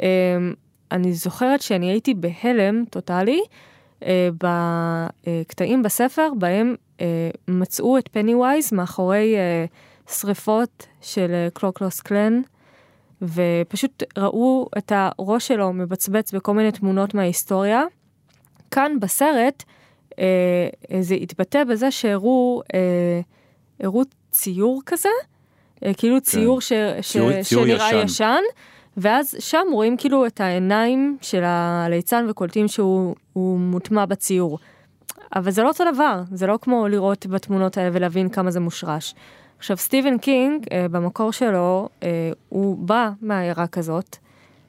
אני 0.91 1.13
זוכרת 1.13 1.61
שאני 1.61 1.89
הייתי 1.91 2.13
בהלם 2.13 2.83
טוטאלי 2.89 3.41
uh, 3.99 4.03
בקטעים 5.27 5.83
בספר 5.83 6.29
בהם 6.37 6.75
uh, 6.97 7.01
מצאו 7.47 7.97
את 7.97 8.09
פני 8.11 8.35
ווייז 8.35 8.73
מאחורי 8.73 9.35
uh, 9.35 10.11
שריפות 10.13 10.87
של 11.01 11.31
uh, 11.47 11.59
קלוקלוס 11.59 12.01
קלן. 12.01 12.41
ופשוט 13.21 14.03
ראו 14.17 14.69
את 14.77 14.91
הראש 14.95 15.47
שלו 15.47 15.73
מבצבץ 15.73 16.31
בכל 16.31 16.53
מיני 16.53 16.71
תמונות 16.71 17.13
מההיסטוריה. 17.13 17.83
כאן 18.71 18.91
בסרט 18.99 19.63
אה, 20.19 20.67
זה 21.01 21.15
התבטא 21.15 21.63
בזה 21.63 21.91
שהראו 21.91 22.61
אה, 22.73 24.01
ציור 24.31 24.81
כזה, 24.85 25.09
אה, 25.85 25.93
כאילו 25.93 26.21
ציור 26.21 26.61
ש, 26.61 26.73
ש, 27.01 27.11
ציור- 27.11 27.41
ציור 27.41 27.65
שנראה 27.65 27.89
ישן. 27.89 28.05
ישן, 28.05 28.41
ואז 28.97 29.35
שם 29.39 29.65
רואים 29.71 29.97
כאילו 29.97 30.25
את 30.25 30.41
העיניים 30.41 31.17
של 31.21 31.43
הליצן 31.43 32.25
וקולטים 32.29 32.67
שהוא 32.67 33.15
הוא 33.33 33.59
מוטמע 33.59 34.05
בציור. 34.05 34.59
אבל 35.35 35.51
זה 35.51 35.63
לא 35.63 35.67
אותו 35.67 35.83
דבר, 35.93 36.21
זה 36.31 36.47
לא 36.47 36.59
כמו 36.61 36.87
לראות 36.87 37.25
בתמונות 37.25 37.77
האלה 37.77 37.89
ולהבין 37.93 38.29
כמה 38.29 38.51
זה 38.51 38.59
מושרש. 38.59 39.15
עכשיו, 39.57 39.77
סטיבן 39.77 40.17
קינג, 40.17 40.65
אה, 40.71 40.87
במקור 40.91 41.31
שלו, 41.31 41.89
אה, 42.03 42.31
הוא 42.49 42.77
בא 42.77 43.09
מעיירה 43.21 43.67
כזאת. 43.67 44.17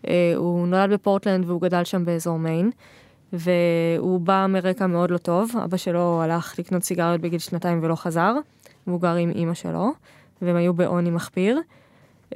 אה, 0.08 0.32
הוא 0.36 0.66
נולד 0.66 0.92
בפורטלנד 0.92 1.44
והוא 1.46 1.60
גדל 1.60 1.84
שם 1.84 2.04
באזור 2.04 2.38
מיין. 2.38 2.70
והוא 3.32 4.20
בא 4.20 4.46
מרקע 4.48 4.86
מאוד 4.86 5.10
לא 5.10 5.18
טוב, 5.18 5.50
אבא 5.64 5.76
שלו 5.76 6.22
הלך 6.22 6.58
לקנות 6.58 6.82
סיגריות 6.82 7.20
בגיל 7.20 7.38
שנתיים 7.38 7.80
ולא 7.82 7.94
חזר, 7.94 8.34
והוא 8.86 9.00
גר 9.00 9.14
עם 9.14 9.30
אימא 9.30 9.54
שלו, 9.54 9.92
והם 10.42 10.56
היו 10.56 10.74
בעוני 10.74 11.10
מחפיר. 11.10 11.60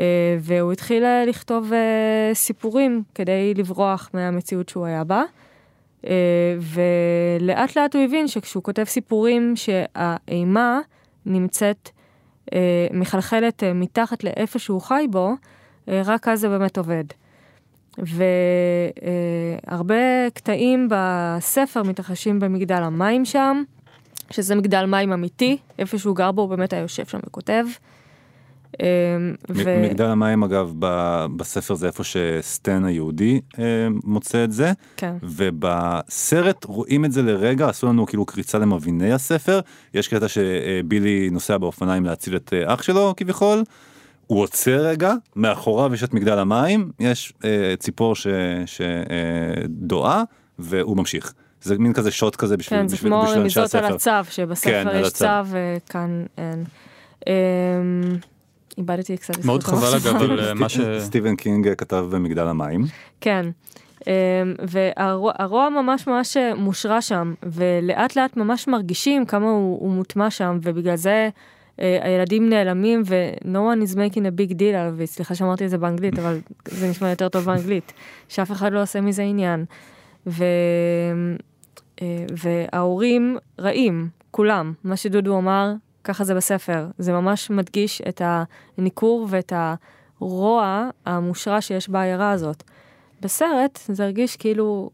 אה, 0.00 0.36
והוא 0.40 0.72
התחיל 0.72 1.04
אה, 1.04 1.24
לכתוב 1.26 1.72
אה, 1.72 2.34
סיפורים 2.34 3.02
כדי 3.14 3.54
לברוח 3.54 4.10
מהמציאות 4.14 4.68
שהוא 4.68 4.86
היה 4.86 5.04
בה. 5.04 5.22
ולאט 6.60 7.76
לאט 7.76 7.96
הוא 7.96 8.04
הבין 8.04 8.28
שכשהוא 8.28 8.62
כותב 8.62 8.84
סיפורים 8.84 9.54
שהאימה 9.56 10.80
נמצאת, 11.26 11.88
מחלחלת 12.92 13.62
מתחת 13.74 14.24
לאיפה 14.24 14.58
שהוא 14.58 14.80
חי 14.80 15.06
בו, 15.10 15.32
רק 15.88 16.28
אז 16.28 16.40
זה 16.40 16.48
באמת 16.48 16.78
עובד. 16.78 17.04
והרבה 19.68 20.30
קטעים 20.34 20.88
בספר 20.90 21.82
מתרחשים 21.82 22.40
במגדל 22.40 22.82
המים 22.82 23.24
שם, 23.24 23.62
שזה 24.30 24.54
מגדל 24.54 24.84
מים 24.84 25.12
אמיתי, 25.12 25.56
איפה 25.78 25.98
שהוא 25.98 26.16
גר 26.16 26.32
בו 26.32 26.42
הוא 26.42 26.50
באמת 26.50 26.72
היה 26.72 26.82
יושב 26.82 27.06
שם 27.06 27.18
וכותב. 27.26 27.64
אה, 28.80 28.86
ו- 29.50 29.82
מגדל 29.82 30.04
המים 30.06 30.42
אגב 30.42 30.72
בספר 31.36 31.74
זה 31.74 31.86
איפה 31.86 32.02
שסטן 32.04 32.84
היהודי 32.84 33.40
אה, 33.58 33.64
מוצא 34.04 34.44
את 34.44 34.52
זה 34.52 34.72
כן. 34.96 35.14
ובסרט 35.22 36.64
רואים 36.64 37.04
את 37.04 37.12
זה 37.12 37.22
לרגע 37.22 37.68
עשו 37.68 37.86
לנו 37.86 38.06
כאילו 38.06 38.26
קריצה 38.26 38.58
למביני 38.58 39.12
הספר 39.12 39.60
יש 39.94 40.08
קטע 40.08 40.26
שבילי 40.28 41.30
נוסע 41.30 41.56
באופניים 41.58 42.04
להציל 42.04 42.36
את 42.36 42.52
אה, 42.52 42.74
אח 42.74 42.82
שלו 42.82 43.14
כביכול. 43.16 43.62
הוא 44.26 44.40
עוצר 44.40 44.86
רגע 44.86 45.12
מאחוריו 45.36 45.94
יש 45.94 46.04
את 46.04 46.14
מגדל 46.14 46.38
המים 46.38 46.90
יש 47.00 47.32
אה, 47.44 47.74
ציפור 47.78 48.14
שדואה 48.66 50.22
והוא 50.58 50.96
ממשיך. 50.96 51.32
זה 51.62 51.78
מין 51.78 51.92
כזה 51.92 52.10
שוט 52.10 52.36
כזה 52.36 52.56
בשביל 52.56 52.80
כן, 52.80 52.88
זה 52.88 52.96
בשביל- 52.96 53.12
כמו 53.12 53.22
בשביל 53.22 53.40
אנשי 53.42 53.60
רמיזות 53.60 53.74
על 53.74 53.84
הספר. 53.84 54.14
הצו, 54.16 54.30
שבספר 54.32 54.70
כן, 54.84 55.00
יש. 55.00 55.08
צו 55.12 55.26
וכאן 55.46 56.24
אין. 56.38 56.64
אמ, 57.26 57.32
איבדתי 58.78 59.16
קצת 59.16 59.38
את 59.38 59.44
מאוד 59.44 59.62
חבל. 59.62 59.96
אגב 59.96 60.22
על 60.22 60.40
אה, 60.40 60.54
מה 60.54 60.68
ש... 60.68 60.80
סטיבן 60.98 61.36
קינג 61.36 61.68
אה, 61.68 61.74
כתב 61.74 62.06
במגדל 62.10 62.46
המים. 62.46 62.84
כן. 63.20 63.46
אמ, 64.06 64.12
והרוע 64.68 65.68
ממש 65.68 66.06
ממש 66.06 66.36
מושרש 66.56 67.08
שם, 67.08 67.34
ולאט 67.42 68.16
לאט 68.16 68.36
ממש 68.36 68.68
מרגישים 68.68 69.26
כמה 69.26 69.50
הוא, 69.50 69.80
הוא 69.80 69.90
מוטמע 69.90 70.30
שם, 70.30 70.58
ובגלל 70.62 70.96
זה 70.96 71.28
אה, 71.80 71.98
הילדים 72.02 72.48
נעלמים 72.48 73.02
ו- 73.06 73.32
no 73.42 73.56
one 73.74 73.88
is 73.88 73.94
making 73.94 74.20
a 74.20 74.40
big 74.40 74.52
deal 74.52 74.74
עליו, 74.74 74.94
סליחה 75.04 75.34
שאמרתי 75.34 75.64
את 75.64 75.70
זה 75.70 75.78
באנגלית, 75.78 76.18
אבל 76.18 76.40
זה 76.68 76.90
נשמע 76.90 77.10
יותר 77.10 77.28
טוב 77.28 77.44
באנגלית, 77.44 77.92
שאף 78.28 78.52
אחד 78.52 78.72
לא 78.72 78.82
עושה 78.82 79.00
מזה 79.00 79.22
עניין. 79.22 79.64
ו... 80.26 80.44
אה, 82.02 82.24
וההורים 82.42 83.38
רעים, 83.60 84.08
כולם, 84.30 84.72
מה 84.84 84.96
שדודו 84.96 85.38
אמר, 85.38 85.72
ככה 86.04 86.24
זה 86.24 86.34
בספר, 86.34 86.86
זה 86.98 87.12
ממש 87.12 87.50
מדגיש 87.50 88.02
את 88.08 88.22
הניכור 88.78 89.26
ואת 89.30 89.52
הרוע 90.20 90.88
המושרש 91.06 91.68
שיש 91.68 91.88
בעיירה 91.88 92.30
הזאת. 92.30 92.62
בסרט 93.20 93.78
זה 93.88 94.04
הרגיש 94.04 94.36
כאילו 94.36 94.90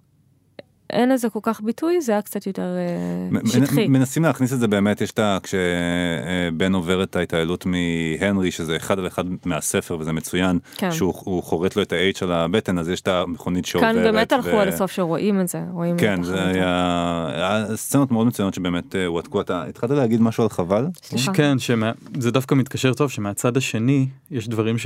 אין 0.90 1.09
לזה 1.09 1.31
כל 1.31 1.38
כך 1.42 1.61
ביטוי, 1.61 2.01
זה 2.01 2.12
היה 2.12 2.22
קצת 2.22 2.46
יותר 2.46 2.77
אה, 2.77 3.40
שטחי. 3.46 3.88
מנסים 3.88 4.22
להכניס 4.22 4.53
את 4.53 4.59
זה 4.59 4.68
באמת 4.68 5.01
יש 5.01 5.11
את 5.11 5.18
ה... 5.18 5.38
כשבן 5.42 6.74
עובר 6.74 7.03
את 7.03 7.16
ההתעללות 7.16 7.66
מהנרי 7.66 8.51
שזה 8.51 8.77
אחד 8.77 8.98
על 8.98 9.07
אחד 9.07 9.24
מהספר 9.44 9.96
וזה 10.01 10.12
מצוין 10.12 10.59
כן. 10.77 10.92
שהוא 10.92 11.14
הוא 11.24 11.42
חורט 11.42 11.77
לו 11.77 11.83
את 11.83 11.92
ה-H 11.92 12.18
על 12.24 12.33
הבטן 12.33 12.79
אז 12.79 12.88
יש 12.88 13.01
את 13.01 13.09
המכונית 13.09 13.66
שעוברת. 13.66 13.94
כאן 13.94 14.03
באמת 14.03 14.33
הלכו 14.33 14.48
ו- 14.48 14.61
עד 14.61 14.68
הסוף 14.68 14.92
שרואים 14.92 15.40
את 15.40 15.48
זה, 15.48 15.62
רואים 15.72 15.96
את 15.96 16.01
כן 16.01 16.12
החנות. 16.12 16.27
זה 16.27 16.44
היה 16.44 17.31
היה 17.35 17.77
סצנות 17.77 18.11
מאוד 18.11 18.27
מצוינות 18.27 18.55
שבאמת 18.55 18.96
אה, 18.96 19.06
הועתקו 19.06 19.40
אתה 19.40 19.65
התחלת 19.65 19.90
להגיד 19.90 20.21
משהו 20.21 20.42
על 20.42 20.48
חבל? 20.48 20.87
סליחה. 21.02 21.33
כן, 21.33 21.58
שמה... 21.58 21.92
זה 22.19 22.31
דווקא 22.31 22.54
מתקשר 22.54 22.94
טוב 22.94 23.10
שמהצד 23.10 23.56
השני 23.56 24.08
יש 24.31 24.48
דברים 24.48 24.77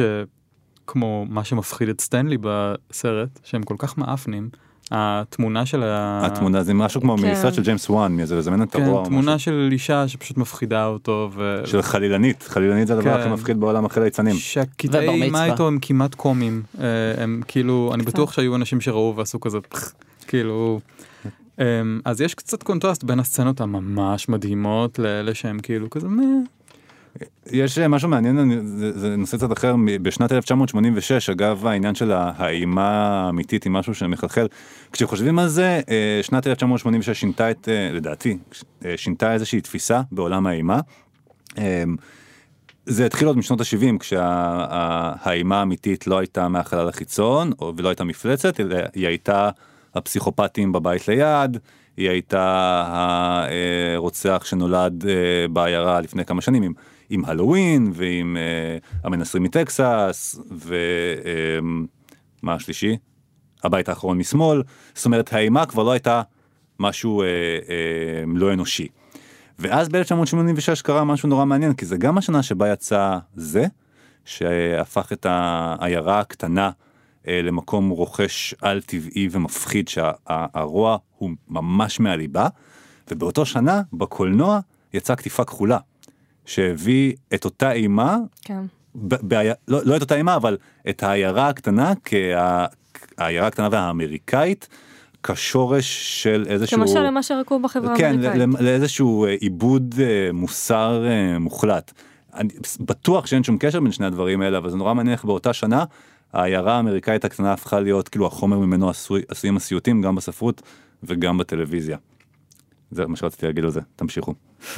כמו 0.87 1.26
מה 1.29 1.45
שמפחיד 1.45 1.89
את 1.89 2.01
סטנלי 2.01 2.37
בסרט, 2.41 3.41
שהם 3.45 3.62
כל 3.62 3.74
כך 3.79 3.99
מאפנים. 3.99 4.49
התמונה 4.91 5.66
של 5.66 5.83
ה... 5.83 6.20
התמונה 6.26 6.62
זה 6.62 6.74
משהו 6.74 7.01
כמו 7.01 7.18
כן. 7.18 7.33
מסרט 7.33 7.55
של 7.55 7.62
ג'יימס 7.62 7.91
וואן, 7.91 8.16
מאיזה 8.16 8.37
לזמן 8.37 8.62
את 8.62 8.72
כן, 8.72 8.83
הרוע 8.83 9.05
תמונה 9.05 9.35
משהו. 9.35 9.45
של 9.53 9.68
אישה 9.72 10.09
שפשוט 10.09 10.37
מפחידה 10.37 10.87
אותו, 10.87 11.30
ו... 11.35 11.62
של 11.64 11.83
חלילנית, 11.83 12.43
חלילנית 12.43 12.87
זה 12.87 12.95
הדבר 12.95 13.14
כן. 13.14 13.20
הכי 13.20 13.28
מפחיד 13.28 13.61
בעולם 13.61 13.85
אחרי 13.85 14.05
ליצנים. 14.05 14.35
שהקטעי 14.35 15.09
אימה. 15.09 15.45
איתו 15.45 15.68
הם 15.68 15.78
כמעט 15.83 16.14
קומיים, 16.14 16.62
אה, 16.80 16.87
הם 17.22 17.43
כאילו, 17.49 17.91
אני. 17.95 18.03
בטוח 18.03 18.33
שהיו 18.33 18.57
אנשים 18.57 18.80
שראו 18.80 19.14
ועשו 19.16 19.41
כזה, 19.41 19.59
כאילו, 20.26 20.80
אמ, 21.59 22.01
אז 22.05 22.20
יש 22.20 22.35
קצת 22.35 22.62
קונטרסט 22.62 23.05
בין 23.05 23.20
הסצנות 23.20 23.61
הממש 23.61 24.28
מדהימות 24.28 24.99
לאלה 24.99 25.35
שהם 25.35 25.59
כאילו 25.59 25.91
כזה, 25.91 26.09
"מה?" 26.09 26.22
יש 27.51 27.79
אה, 27.79 27.89
משהו 27.89 28.09
מעניין, 28.09 28.63
זה, 28.65 28.99
זה 28.99 29.17
נושא 29.17 29.37
קצת 29.37 29.53
אחר, 29.53 29.75
בשנת 30.03 30.33
1986, 30.33 31.31
אגב 31.31 31.67
העניין 31.67 31.95
של 31.95 32.13
האימה 32.13 32.91
האמיתית 33.27 33.65
היא 33.65 33.73
משהו 33.73 33.95
שמחלחל. 33.95 34.47
כשחושבים 34.93 35.39
על 35.39 35.49
זה, 35.49 35.81
אה, 35.91 36.21
שנת 36.23 36.47
1986 36.47 37.21
שינתה 37.21 37.51
את, 37.51 37.69
אה, 37.69 37.91
לדעתי, 37.93 38.39
שינתה 38.97 39.33
איזושהי 39.33 39.61
תפיסה 39.61 40.01
בעולם 40.13 40.47
האימה. 40.47 40.81
זה 42.87 43.07
התחיל 43.07 43.29
עוד 43.29 43.37
משנות 43.37 43.61
ה-70 43.61 43.99
כשהאימה 43.99 45.59
האמיתית 45.61 46.07
לא 46.07 46.19
הייתה 46.19 46.49
מהחלל 46.49 46.89
החיצון 46.89 47.53
ולא 47.77 47.89
הייתה 47.89 48.05
מפלצת, 48.05 48.61
אלא 48.61 48.77
היא 48.95 49.07
הייתה 49.07 49.51
הפסיכופטים 49.95 50.73
בבית 50.73 51.09
ליד, 51.09 51.59
היא 51.97 52.09
הייתה 52.09 52.85
הרוצח 53.95 54.43
שנולד 54.45 55.05
בעיירה 55.53 56.01
לפני 56.01 56.25
כמה 56.25 56.41
שנים 56.41 56.63
עם, 56.63 56.73
עם 57.13 57.25
הלואוין 57.25 57.91
ועם 57.95 58.37
אה, 58.37 58.79
המנסרים 59.05 59.43
מטקסס 59.43 60.41
ומה 60.51 62.55
השלישי? 62.55 62.97
הבית 63.65 63.89
האחרון 63.89 64.19
משמאל, 64.19 64.63
זאת 64.95 65.05
אומרת 65.05 65.33
האימה 65.33 65.67
כבר 65.67 65.83
לא 65.83 65.93
הייתה 65.93 66.23
משהו 66.81 67.23
אה, 67.23 67.27
אה, 67.27 68.25
לא 68.27 68.53
אנושי. 68.53 68.89
ואז 69.59 69.89
ב-1986 69.89 70.83
קרה 70.83 71.05
משהו 71.05 71.29
נורא 71.29 71.45
מעניין, 71.45 71.75
כי 71.75 71.87
זה 71.87 71.97
גם 71.97 72.19
השנה 72.19 72.43
שבה 72.43 72.73
יצא 72.73 73.19
זה, 73.35 73.67
שהפך 74.25 75.13
את 75.13 75.27
העיירה 75.29 76.21
הקטנה 76.21 76.71
אה, 77.29 77.43
למקום 77.43 77.89
רוכש 77.89 78.55
על-טבעי 78.61 79.29
ומפחיד, 79.31 79.89
שהרוע 79.89 80.97
הוא 81.19 81.31
ממש 81.49 82.01
מהליבה, 82.01 82.49
ובאותו 83.11 83.47
שנה 83.47 83.83
בקולנוע 83.93 84.61
יצאה 84.95 85.17
קטיפה 85.17 85.45
כחולה, 85.45 85.79
שהביא 86.47 87.12
את 87.34 87.45
אותה 87.45 87.72
אימה, 87.72 88.16
כן. 88.45 88.61
ב- 88.95 89.28
בעי- 89.28 89.51
לא, 89.68 89.80
לא 89.84 89.97
את 89.97 90.01
אותה 90.01 90.14
אימה, 90.16 90.36
אבל 90.36 90.57
את 90.88 91.03
העיירה 91.03 91.49
הקטנה, 91.49 91.93
כה- 92.05 92.66
העיירה 93.18 93.47
הקטנה 93.47 93.68
והאמריקאית, 93.72 94.68
כשורש 95.22 96.22
של 96.22 96.45
איזשהו... 96.49 96.78
כמשל 96.78 97.03
למה 97.03 97.22
שרקוב 97.22 97.59
בחברה 97.61 97.97
כן, 97.97 98.05
האמריקאית. 98.05 98.36
ל- 98.61 98.64
לאיזשהו 98.64 99.24
אה, 99.26 99.30
עיבוד 99.40 99.95
אה, 100.01 100.32
מוסר 100.32 101.05
אה, 101.07 101.38
מוחלט. 101.38 101.93
אני 102.34 102.49
בטוח 102.80 103.26
שאין 103.26 103.45
שום 103.45 103.57
קשר 103.61 103.80
בין 103.80 103.93
שני 103.93 104.07
הדברים 104.07 104.40
האלה, 104.40 104.59
אבל 104.59 104.70
זה 104.70 104.76
נורא 104.76 104.95
מעניין 104.95 105.12
איך 105.12 105.24
באותה 105.24 105.53
שנה 105.53 105.84
העיירה 106.32 106.76
האמריקאית 106.76 107.24
הקטנה 107.24 107.53
הפכה 107.53 107.80
להיות 107.80 108.09
כאילו 108.09 108.26
החומר 108.26 108.59
ממנו 108.59 108.90
עשוי, 108.90 109.22
עשויים 109.28 109.57
הסיוטים 109.57 110.03
גם 110.03 110.14
בספרות 110.14 110.62
וגם 111.03 111.38
בטלוויזיה. 111.38 111.97
זה 112.90 113.07
מה 113.07 113.16
שרציתי 113.16 113.47
להגיד 113.47 113.64
על 113.64 113.70
זה, 113.70 113.80
תמשיכו. 113.97 114.34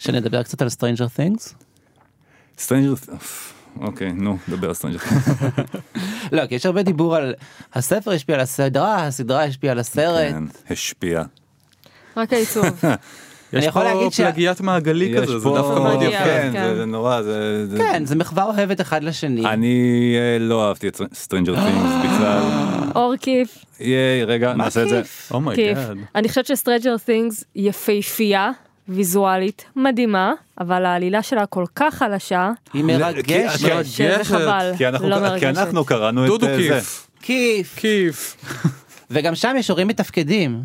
שנדבר 0.00 0.42
קצת 0.42 0.62
על 0.62 0.68
Stranger 0.68 1.18
Things? 1.18 1.54
Stranger, 2.58 2.94
אוקיי, 3.80 4.12
נו, 4.12 4.36
דבר 4.48 4.68
על 4.68 4.74
Stranger. 4.74 4.98
לא, 6.32 6.46
כי 6.46 6.54
יש 6.54 6.66
הרבה 6.66 6.82
דיבור 6.82 7.16
על 7.16 7.34
הספר 7.74 8.10
השפיע 8.10 8.34
על 8.34 8.40
הסדרה, 8.40 9.06
הסדרה 9.06 9.44
השפיעה 9.44 9.72
על 9.72 9.78
הסרט. 9.78 10.32
כן, 10.32 10.44
השפיע. 10.70 11.22
רק 12.16 12.32
העיצוב. 12.32 12.64
יש 13.52 13.64
יכול 13.64 13.82
פה 13.82 13.92
להגיד 13.94 14.12
שה- 14.12 14.24
פלגיית 14.24 14.60
מעגלי 14.60 15.04
יש 15.04 15.20
כזה, 15.22 15.38
זה 15.38 15.44
פה- 15.44 15.56
דווקא 15.56 15.80
מאוד 15.80 16.02
יפה. 16.02 16.24
כן, 16.24 16.50
כן. 16.52 16.68
זה- 16.68 16.76
זה 16.76 16.84
נורא, 16.86 17.22
זה... 17.22 17.66
זה- 17.66 17.76
כן, 17.78 18.04
זה 18.06 18.16
מחווה 18.16 18.44
אוהבת 18.44 18.80
אחד 18.80 19.04
לשני. 19.04 19.46
אני 19.46 19.76
אה, 20.18 20.38
לא 20.38 20.68
אהבתי 20.68 20.88
את 20.88 21.00
סטרנג'ר 21.14 21.54
טינגס 21.54 21.90
בכלל. 22.04 22.42
אור 22.94 23.14
כיף, 23.20 23.64
ייי, 23.80 24.24
רגע, 24.24 24.54
מה 24.54 24.64
נעשה 24.64 24.82
את 24.82 24.88
זה. 24.88 25.02
כיף? 25.02 25.32
אומייגאד. 25.34 25.76
כיף. 25.76 25.96
אני 26.14 26.28
חושבת 26.28 26.46
שסטרנג'ר 26.46 26.96
תינגס 27.04 27.44
יפהפייה, 27.54 28.50
ויזואלית, 28.90 29.64
מדהימה, 29.76 30.32
אבל 30.60 30.84
העלילה 30.84 31.22
שלה 31.22 31.46
כל 31.46 31.64
כך 31.76 31.94
חלשה, 31.94 32.50
היא 32.72 32.82
כי- 32.82 32.82
מרגשת. 32.82 33.84
שזה. 33.84 34.18
חבל. 34.24 34.72
כי 34.78 34.88
אנחנו, 34.88 35.08
לא 35.08 35.14
כי 35.16 35.20
מרגשת. 35.22 35.44
אנחנו 35.58 35.84
קראנו 35.84 36.22
את 36.24 36.28
דודו 36.28 36.46
אה, 36.46 36.56
זה. 36.56 36.62
כיף. 36.68 37.06
כיף. 37.22 37.74
כיף. 37.76 38.36
וגם 39.10 39.34
שם 39.34 39.54
יש 39.58 39.70
הורים 39.70 39.88
מתפקדים. 39.88 40.62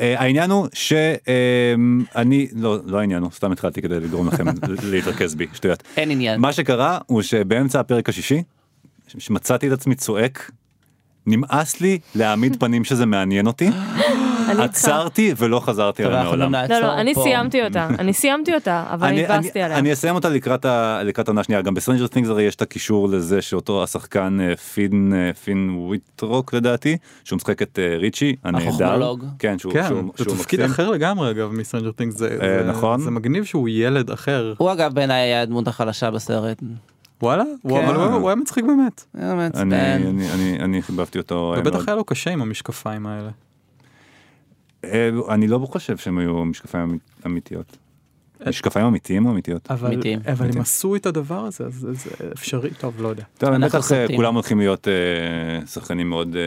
אה, 0.00 0.14
העניין 0.20 0.50
הוא 0.50 0.68
שאני, 0.72 2.46
לא, 2.56 2.78
לא 2.86 2.98
העניין 2.98 3.22
הוא, 3.22 3.30
סתם 3.30 3.52
התחלתי 3.52 3.82
כדי 3.82 4.00
לגרום 4.00 4.28
לכם 4.28 4.44
להתרכז 4.90 5.34
בי, 5.34 5.46
שטויות. 5.54 5.82
אין 5.96 6.10
עניין. 6.10 6.40
מה 6.40 6.52
שקרה 6.52 6.98
הוא 7.06 7.22
שבאמצע 7.22 7.80
הפרק 7.80 8.08
השישי, 8.08 8.42
שמצאתי 9.18 9.68
את 9.68 9.72
עצמי 9.72 9.94
צועק, 9.94 10.50
נמאס 11.26 11.80
לי 11.80 11.98
להעמיד 12.14 12.56
פנים 12.60 12.84
שזה 12.84 13.06
מעניין 13.06 13.46
אותי. 13.46 13.70
עצרתי 14.60 15.32
ולא 15.36 15.60
חזרתי 15.60 16.04
עליה 16.04 16.22
מעולם. 16.24 16.52
לא, 16.54 16.78
לא, 16.80 16.94
אני. 16.94 17.14
סיימתי 17.14 17.64
אותה, 17.64 17.88
אני 17.98 18.12
סיימתי 18.12 18.54
אותה, 18.54 18.84
אבל 18.90 19.06
אני, 19.08 19.24
עליה. 19.26 19.78
אני 19.78 19.92
אסיים 19.92 20.14
אותה 20.14 20.28
לקראת, 20.28 20.64
העונה 21.28 21.40
השנייה, 21.40 21.62
גם 21.62 21.74
ב 21.74 21.78
Stranger 21.78 22.06
Things 22.06 22.28
הרי 22.30 22.42
יש 22.42 22.54
את 22.54 22.62
הקישור 22.62 23.08
לזה 23.08 23.42
שאותו 23.42 23.82
השחקן 23.82 24.38
אה, 24.40 24.56
פין, 24.56 25.12
אה, 25.16 25.34
פין 25.34 25.70
וויטרוק 25.78 26.54
לדעתי, 26.54 26.96
שהוא 27.24 27.36
משחק 27.36 27.62
את 27.62 27.78
אה, 27.78 27.96
ריצ'י, 27.98 28.36
הנהדר, 28.44 28.68
החוכמולוג. 28.68 29.24
כן, 29.38 29.58
שהוא, 29.58 29.72
כן, 29.72 29.84
שהוא, 29.88 30.12
זה 30.16 30.24
תפקיד 30.24 30.60
מקסים. 30.60 30.72
אחר 30.74 30.90
לגמרי 30.90 31.30
אגב 31.30 31.52
מ 31.52 31.56
Stranger 31.56 31.90
Things, 31.92 32.16
זה 32.16 32.62
נכון. 32.68 33.00
זה 33.00 33.10
מגניב 33.10 33.44
שהוא 33.44 33.68
ילד 33.68 34.10
אחר. 34.10 34.54
הוא 34.58 34.72
אגב 34.72 34.94
בעיניי 34.94 35.20
היה 35.20 35.42
הדמות 35.42 35.68
החלשה 35.68 36.10
בסרט. 36.10 36.62
וואלה? 37.22 37.44
הוא- 37.62 37.78
כן. 37.80 37.84
אבל 37.86 37.94
הוא 37.94 38.04
הוא 38.04 38.28
היה 38.28 38.36
מצחיק 38.36 38.64
באמת. 38.64 39.04
אני, 39.14 39.34
מעצבן. 39.34 39.72
אני, 39.72 40.30
אני, 40.34 40.58
אני 40.60 40.82
חיבבתי 40.82 41.18
אותו 41.18 41.54
ובטח. 41.58 41.88
היה 41.88 41.96
לו 41.96 42.04
קשה 42.04 42.30
עם 42.30 42.42
המשקפיים 42.42 43.06
האלה. 43.06 43.30
אה, 44.92 45.34
אני 45.34 45.46
לא 45.48 45.58
חושב 45.70 45.96
שהם 45.96 46.18
היו 46.18 46.44
משקפיים 46.44 46.90
אמ- 46.90 46.98
אמיתיות. 47.26 47.76
אה. 48.44 48.48
משקפיים 48.48 48.86
אמיתיים 48.86 49.26
או 49.26 49.30
אמיתיות? 49.30 49.70
אבל 49.70 49.92
אמיתיים. 49.92 50.18
אבל 50.32 50.50
הם. 50.54 50.60
עשו 50.60 50.96
את 50.96 51.06
הדבר 51.06 51.44
הזה, 51.44 51.64
אז 51.66 51.86
זה 51.92 52.10
אפשרי, 52.32 52.70
טוב, 52.70 53.02
לא 53.02 53.08
יודע. 53.08 53.22
טוב, 53.38 53.48
אנחנו 53.52 53.78
בטח 53.78 53.92
אה. 53.92 54.06
כולם 54.16 54.34
הולכים 54.34 54.58
להיות 54.58 54.88
אה, 54.88 54.92
שחקנים 55.66 56.08
מאוד 56.10 56.36
אה, 56.36 56.42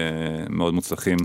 מאוד 0.50 0.74
מוצלחים. 0.74 1.18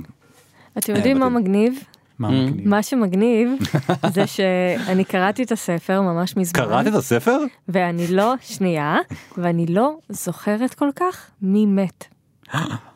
אתם 0.79 0.97
יודעים 0.97 1.19
מה. 1.19 1.29
מגניב? 1.29 1.75
מה 2.19 2.29
Mm. 2.29 2.33
מגניב? 2.33 2.69
מה 2.69 2.83
שמגניב 2.83 3.49
זה 4.15 4.27
שאני 4.27 5.05
קראתי 5.05 5.43
את 5.43 5.53
הספר 5.53 6.01
ממש 6.03 6.37
מזמן, 6.37 6.65
קראת 6.65 6.87
את 6.87 6.95
הספר? 6.95 7.39
ואני 7.69 8.07
לא, 8.07 8.35
שנייה, 8.41 8.97
ואני 9.39 9.67
לא 9.67 9.99
זוכרת 10.09 10.75
כל 10.75 10.89
כך 10.97 11.31
מי 11.43 11.67
מת. 11.67 12.05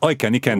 אוי, 0.03 0.15
כי 0.17 0.27
אני 0.27 0.39
כן. 0.41 0.59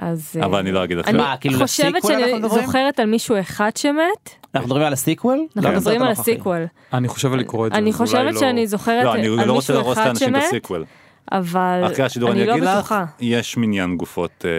אז 0.00 0.32
אה, 0.40 0.44
אבל 0.46 0.58
אני 0.58 0.72
לא 0.72 0.84
אגיד 0.84 0.96
לכם. 0.96 1.10
אני 1.16 1.22
כאילו 1.40 1.58
חושבת 1.58 2.02
שאני? 2.06 2.48
זוכרת 2.48 3.00
על 3.00 3.06
מישהו 3.06 3.40
אחד 3.40 3.70
שמת, 3.76 4.30
אנחנו 4.54 4.66
מדברים 4.68 4.86
על 4.86 4.92
ה 4.92 4.98
sequel? 4.98 5.38
אנחנו 5.56 5.70
לא 5.70 5.76
מדברים 5.76 6.02
על. 6.02 6.08
ה 6.10 6.17
sequel. 6.17 6.66
אני 6.92 7.08
חושב 7.08 7.32
על 7.32 7.38
לקרוא 7.38 7.66
את 7.66 7.72
זה. 7.72 7.78
אני 7.78 7.92
חושבת 7.92 8.34
לא- 8.34 8.40
שאני 8.40 8.66
זוכרת 8.66 9.04
לא, 9.04 9.14
אני 9.14 9.26
על 9.26 9.44
לא 9.44 9.52
רוצה 9.52 9.72
מישהו 9.72 9.74
להרוס 9.74 9.92
את 9.92 9.98
אחד 9.98 10.06
האנשים 10.06 10.28
שמת, 10.28 10.42
ב 10.46 10.51
sequel. 10.51 10.84
אבל 11.32 11.82
אחרי 11.92 12.04
השידור 12.04 12.30
אני 12.30 12.38
אני 12.40 12.46
לא 12.48 12.52
אגיד 12.52 12.64
לך, 12.64 12.76
בטוחה. 12.76 13.04
יש 13.20 13.56
מניין 13.56 13.96
גופות 13.96 14.44
אה, 14.44 14.50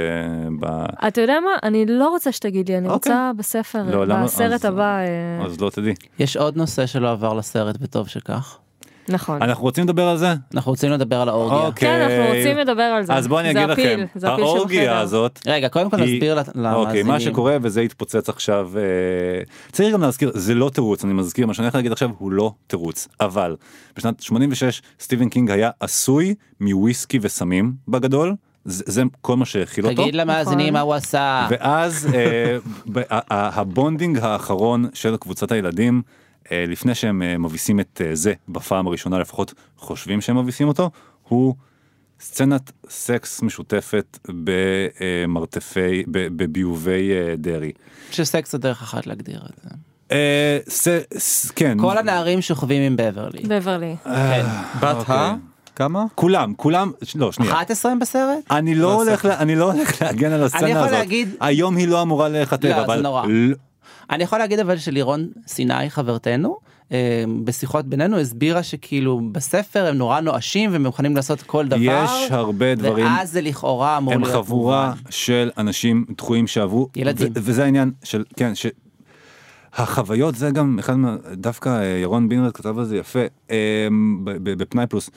ב... 0.60 0.86
אתה 1.08 1.22
יודע 1.22 1.40
מה? 1.40 1.52
אני 1.64 1.86
לא 1.88 2.10
רוצה 2.10 2.32
שתגיד 2.32 2.70
לי, 2.70 2.78
אני 2.78 2.88
אוקיי. 2.90 3.14
רוצה 3.14 3.32
בספר, 3.38 3.84
לא? 4.06 4.24
בסרט 4.24 4.52
אז- 4.54 4.66
הבא, 4.66 4.98
אה, 4.98 5.46
אז 5.46 5.62
לא 5.62 5.70
תדעי. 5.70 5.94
יש 6.20 6.38
עוד 6.38 6.58
נושא 6.58 6.86
שלא 6.86 7.12
עבר 7.12 7.34
לסרט 7.34 7.76
וטוב 7.82 8.08
שכך. 8.08 8.58
נכון. 9.12 9.42
אנחנו 9.42 9.64
רוצים 9.64 9.84
לדבר 9.84 10.08
על 10.08 10.18
זה? 10.18 10.34
אנחנו 10.54 10.72
רוצים 10.72 10.92
לדבר 10.92 11.16
על 11.16 11.30
האורגיה. 11.30 11.68
אוקיי. 11.68 11.90
כן, 11.90 12.02
אנחנו 12.02 12.36
רוצים 12.38 12.58
לדבר 12.58 12.84
על 12.84 13.04
זה. 13.04 13.14
אז 13.14 13.28
בואו 13.28 13.40
אני 13.40 13.54
זה 13.54 13.60
אגיד 13.60 13.70
לכם, 13.70 14.06
האורגיה. 14.24 15.00
הזאת, 15.00 15.40
רגע, 15.48 15.70
קודם 15.70 15.90
כל 15.90 15.98
נסביר 15.98 16.40
אוקיי, 16.40 16.54
למאזינים. 16.56 17.08
מה 17.08 17.20
שקורה 17.20 17.58
וזה 17.62 17.82
התפוצץ 17.82 18.30
עכשיו, 18.30 18.72
אה, 18.78 18.82
צריך 19.72 19.94
גם 19.94 20.02
להזכיר, 20.02 20.32
זה 20.34 20.56
לא 20.56 20.70
תירוץ, 20.70 21.04
אני 21.04 21.14
מזכיר, 21.14 21.48
מה 21.48 21.54
שאני 21.54 21.66
הולך 21.66 21.76
להגיד 21.76 21.92
עכשיו 21.92 22.10
הוא 22.18 22.32
לא 22.32 22.54
תירוץ, 22.68 23.08
אבל 23.20 23.56
בשנת 23.96 24.22
86 24.22 24.82
סטיבן 25.00 25.30
קינג 25.30 25.52
היה 25.52 25.70
עשוי 25.80 26.36
מוויסקי 26.60 27.20
וסמים 27.22 27.74
בגדול, 27.88 28.36
זה, 28.66 28.84
זה 28.88 29.04
כל 29.22 29.38
מה 29.38 29.46
שהכיל 29.46 29.86
אותו. 29.86 30.02
תגיד 30.02 30.16
למאזינים 30.16 30.60
נכון. 30.60 30.74
מה 30.74 30.80
הוא 30.82 30.94
עשה. 30.94 31.48
ואז 31.50 32.08
אה, 32.14 32.58
ה 33.30 33.41
bonding 33.41 34.18
האחרון 34.22 34.86
של 34.94 35.18
קבוצת 35.18 35.52
הילדים, 35.52 36.02
לפני 36.52 36.96
שהם 36.96 37.22
אה, 37.22 37.38
מביסים 37.38 37.80
את 37.80 38.02
אה, 38.06 38.16
זה 38.16 38.34
בפעם 38.50 38.88
הראשונה 38.88 39.20
לפחות 39.20 39.54
חושבים 39.78 40.22
שהם 40.22 40.38
מביסים 40.38 40.68
אותו, 40.68 40.90
הוא 41.28 41.56
סצנת 42.20 42.72
סקס 42.90 43.42
משותפת 43.42 44.18
במרתפי, 44.28 46.04
בביובי 46.08 47.12
אה, 47.12 47.36
דרעי. 47.38 47.72
שסקס 48.12 48.52
זה 48.52 48.58
דרך 48.58 48.82
אחת 48.82 49.08
להגדיר 49.08 49.42
את 49.46 49.64
זה. 49.64 49.70
אה, 50.12 50.58
כן. 51.56 51.78
כל 51.82 51.98
הנערים 51.98 52.42
שוכבים 52.42 52.82
עם 52.82 52.96
בברלי. 52.98 53.42
בברלי. 53.48 53.96
כן. 54.04 54.46
בת 54.82 54.96
אוקיי. 54.96 55.16
ה... 55.16 55.36
כמה? 55.76 56.06
כולם, 56.16 56.54
כולם, 56.58 56.92
לא, 57.16 57.32
שנייה. 57.32 57.54
11 57.54 57.92
הם 57.92 58.00
בסרט? 58.00 58.38
אני 58.52 58.76
לא 58.76 58.82
לא 58.82 58.94
הולך, 58.94 59.26
אני 59.26 59.56
לא 59.56 59.72
הולך 59.72 60.02
להגן 60.02 60.32
על 60.32 60.44
הסצנה 60.44 60.84
הזאת. 60.84 61.08
היום 61.40 61.76
היא 61.78 61.88
לא 61.88 62.02
אמורה 62.02 62.30
להיכתב, 62.30 62.68
לא, 62.68 62.74
זה 62.74 62.82
אבל... 62.82 63.02
נורא. 63.02 63.26
אני 64.10 64.24
יכול 64.24 64.40
להגיד 64.40 64.60
אבל 64.60 64.78
שלירון 64.78 65.28
סיני 65.48 65.90
חברתנו 65.90 66.58
אה, 66.92 67.24
בשיחות 67.44 67.86
בינינו 67.86 68.18
הסבירה 68.20 68.64
שכאילו 68.64 69.22
בספר 69.32 69.86
הם 69.88 69.96
נורא 69.96 70.20
נואשים 70.20 70.70
ומוכנים 70.74 71.16
לעשות 71.16 71.42
כל 71.42 71.68
דבר. 71.68 72.06
יש 72.06 72.32
הרבה 72.32 72.76
דברים, 72.76 73.06
ואז 73.06 73.32
זה 73.32 73.42
לכאורה 73.42 73.98
אמור 73.98 74.14
הם 74.14 74.22
להיות 74.22 74.46
חבורה 74.46 74.90
מובן. 74.90 75.12
של 75.12 75.52
אנשים 75.58 76.06
דחויים 76.18 76.48
שעברו. 76.48 76.88
ילדים. 76.96 77.32
וזה 77.36 77.64
העניין 77.64 77.92
של, 78.04 78.24
כן, 78.38 78.56
ש... 78.56 78.66
החוויות 79.74 80.36
זה 80.36 80.52
גם 80.52 80.80
אחד 80.80 80.96
מה... 80.96 81.16
דווקא 81.34 81.70
אה, 81.70 81.86
ירון 81.86 82.30
בינרד 82.30 82.52
כתב 82.52 82.80
על 82.80 82.86
זה 82.86 82.98
יפה 82.98 83.20
אה, 83.52 83.88
בפנאי 84.44 84.88
פלוס. 84.88 85.10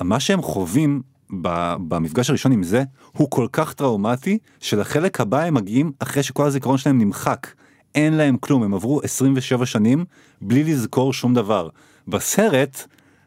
מה 0.00 0.20
שהם 0.20 0.42
חווים 0.42 1.02
במפגש 1.32 2.30
הראשון 2.30 2.52
עם 2.52 2.62
זה 2.62 2.82
הוא 3.12 3.30
כל 3.30 3.46
כך 3.52 3.72
טראומטי 3.72 4.38
שלחלק 4.60 5.20
הבא 5.20 5.40
הם 5.42 5.54
מגיעים 5.54 5.92
אחרי 5.98 6.22
שכל 6.22 6.46
הזיכרון 6.46 6.78
שלהם 6.78 6.98
נמחק. 6.98 7.46
אין 7.94 8.14
להם 8.14 8.36
כלום 8.36 8.62
הם 8.62 8.74
עברו 8.74 9.00
27 9.04 9.66
שנים 9.66 10.04
בלי 10.40 10.64
לזכור 10.64 11.12
שום 11.12 11.34
דבר. 11.34 11.68
בסרט 12.08 12.82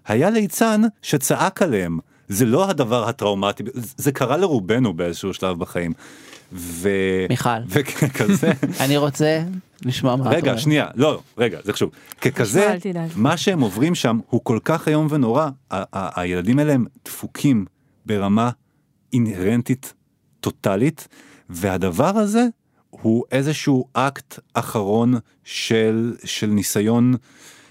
היה 0.07 0.29
ליצן 0.29 0.81
שצעק 1.01 1.61
עליהם 1.61 1.99
זה 2.27 2.45
לא 2.45 2.69
הדבר 2.69 3.09
הטראומטי 3.09 3.63
זה 3.97 4.11
קרה 4.11 4.37
לרובנו 4.37 4.93
באיזשהו 4.93 5.33
שלב 5.33 5.59
בחיים. 5.59 5.93
ו... 6.53 6.89
מיכל. 7.29 7.49
וככזה 7.69 8.51
אני 8.85 8.97
רוצה 8.97 9.43
לשמוע 9.85 10.15
מה 10.15 10.23
אתה 10.27 10.35
רגע. 10.35 10.57
שנייה 10.57 10.87
לא 10.95 11.19
רגע 11.37 11.59
זה 11.63 11.73
חשוב 11.73 11.89
ככזה. 12.21 12.75
מה 13.15 13.37
שהם 13.37 13.61
עוברים 13.61 13.95
שם 13.95 14.19
הוא 14.29 14.41
כל 14.43 14.59
כך 14.65 14.87
איום 14.87 15.07
ונורא 15.09 15.43
ה- 15.43 15.49
ה- 15.71 16.21
הילדים 16.21 16.59
האלה 16.59 16.73
הם 16.73 16.85
דפוקים 17.05 17.65
ברמה 18.05 18.49
אינהרנטית 19.13 19.93
טוטאלית 20.39 21.07
והדבר 21.49 22.17
הזה 22.17 22.45
הוא 22.89 23.23
איזשהו 23.31 23.85
אקט 23.93 24.39
אחרון 24.53 25.13
של 25.43 26.15
של 26.23 26.47
ניסיון 26.47 27.13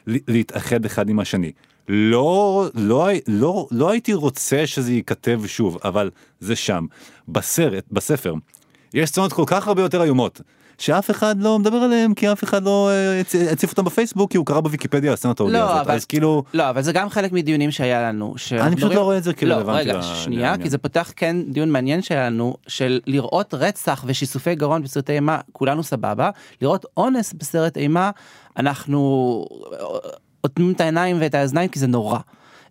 להתאחד 0.06 0.84
אחד 0.84 1.08
עם 1.08 1.20
השני. 1.20 1.52
לא, 1.88 2.66
לא, 2.74 3.08
לא, 3.28 3.68
לא 3.70 3.90
הייתי 3.90 4.14
רוצה 4.14 4.66
שזה 4.66 4.92
ייכתב 4.92 5.40
שוב, 5.46 5.78
אבל 5.84 6.10
זה 6.40 6.56
שם. 6.56 6.86
בסרט, 7.28 7.84
בספר, 7.92 8.34
יש 8.94 9.08
סצנות 9.08 9.32
כל 9.32 9.44
כך 9.46 9.68
הרבה 9.68 9.82
יותר 9.82 10.02
איומות, 10.02 10.40
שאף 10.78 11.10
אחד 11.10 11.42
לא 11.42 11.58
מדבר 11.58 11.76
עליהם, 11.76 12.14
כי 12.14 12.32
אף 12.32 12.44
אחד 12.44 12.62
לא 12.64 12.90
אה, 12.90 13.20
הצ- 13.20 13.52
הציף 13.52 13.70
אותם 13.70 13.84
בפייסבוק, 13.84 14.30
כי 14.30 14.36
הוא 14.36 14.46
קרא 14.46 14.60
בוויקיפדיה 14.60 15.14
ההודיה 15.40 15.60
לא, 15.60 15.70
הזאת. 15.72 15.86
אבל- 15.86 15.94
אז 15.94 16.04
כאילו, 16.04 16.42
לא 16.54 16.70
אבל 16.70 16.82
זה 16.82 16.92
גם 16.92 17.08
חלק 17.10 17.32
מדיונים 17.32 17.70
שהיה 17.70 18.02
לנו. 18.08 18.34
שאנחנו 18.36 18.76
פשוט 18.76 18.92
לא 18.92 19.00
רואה 19.02 19.18
את 19.18 19.24
זה 19.24 19.32
כרלוונטי 19.34 19.88
לא, 19.88 19.92
רגע 19.92 20.02
שנייה. 20.02 20.58
כי 20.62 20.70
זה 20.70 20.78
פותח 20.78 21.12
כן 21.16 21.36
דיון 21.48 21.70
מעניין 21.70 22.02
שהיה 22.02 22.26
לנו 22.26 22.54
של 22.66 23.00
לראות 23.06 23.54
רצח 23.54 24.04
ושיסופי 24.06 24.54
גרון 24.54 24.82
בסרטי 24.82 25.12
אימה 25.12 25.38
כולנו 25.52 25.82
סבבה 25.82 26.30
לראות 26.62 26.86
אונס 26.96 27.32
בסרט 27.32 27.76
אימה 27.76 28.10
אנחנו 28.56 29.44
אוטמים 30.44 30.72
את 30.72 30.80
העיניים 30.80 31.16
ואת 31.20 31.34
האוזניים 31.34 31.68
כי 31.68 31.78
זה 31.78 31.86
נורא. 31.86 32.18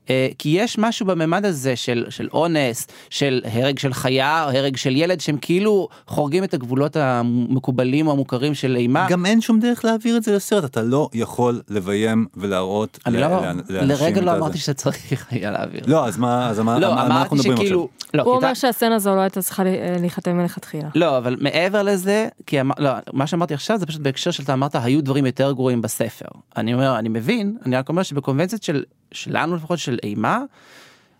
אה, 0.09 0.27
כי 0.37 0.49
יש 0.49 0.77
משהו 0.77 1.05
בממד 1.05 1.45
הזה 1.45 1.75
של 1.75 2.05
של 2.09 2.27
אונס 2.33 2.87
של 3.09 3.41
הרג 3.51 3.79
של 3.79 3.93
חיה 3.93 4.39
הרג 4.43 4.75
של 4.77 4.95
ילד 4.95 5.19
שהם 5.21 5.37
כאילו 5.41 5.87
חורגים 6.07 6.43
את 6.43 6.53
הגבולות 6.53 6.95
המקובלים 6.95 8.07
או 8.07 8.11
המוכרים 8.11 8.53
של 8.53 8.75
אימה. 8.75 9.07
גם 9.09 9.25
אין 9.25 9.41
שום 9.41 9.59
דרך 9.59 9.85
להעביר 9.85 10.17
את 10.17 10.23
זה 10.23 10.35
לסרט, 10.35 10.63
אתה 10.65 10.81
לא 10.81 11.09
יכול 11.13 11.61
לביים 11.69 12.25
ולהראות 12.37 12.99
אני 13.05 13.17
ל- 13.17 13.19
לא, 13.21 13.41
לאנשים 13.69 13.87
לרגע 13.89 14.21
לא. 14.21 14.37
אמרתי 14.37 14.57
שצריך 14.57 15.25
היה 15.31 15.51
להעביר. 15.51 15.81
לא, 15.87 16.07
אז 16.07 16.17
מה, 16.17 16.49
אז 16.49 16.59
מה, 16.59 16.79
לא, 16.79 17.01
על 17.01 17.07
מה 17.09 17.21
אנחנו 17.21 17.35
מדברים 17.35 17.57
שכאילו, 17.57 17.89
עכשיו? 17.97 18.09
לא, 18.13 18.23
הוא 18.23 18.35
אומר 18.35 18.53
שהסצנה 18.53 18.95
הזו 18.95 19.15
לא 19.15 19.19
הייתה 19.19 19.41
צריכה 19.41 19.63
להיחתם 19.99 20.37
מלכתחילה. 20.37 20.89
לא, 20.95 21.17
אבל 21.17 21.37
מעבר 21.39 21.83
לזה, 21.83 22.27
כי 22.45 22.61
אמר, 22.61 22.75
לא, 22.77 22.91
מה 23.13 23.27
שאמרתי 23.27 23.53
עכשיו 23.53 23.77
זה 23.79 23.85
פשוט 23.85 24.01
בהקשר 24.01 24.31
שאתה 24.31 24.53
אמרת 24.53 24.75
היו 24.75 25.03
דברים 25.03 25.25
יותר 25.25 25.51
גרועים 25.51 25.81
בספר. 25.81 26.25
אני 26.57 26.73
אומר, 26.73 26.99
אני 26.99 27.09
מבין, 27.09 27.57
אני 27.65 27.75
רק 27.75 27.89
אומר 27.89 28.03
שבקונבנציות 28.03 28.63
של, 28.63 28.83
שלנו 29.13 29.55
לפחות 29.55 29.79
של 29.79 29.97
אימה, 30.03 30.39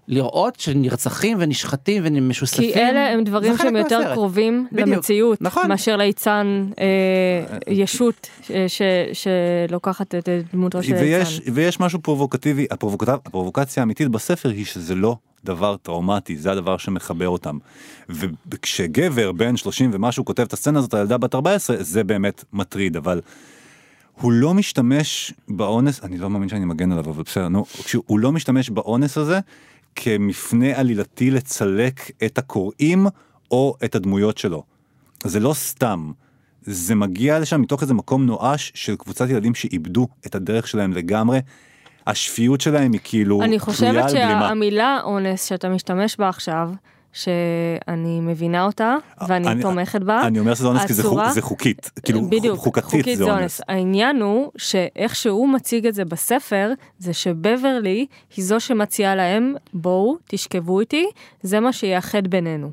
לראות 0.07 0.59
שנרצחים 0.59 1.37
ונשחטים 1.39 2.03
ומשוספים. 2.05 2.73
כי 2.73 2.79
אלה 2.79 3.09
הם 3.09 3.23
דברים 3.23 3.57
שהם 3.57 3.75
יותר 3.75 3.97
מהסרט. 3.99 4.13
קרובים 4.13 4.67
בדיוק, 4.71 4.87
למציאות, 4.89 5.41
נכון. 5.41 5.67
מאשר 5.67 5.95
ליצן 5.97 6.65
אה, 6.79 7.57
ישות 7.67 8.29
אה, 8.51 8.65
ש- 8.67 8.81
שלוקחת 9.13 10.15
את 10.15 10.29
דמותו 10.53 10.83
של 10.83 10.93
ויש, 10.93 11.39
ליצן. 11.39 11.51
ויש 11.53 11.79
משהו 11.79 11.99
פרובוקטיבי, 12.01 12.65
הפרובוקט... 12.71 13.09
הפרובוקציה 13.09 13.83
האמיתית 13.83 14.07
בספר 14.07 14.49
היא 14.49 14.65
שזה 14.65 14.95
לא 14.95 15.15
דבר 15.45 15.75
טראומטי, 15.77 16.37
זה 16.37 16.51
הדבר 16.51 16.77
שמחבר 16.77 17.27
אותם. 17.29 17.57
וכשגבר 18.51 19.31
בן 19.31 19.57
30 19.57 19.89
ומשהו 19.93 20.25
כותב 20.25 20.43
את 20.43 20.53
הסצנה 20.53 20.79
הזאת 20.79 20.93
על 20.93 21.01
ילדה 21.01 21.17
בת 21.17 21.35
14, 21.35 21.75
זה 21.79 22.03
באמת 22.03 22.43
מטריד, 22.53 22.97
אבל 22.97 23.21
הוא 24.22 24.32
לא 24.32 24.53
משתמש 24.53 25.34
באונס, 25.47 26.03
אני 26.03 26.18
לא 26.18 26.30
מאמין 26.30 26.49
שאני 26.49 26.66
מגן 26.66 26.91
עליו, 26.91 27.09
אבל 27.09 27.24
בסדר, 27.24 27.47
נו, 27.47 27.66
כשהוא 27.66 28.20
לא 28.20 28.32
משתמש 28.32 28.70
באונס 28.70 29.18
הזה 29.18 29.39
כמפנה 29.95 30.80
עלילתי 30.80 31.32
לצלק 31.32 32.11
את 32.26 32.38
הקוראים 32.38 33.05
או 33.51 33.76
את 33.86 33.95
הדמויות 33.95 34.38
שלו. 34.38 34.64
זה 35.24 35.39
לא 35.39 35.53
סתם, 35.53 36.11
זה 36.61 36.95
מגיע 36.95 37.39
לשם 37.39 37.61
מתוך 37.61 37.82
איזה 37.82 37.93
מקום 37.93 38.26
נואש 38.26 38.72
של 38.76 38.95
קבוצת 38.95 39.30
ילדים 39.30 39.55
שאיבדו 39.55 40.07
את 40.26 40.36
הדרך 40.36 40.68
שלהם 40.68 40.93
לגמרי. 40.93 41.39
השפיות 42.07 42.61
שלהם 42.61 42.91
היא 42.91 43.01
כאילו 43.03 43.41
אני 43.41 43.47
תלויה 43.47 43.59
חושבת 43.59 43.95
על 43.95 44.14
בלימה. 44.14 44.47
שהמילה 44.47 44.99
אונס 45.03 45.45
שאתה 45.45 45.70
משתמש 45.70 46.18
בה 46.18 46.30
עכשיו, 46.30 46.70
שאני 47.14 48.20
מבינה 48.22 48.66
אותה 48.66 48.95
ואני 49.28 49.47
אני- 49.47 49.61
תומכת 49.61 50.01
בה, 50.01 50.28
אני 50.28 50.39
אומר 50.39 50.53
שזה 50.55 50.68
אונס 50.68 50.86
כי 50.86 50.93
זה, 50.93 51.03
חוק, 51.03 51.20
זה 51.34 51.41
חוקית, 51.41 51.91
כאילו 52.03 52.30
בדיוק, 52.30 52.59
חוקתית 52.59 53.18
זה 53.18 53.24
אונס. 53.24 53.61
העניין 53.68 54.22
הוא 54.22 54.51
שאיך 54.57 55.16
שהוא 55.16 55.49
מציג 55.49 55.88
את 55.88 55.93
זה 55.93 56.05
בספר, 56.05 56.72
זה 56.99 57.14
שבברלי 57.14 58.05
היא 58.36 58.45
זו 58.45 58.59
שמציעה 58.59 59.16
להם, 59.16 59.53
בואו, 59.74 60.18
תשכבו 60.28 60.80
איתי, 60.80 61.05
זה 61.43 61.59
מה 61.59 61.74
שיאחד 61.74 62.28
בינינו. 62.28 62.72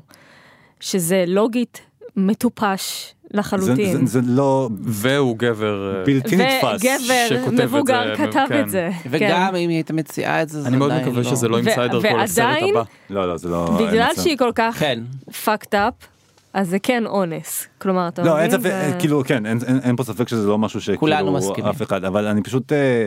שזה 0.79 1.23
לוגית 1.27 1.81
מטופש 2.15 3.13
לחלוטין. 3.33 4.05
זה, 4.05 4.21
זה 4.21 4.31
לא 4.31 4.69
והוא 4.81 5.37
גבר... 5.37 5.93
אה, 5.99 6.03
בלתי 6.05 6.35
נתפס. 6.35 6.79
וגבר 6.81 7.25
שכותב 7.29 7.59
את 7.59 7.63
מבוגר 7.63 8.15
זה, 8.17 8.27
כתב 8.27 8.45
כן. 8.49 8.63
את 8.63 8.69
זה. 8.69 8.89
וגם 9.09 9.31
אם 9.55 9.69
היא 9.69 9.77
הייתה 9.77 9.93
מציעה 9.93 10.41
את 10.41 10.49
זה, 10.49 10.61
זה 10.61 10.67
אני 10.67 10.77
מאוד 10.77 10.91
עדיין 10.91 11.07
מקווה 11.07 11.23
שזה 11.23 11.47
לא 11.47 11.55
ו- 11.55 11.57
אינסיידר 11.57 12.01
כל 12.01 12.19
הסרט 12.19 12.45
ועדיין- 12.45 12.75
הבא. 12.75 12.83
לא, 13.09 13.27
לא, 13.29 13.37
זה 13.37 13.49
לא... 13.49 13.77
בגלל. 13.79 14.11
שהיא 14.23 14.37
כל 14.37 14.51
כך 14.55 14.75
כן. 14.79 14.99
fucked 15.45 15.73
up, 15.73 16.05
אז 16.53 16.69
זה 16.69 16.79
כן 16.79 17.03
אונס. 17.05 17.67
כלומר, 17.77 18.07
אתה 18.07 18.23
לא, 18.23 18.35
מבין? 18.35 18.51
ספק, 18.51 18.61
זה- 18.61 18.95
כאילו, 18.99 19.23
כן, 19.25 19.45
אין, 19.45 19.59
אין, 19.67 19.79
אין 19.83 19.95
פה 19.95 20.03
ספק 20.03 20.27
שזה 20.27 20.47
לא 20.47 20.57
משהו 20.57 20.81
שכאילו 20.81 20.99
כולנו 20.99 21.31
מסכימים. 21.33 21.65
אף 21.69 21.81
אחד, 21.81 22.03
אבל 22.05 22.27
אני 22.27 22.43
פשוט 22.43 22.71
אה, 22.73 23.05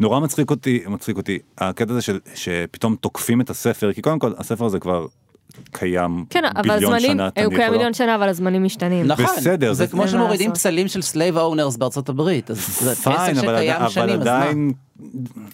נורא 0.00 0.20
מצחיק 0.20 0.50
אותי, 0.50 0.82
מצחיק 0.86 1.16
אותי, 1.16 1.38
הקטע 1.58 1.92
הזה 1.92 2.02
של, 2.02 2.18
שפתאום 2.34 2.96
תוקפים 3.00 3.40
את 3.40 3.50
הספר, 3.50 3.92
כי 3.92 4.02
קודם 4.02 4.18
כל 4.18 4.32
הספר 4.38 4.64
הזה 4.64 4.78
כבר 4.78 5.06
קיים 5.72 6.24
כן, 6.30 6.42
אבל 6.56 6.62
ביליון 6.62 6.94
הזמנים, 6.94 7.12
שנה, 7.16 7.28
הוא 7.44 7.54
קיים 7.54 7.66
לו. 7.70 7.76
מיליון 7.76 7.94
שנה, 7.94 8.14
אבל 8.14 8.28
הזמנים 8.28 8.64
משתנים. 8.64 9.06
נכון, 9.06 9.24
בסדר, 9.36 9.72
זה 9.72 9.84
זה- 9.84 9.90
כמו 9.90 10.08
שמורידים 10.08 10.48
לעשות. 10.50 10.60
פסלים 10.60 10.88
של 10.88 11.02
slave 11.02 11.36
owners 11.38 11.76
בארצות 11.76 12.08
הברית, 12.08 12.50
אז 12.50 12.56
זה 12.80 12.90
אבל, 12.90 12.94
שקיים 12.94 13.36
אבל 13.82 13.88
שנים, 13.88 14.20
אז 14.20 14.26
מה? 14.26 14.42
עדיין, 14.42 14.72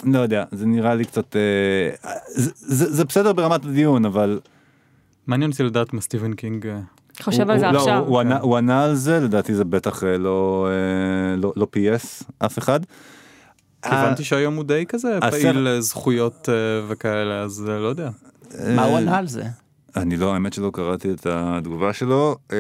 לא 0.05 0.19
יודע, 0.19 0.45
זה 0.53 0.67
נראה 0.67 0.95
לי 0.95 1.05
קצת, 1.05 1.37
אה, 1.37 2.11
זה, 2.29 2.51
זה, 2.55 2.93
זה 2.95 3.05
בסדר 3.05 3.33
ברמת 3.33 3.65
הדיון, 3.65 4.05
אבל... 4.05 4.41
מעניין 5.27 5.51
אותי 5.51 5.63
לדעת 5.63 5.93
מה 5.93 6.01
סטיבן 6.01 6.33
קינג... 6.33 6.67
אה, 6.67 6.79
חושב 7.23 7.43
הוא- 7.43 7.53
על 7.53 7.59
זה 7.59 7.67
הוא- 7.67 7.73
לא, 7.75 7.79
עכשיו. 7.79 7.99
הוא- 7.99 8.07
הוא 8.07 8.21
ענה- 8.21 8.41
הוא 8.41 8.57
ענה 8.57 8.85
על 8.85 8.95
זה, 8.95 9.21
לדעתי 9.21 9.55
זה 9.55 9.65
בטח 9.65 10.05
אה, 10.05 10.19
לא, 10.19 10.69
אה, 10.71 11.37
לא, 11.37 11.53
לא 11.57 11.67
פייס 11.71 12.23
אף 12.39 12.59
אחד. 12.59 12.81
הבנתי 13.85 14.25
שהיום 14.25 14.55
הוא 14.57 14.65
די 14.65 14.85
כזה 14.89 15.19
פעיל 15.31 15.77
זכויות 15.81 16.49
וכאלה, 16.89 17.41
אז 17.43 17.65
לא 17.67 17.87
יודע. 17.89 18.11
מה 18.77 18.85
הוא 18.85 18.99
ענה 18.99 19.19
על 19.19 19.27
זה? 19.27 19.43
אני 19.97 20.17
לא, 20.17 20.35
האמת 20.35 20.53
שלא 20.53 20.71
קראתי 20.75 21.11
את 21.11 21.27
התגובה 21.31 21.93
שלו. 21.93 22.37
אה, 22.53 22.57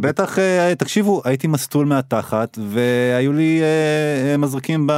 בטח, 0.00 0.38
אה, 0.38 0.74
תקשיבו, 0.74 1.22
הייתי 1.24 1.46
מסטול 1.46 1.86
מהתחת, 1.86 2.58
והיו 2.68 3.32
לי 3.32 3.60
אה, 3.62 4.36
מזרקים 4.36 4.86
ב... 4.86 4.92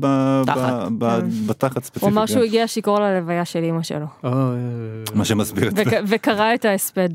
ב- 0.00 0.42
תחת. 0.46 0.88
ב- 0.98 1.04
ב- 1.04 1.20
כן. 1.20 1.26
בתחת 1.46 1.84
ספציפית. 1.84 2.02
הוא 2.02 2.10
אמר 2.10 2.26
כן. 2.26 2.32
שהוא 2.32 2.42
הגיע 2.44 2.68
שיכור 2.68 3.00
ללוויה 3.00 3.44
של 3.44 3.64
אמא 3.64 3.82
שלו. 3.82 4.06
מה 5.14 5.24
שמסביר 5.24 5.68
את 5.68 5.76
זה. 5.76 5.82
וק- 5.82 5.92
וקרא 6.08 6.54
את 6.54 6.64
ההספד. 6.64 7.08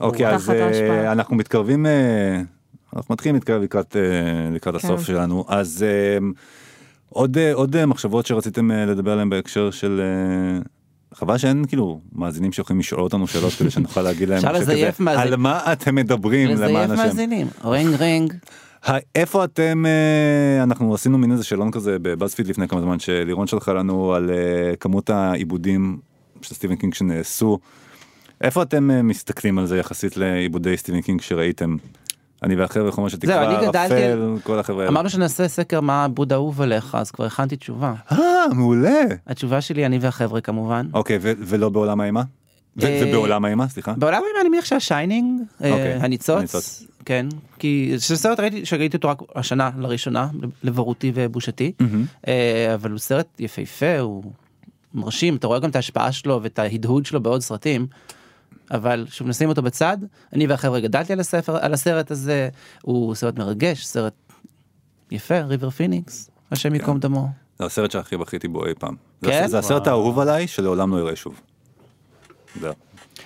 אוקיי, 0.00 0.28
אז 0.28 0.44
תחת 0.46 0.56
ההשפעה. 0.56 1.12
אנחנו 1.12 1.36
מתקרבים, 1.36 1.86
אנחנו 2.96 3.12
מתחילים 3.12 3.34
להתקרב 3.34 3.62
לקראת 3.62 3.96
לקראת 4.52 4.74
הסוף 4.74 5.00
כן. 5.00 5.04
שלנו. 5.06 5.44
אז 5.48 5.84
עוד 7.08 7.38
עוד 7.52 7.84
מחשבות 7.84 8.26
שרציתם 8.26 8.70
לדבר 8.70 9.12
עליהן 9.12 9.30
בהקשר 9.30 9.70
של... 9.70 10.00
חבל 11.14 11.38
שאין 11.38 11.64
כאילו 11.68 12.00
מאזינים 12.12 12.52
שיכולים 12.52 12.80
לשאול 12.80 13.00
אותנו 13.00 13.26
שאלות 13.26 13.52
כדי 13.52 13.70
שנוכל 13.70 14.02
להגיד 14.02 14.28
להם 14.28 14.40
שכזה, 14.40 14.90
על 15.06 15.36
מה 15.36 15.72
אתם 15.72 15.94
מדברים 15.94 16.50
למען 16.56 16.90
השם. 16.90 17.02
מאזינים, 17.02 17.46
ring 17.64 17.94
ring. 17.94 18.34
איפה 19.14 19.44
אתם, 19.44 19.84
אה, 19.86 20.62
אנחנו 20.62 20.94
עשינו 20.94 21.18
מין 21.18 21.32
איזה 21.32 21.44
שאלון 21.44 21.70
כזה 21.70 21.96
ב 21.98 22.03
BuzzFeed 22.03 22.46
לפני 22.46 22.68
כמה 22.68 22.80
זמן, 22.80 22.98
שלירון 22.98 23.46
שלחה 23.46 23.72
לנו 23.72 24.14
על 24.14 24.30
אה, 24.30 24.76
כמות 24.76 25.10
העיבודים 25.10 25.98
של 26.42 26.54
סטיבן 26.54 26.76
קינג 26.76 26.94
שנעשו. 26.94 27.58
איפה 28.40 28.62
אתם 28.62 28.90
אה, 28.90 29.02
מסתכלים 29.02 29.58
על 29.58 29.66
זה 29.66 29.78
יחסית 29.78 30.16
לעיבודי 30.16 30.76
סטיבן 30.76 31.00
קינג 31.00 31.20
שראיתם? 31.20 31.76
אני 32.42 32.56
והחבר'ה 32.56 32.92
חומר 32.92 33.08
זהו, 33.08 33.18
שתקרא, 33.18 33.58
אני 33.58 33.66
גדלתי 33.66 33.94
רפל, 33.94 34.36
כל 34.42 34.58
החבר'ה 34.58 34.78
האלה. 34.78 34.90
אמרנו 34.90 35.10
שנעשה 35.10 35.48
סקר 35.48 35.80
מה 35.80 36.02
העיבוד 36.02 36.32
האהוב 36.32 36.60
עליך, 36.62 36.94
אז 36.94 37.10
כבר 37.10 37.24
הכנתי 37.24 37.56
תשובה. 37.56 37.94
אה, 38.12 38.18
מעולה. 38.54 39.02
התשובה 39.26 39.60
שלי, 39.60 39.86
אני 39.86 39.98
והחבר'ה 39.98 40.40
כמובן. 40.40 40.86
אוקיי, 40.92 41.18
ולא 41.22 41.68
בעולם 41.68 42.00
האימה? 42.00 42.22
אה, 42.82 43.00
ובעולם 43.02 43.44
האימה, 43.44 43.68
סליחה. 43.68 43.94
בעולם 43.96 44.22
האימה 44.24 44.40
אני 44.40 44.48
מניח 44.48 44.64
שה 44.64 44.85
Shining, 44.85 45.42
אה, 45.64 45.70
אוקיי, 45.70 45.92
הניצוץ. 45.92 46.84
כן, 47.04 47.26
כי 47.58 47.92
זה 47.96 48.16
סרט 48.16 48.40
ראיתי, 48.40 48.66
שראיתי 48.66 48.96
אותו 48.96 49.08
רק 49.08 49.22
השנה 49.34 49.70
לראשונה, 49.78 50.28
לחרפתי 50.62 51.12
ובושתי. 51.14 51.72
אה, 52.28 52.74
אבל 52.74 52.90
הוא 52.90 52.98
סרט 52.98 53.26
יפהפה, 53.38 53.98
הוא 53.98 54.24
מרשים, 54.94 55.36
אתה 55.36 55.46
רואה 55.46 55.58
גם 55.58 55.70
את 55.70 55.76
ההשפעה 55.76 56.12
שלו 56.12 56.40
ואת 56.42 56.58
ההדהוד 56.58 57.06
שלו 57.06 57.20
בעוד 57.20 57.40
סרטים. 57.40 57.86
אבל 58.70 59.06
שוב 59.10 59.28
נשים 59.28 59.48
אותו 59.48 59.62
בצד, 59.62 59.98
אני 60.32 60.46
והחבר'ה 60.46 60.80
גדלתי 60.80 61.12
על 61.12 61.20
הספר, 61.20 61.56
על 61.56 61.74
הסרט 61.74 62.10
הזה, 62.10 62.48
הוא 62.82 63.14
סרט 63.14 63.38
מרגש, 63.38 63.86
סרט 63.86 64.14
יפה, 65.10 65.40
ריבר 65.40 65.70
פיניקס, 65.70 66.30
השם 66.50 66.74
ייקום 66.74 66.98
דמו. 66.98 67.28
זה 67.58 67.64
הסרט 67.64 67.90
שהכי 67.90 68.16
בכיתי 68.16 68.48
בו 68.48 68.66
אי 68.66 68.74
פעם. 68.74 68.96
זה 69.20 69.30
כן? 69.30 69.46
זה 69.46 69.58
הסרט 69.58 69.86
האהוב 69.86 70.18
עליי 70.18 70.46
שלעולם 70.46 70.94
לא 70.94 70.98
אראה 70.98 71.16
שוב. 71.16 71.40
זהו. 72.60 72.74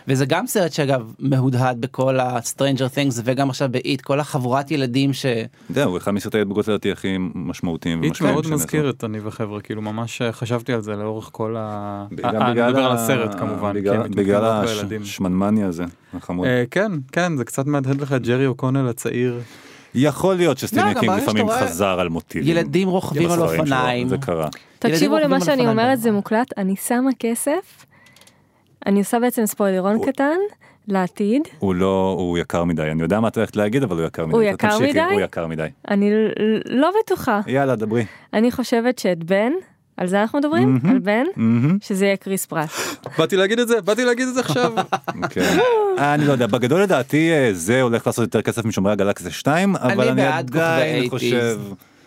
וזה 0.09 0.27
גם 0.27 0.47
סרט 0.47 0.73
שאגב 0.73 1.15
מהודהד 1.19 1.81
בכל 1.81 2.21
ה-Stranger 2.21 2.95
Things 2.97 3.21
וגם 3.25 3.51
עכשיו 3.51 3.69
ב 3.73 3.80
It, 3.80 4.01
כל 4.01 4.21
החבורת 4.21 4.71
ילדים 4.71 5.13
ש... 5.13 5.27
זהו, 5.71 5.91
הוא 5.91 5.99
אחד 5.99 6.11
מסרטי 6.11 6.39
ההתבגרות 6.39 6.69
לדעתי 6.69 6.93
הכי 6.93 7.17
משמעותיים. 7.35 8.01
ומשפיעים 8.05 8.35
מאוד. 8.35 8.51
מזכיר 8.51 8.91
את 8.91 9.05
אני 9.05 9.19
והחבר'ה, 9.25 9.61
כאילו 9.61 9.83
ממש 9.83 10.23
אה, 10.23 10.33
חשבתי 10.33 10.73
על 10.73 10.81
זה 10.81 10.93
לאורך 10.97 11.29
כל 11.33 11.57
ה... 11.59 12.07
אה, 12.25 12.31
אני 12.31 12.53
בגלל 12.53 12.69
מדבר 12.71 12.85
על 12.85 12.97
הסרט 12.97 13.35
כמובן, 13.39 13.75
בגלל- 13.75 13.95
הם 13.95 14.01
מתמקדים 14.01 14.25
בגלל 14.25 14.45
רק 14.45 14.69
בילדים. 14.69 15.03
השמנמני 15.03 15.65
הזה, 15.65 15.85
החמוד. 16.15 16.47
אה, 16.47 16.65
כן, 16.71 16.93
כן, 17.13 17.37
זה 17.37 17.45
קצת 17.45 17.67
מהדהד 17.67 18.01
לך 18.01 18.13
את 18.13 18.23
ג'רי 18.23 18.47
אוקונל 18.47 18.89
הצעיר. 18.89 19.41
יכול 19.95 20.35
להיות 20.35 20.63
לא, 20.63 20.69
שסטיבן 20.69 20.93
גם 20.95 21.01
קינג 21.01 21.13
לפעמים 21.23 21.47
חזר 21.51 22.01
על 22.01 22.09
מוטיבים. 22.09 22.57
ילדים 22.57 22.89
רוכבים 22.89 23.31
על 23.31 23.41
אופניים. 23.41 24.09
זה 24.09 24.19
קרה. 24.19 24.49
תקשיבו 24.79 25.19
למה 25.19 25.41
שאני 25.41 25.69
אומרת, 25.69 26.01
זה. 26.01 26.11
מוקלט, 26.13 26.59
אני 26.59 26.77
שמה 26.77 27.11
כסף, 27.19 27.87
אני 28.87 28.99
עושה 28.99 29.19
בעצם 29.19 29.47
ספוילרון 29.47 29.95
הוא- 29.97 30.07
קטן 30.07 30.37
לעתיד, 30.89 31.43
הוא 31.59 31.75
לא, 31.75 32.15
הוא 32.19 32.39
יקר 32.39 32.65
מדי, 32.65 32.83
אני 32.83 33.03
יודע 33.03 33.21
מה 33.21 33.29
את 33.29 33.37
הולכת 33.37 33.57
להגיד, 33.57 33.83
אבל 33.83 33.97
הוא 33.99 34.07
יקר 34.07 34.27
מדי. 34.27 34.35
הוא 34.37 34.43
יקר 34.43 34.69
תמשיכי, 34.71 34.91
מדי? 34.91 35.01
הוא 35.01 35.21
יקר 35.21 35.47
מדי. 35.47 35.67
אני 35.91 36.11
לא 36.67 36.91
בטוחה. 37.05 37.41
יאללה, 37.47 37.77
דברי. 37.77 38.05
אני 38.35 38.51
חושבת 38.53 38.99
שאת 38.99 39.25
בן, 39.25 39.53
על 39.97 40.07
זה 40.07 40.21
אנחנו 40.23 40.39
מדברים? 40.39 40.75
מהמם. 40.75 40.91
על 40.91 40.99
בן? 40.99 41.25
מהמם. 41.37 41.79
שזה 41.83 42.05
יהיה 42.05 42.17
קריס 42.17 42.47
פרט. 42.47 42.69
באתי 43.19 43.37
להגיד 43.37 43.59
את 43.59 43.69
זה, 43.69 43.81
באתי 43.81 44.05
להגיד 44.05 44.29
את 44.29 44.35
זה 44.35 44.41
עכשיו. 44.41 44.73
כן. 45.31 45.59
אני 45.99 46.27
לא 46.27 46.33
יודע, 46.33 46.47
בגדול 46.47 46.83
לדעתי 46.83 47.31
אה, 47.33 47.49
זה 47.53 47.83
הולך 47.83 48.07
לעשות 48.07 48.23
יותר 48.23 48.43
כסף 48.43 48.65
משומרי 48.65 48.93
הגלקסיה 48.93 49.31
2, 49.31 49.77
אבל 49.77 50.09
אני 50.09 50.23
עדיין 50.27 51.05
80s. 51.05 51.11
חושב... 51.11 51.59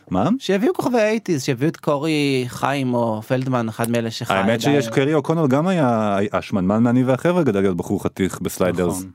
מה? 0.10 0.30
שיביאו 0.40 0.74
כוכבי 0.74 1.00
ה 1.02 1.06
eighties, 1.06 1.44
שיביאו 1.44 1.70
את 1.70 1.78
קורי 1.78 2.46
חיים 2.48 2.94
או 2.94 3.22
פלדמן, 3.22 3.68
אחד 3.70 3.90
מאלה 3.90 4.12
שחי. 4.12 4.34
האמת 4.34 4.44
עדיין. 4.44 4.60
שיש 4.82 4.88
ג'רי 4.90 5.14
אוקונל 5.14 5.48
גם 5.48 5.68
היה 5.68 6.18
השמנמן 6.34 6.84
מאני 6.84 7.04
והחבר'ה 7.04 7.44
גדל 7.44 7.62
להיות 7.62 7.78
בחור 7.78 8.04
חתיך 8.04 8.40
ב 8.42 8.48
Sliders. 8.48 8.98
נכון. 9.00 9.12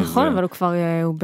נכון, 0.00 0.26
אה, 0.26 0.32
אבל 0.32 0.42
הוא 0.42 0.50
כבר 0.50 0.74
יהיה- 0.74 1.04
הוא 1.04 1.14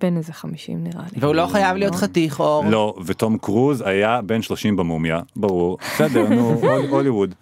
בן- 0.00 0.16
איזה 0.16 0.32
50 0.32 0.84
נראה 0.84 1.02
לי. 1.12 1.20
והוא 1.20 1.34
לא 1.34 1.46
חייב 1.46 1.76
להיות 1.76 1.94
חתיך 1.94 2.40
אור. 2.40 2.64
לא, 2.70 2.94
ותום 3.06 3.38
קרוז 3.38 3.82
היה 3.86 4.20
בן 4.22 4.42
30 4.42 4.76
במומיה, 4.76 5.20
ברור. 5.36 5.78
בסדר, 5.94 6.28
נו, 6.28 6.50
הול- 6.62 6.86
הוליווד. 6.90 7.34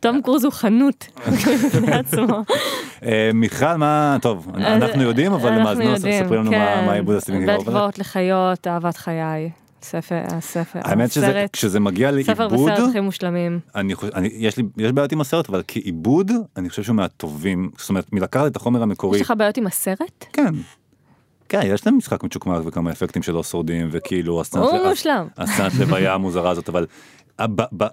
תום 0.00 0.20
קרוז 0.22 0.44
הוא 0.44 0.52
חנות 0.52 1.06
בפני 1.66 1.92
עצמו. 2.00 2.42
אה, 3.04 3.30
מיכל, 3.34 3.74
מה, 3.76 4.16
טוב, 4.22 4.48
אנחנו 4.54 5.02
יודעים, 5.02 5.32
אבל 5.32 5.48
אנחנו 5.52 5.60
למאזינות, 5.64 5.96
יודעים, 5.96 6.24
ספרי 6.24 6.38
לנו 6.38 6.50
מה 6.50 6.56
כן. 6.56 6.82
מה 6.86 6.92
העיבוד 6.92 7.16
הסטיבן 7.16 7.38
קינג 7.38 7.50
בית. 7.50 7.66
קברות 7.66 7.98
לחיות, 7.98 8.66
אהבת 8.66 8.96
חיי. 8.96 9.50
ספר, 9.84 10.22
הספר, 10.26 10.80
האמת 10.84 11.12
שזה, 11.12 11.28
הסרט, 11.28 11.50
כשזה 11.52 11.80
מגיע 11.80 12.10
ספר 12.22 12.46
לעיבוד, 12.46 12.70
וסרט 12.72 12.88
הכי 12.90 13.00
מושלמים. 13.00 13.60
אני 13.74 13.94
חושב, 13.94 14.12
אני, 14.14 14.28
יש 14.32 14.56
לי, 14.56 14.64
יש 14.76 14.92
בעיות 14.92 15.12
עם 15.12 15.20
הסרט, 15.20 15.48
אבל 15.48 15.62
כעיבוד, 15.68 16.30
אני 16.56 16.70
חושב 16.70 16.82
שהוא 16.82 16.96
מהטובים, 16.96 17.70
זאת 17.78 17.88
אומרת, 17.88 18.12
מלקחת 18.12 18.46
את 18.46 18.56
החומר 18.56 18.82
המקורי, 18.82 19.18
יש 19.18 19.22
לך 19.22 19.32
בעיות 19.38 19.56
עם 19.56 19.66
הסרט? 19.66 20.24
כן. 20.32 20.54
כן, 21.48 21.60
יש 21.64 21.86
להם 21.86 21.96
משחק 21.96 22.24
מצ'וקמק 22.24 22.66
וכמה 22.66 22.92
אפקטים 22.92 23.22
שלא 23.22 23.42
שורדים, 23.42 23.88
וכאילו, 23.92 24.40
הסצנת 24.40 25.74
לוויה 25.78 26.14
המוזרה 26.14 26.50
הזאת, 26.50 26.68
אבל 26.68 26.86
ב- 27.40 27.86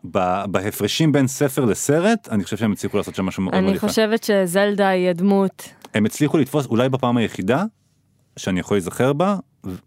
בהפרשים 0.46 1.12
בין 1.12 1.28
ספר 1.28 1.66
לסרט, 1.66 2.30
אני 2.32 2.44
חושב 2.44 2.58
שהם 2.58 2.72
הצליחו 2.72 2.98
לעשות 2.98 3.16
שם 3.16 3.26
משהו 3.26 3.44
מאוד 3.44 3.56
מאוד 3.56 3.70
אני. 3.70 3.80
חושבת 3.80 4.24
שזלדה 4.24 4.88
היא 4.88 5.10
הדמות. 5.10 5.70
הם 5.94 6.06
הצליחו 6.06 6.38
לתפוס, 6.38 6.66
אולי 6.66 6.90
בפעם 6.90 7.18
היחידה 7.18 7.64
שאני 8.38 8.60
יכול 8.60 8.78
להיזכר 8.78 9.14
בה, 9.14 9.36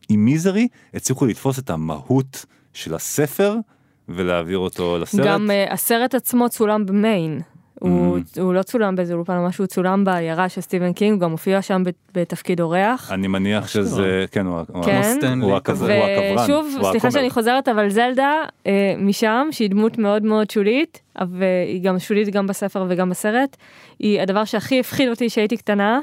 עם 0.08 0.24
מיזרי, 0.24 0.68
הצליחו 0.94 1.26
לתפוס 1.26 1.58
את 1.58 1.70
המהות 1.70 2.44
של 2.72 2.94
הספר 2.94 3.54
ולהעביר 4.08 4.58
אותו 4.58 4.98
לסרט. 4.98 5.26
גם 5.26 5.50
אה, 5.50 5.72
הסרט 5.72 6.14
עצמו 6.14 6.48
צולם 6.48 6.86
במיין. 6.86 7.40
הוא, 7.80 8.18
Mm. 8.18 8.40
הוא 8.40 8.54
לא 8.54 8.62
צולם 8.62 8.96
באיזה 8.96 9.14
אולפן 9.14 9.36
או 9.36 9.44
משהו, 9.48 9.62
הוא 9.62 9.66
צולם 9.66 10.04
בעיירה 10.04 10.48
של 10.48 10.60
סטיבן 10.60 10.92
קינג, 10.92 11.12
הוא 11.12 11.20
גם 11.20 11.30
מופיע 11.30 11.62
שם 11.62 11.82
בתפקיד 12.14 12.60
אורח. 12.60 13.12
אני 13.12 13.26
מניח 13.28 13.68
שזה, 13.68 14.24
כן, 14.30 14.46
הוא 14.46 14.84
כן. 14.84 15.00
הקברן. 15.56 16.38
ושוב, 16.44 16.66
הוא 16.76 16.90
סליחה 16.90 17.08
הכומר. 17.08 17.10
שאני 17.10 17.30
חוזרת, 17.30 17.68
אבל 17.68 17.88
זלדה 17.90 18.32
אה, 18.66 18.94
משם, 18.98 19.48
שהיא 19.50 19.70
דמות 19.70 19.98
מאוד 19.98 20.22
מאוד 20.22 20.50
שולית, 20.50 21.00
והיא 21.30 21.82
גם 21.82 21.98
שולית 21.98 22.28
גם 22.28 22.46
בספר 22.46 22.86
וגם 22.88 23.10
בסרט, 23.10 23.56
היא 23.98 24.20
הדבר 24.20 24.44
שהכי 24.44 24.80
הפחיד 24.80 25.08
אותי 25.08 25.28
כשהייתי 25.28 25.56
קטנה, 25.56 26.00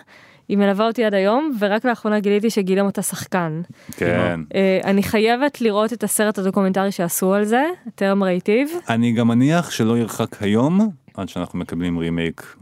היא 0.48 0.58
מלווה 0.58 0.88
אותי 0.88 1.06
עד 1.06 1.14
היום, 1.14 1.52
ורק 1.60 1.86
לאחרונה 1.86 2.20
גיליתי 2.20 2.50
שגילם 2.50 2.86
אותה 2.86 3.02
שחקן. 3.02 3.62
כן. 3.92 4.40
אה, 4.56 4.80
אני 4.84 5.04
חייבת 5.04 5.62
לראות 5.62 5.94
את 5.94 6.04
הסרט 6.04 6.38
הדוקומנטרי 6.38 6.92
שעשו 6.92 7.34
על 7.34 7.44
זה, 7.44 7.64
טרם 7.96 8.24
ראיתיו. 8.24 8.68
אני 8.90 9.12
גם 9.12 9.28
מניח 9.28 9.72
שלא 9.72 9.98
ירחק 9.98 10.44
היום 10.44 10.90
עד 11.14 11.30
שאנחנו 11.30 11.60
מקבלים 11.60 11.98
רימייק 11.98 12.56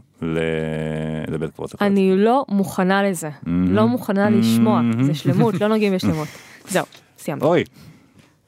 לבית 1.28 1.50
קברות 1.50 1.74
החיות. 1.74 1.92
אני 1.92 2.16
לא 2.16 2.44
מוכנה 2.48 3.02
לזה. 3.02 3.30
לא 3.46 3.88
מוכנה 3.88 4.30
לשמוע. 4.30 4.80
זה 5.00 5.14
שלמות, 5.14 5.60
לא 5.60 5.68
נוגעים 5.68 5.94
בשלמות. 5.94 6.28
זהו, 6.72 6.84
סיימתי. 7.18 7.44
אוי, 7.44 7.64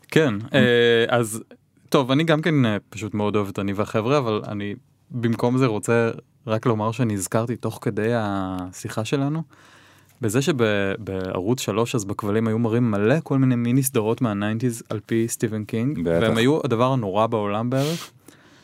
כן, 0.08 0.34
אה, 0.54 1.04
אז 1.08 1.42
טוב, 1.88 2.10
אני 2.10 2.24
גם 2.24 2.42
כן 2.42 2.66
אה, 2.66 2.76
פשוט 2.88 3.14
מאוד 3.14 3.36
אוהב 3.36 3.48
את 3.48 3.58
אני 3.58 3.72
והחבר'ה, 3.72 4.18
אבל 4.18 4.42
אני 4.48 4.74
במקום 5.10 5.58
זה 5.58 5.66
רוצה 5.66 6.10
רק 6.46 6.66
לומר 6.66 6.92
שנזכרתי 6.92 7.56
תוך 7.56 7.78
כדי 7.82 8.10
השיחה 8.14 9.04
שלנו, 9.04 9.42
בזה 10.20 10.42
שבערוץ 10.42 11.60
3 11.60 11.94
אז 11.94 12.04
בכבלים 12.04 12.48
היו 12.48 12.58
מראים 12.58 12.90
מלא 12.90 13.14
כל 13.22 13.38
מיני 13.38 13.56
מיני 13.56 13.82
סדרות 13.82 14.20
מה 14.20 14.33
nineties 14.33 14.82
על 14.90 15.00
פי 15.06 15.28
סטיבן 15.28 15.64
קינג, 15.64 15.98
בטח. 16.00 16.18
והם 16.22 16.36
היו 16.36 16.60
הדבר 16.64 16.92
הנורא 16.92 17.26
בעולם 17.26 17.70
בערך. 17.70 18.10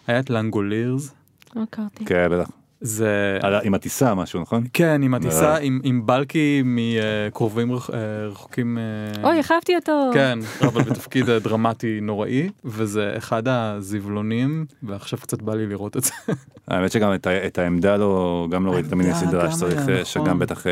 היה 0.06 0.20
את 0.20 0.30
Langoliers, 0.30 1.14
לא 1.56 1.62
הכרתי. 1.62 2.04
כן, 2.04 2.28
בטח. 2.30 2.50
זה... 2.80 3.38
על 3.42 3.54
עם 3.64 3.74
הטיסה 3.74 4.14
משהו, 4.14 4.40
נכון? 4.40 4.64
כן, 4.72 5.02
עם 5.02 5.14
הטיסה, 5.14 5.54
אה. 5.54 5.58
עם, 5.58 5.80
עם 5.84 6.06
בלקי 6.06 6.62
מקרובים 6.64 7.72
רח, 7.72 7.90
אה, 7.90 8.26
רחוקים. 8.26 8.78
אה, 8.78 9.28
אוי, 9.28 9.38
החלפתי 9.40 9.76
אותו. 9.76 10.10
כן, 10.14 10.38
אבל 10.60 10.82
בתפקיד 10.82 11.30
דרמטי 11.30 11.98
נוראי, 12.02 12.48
וזה 12.64 13.14
אחד 13.16 13.42
הזבלונים, 13.48 14.66
ועכשיו 14.82 15.18
קצת 15.18 15.42
בא 15.42 15.54
לי 15.54 15.66
לראות 15.66 15.96
את 15.96 16.04
זה. 16.04 16.12
האמת 16.68 16.92
שגם 16.92 17.14
את 17.14 17.26
את 17.26 17.58
העמדה 17.58 17.96
לא, 17.96 18.46
גם 18.50 18.66
לא 18.66 18.70
ראיתי 18.70 18.88
את 18.88 18.92
המיני 18.92 19.14
סדרה 19.14 19.52
שצריך, 19.52 19.78
אה, 19.78 19.82
נכון. 19.82 20.04
שגם 20.04 20.38
בטח... 20.38 20.66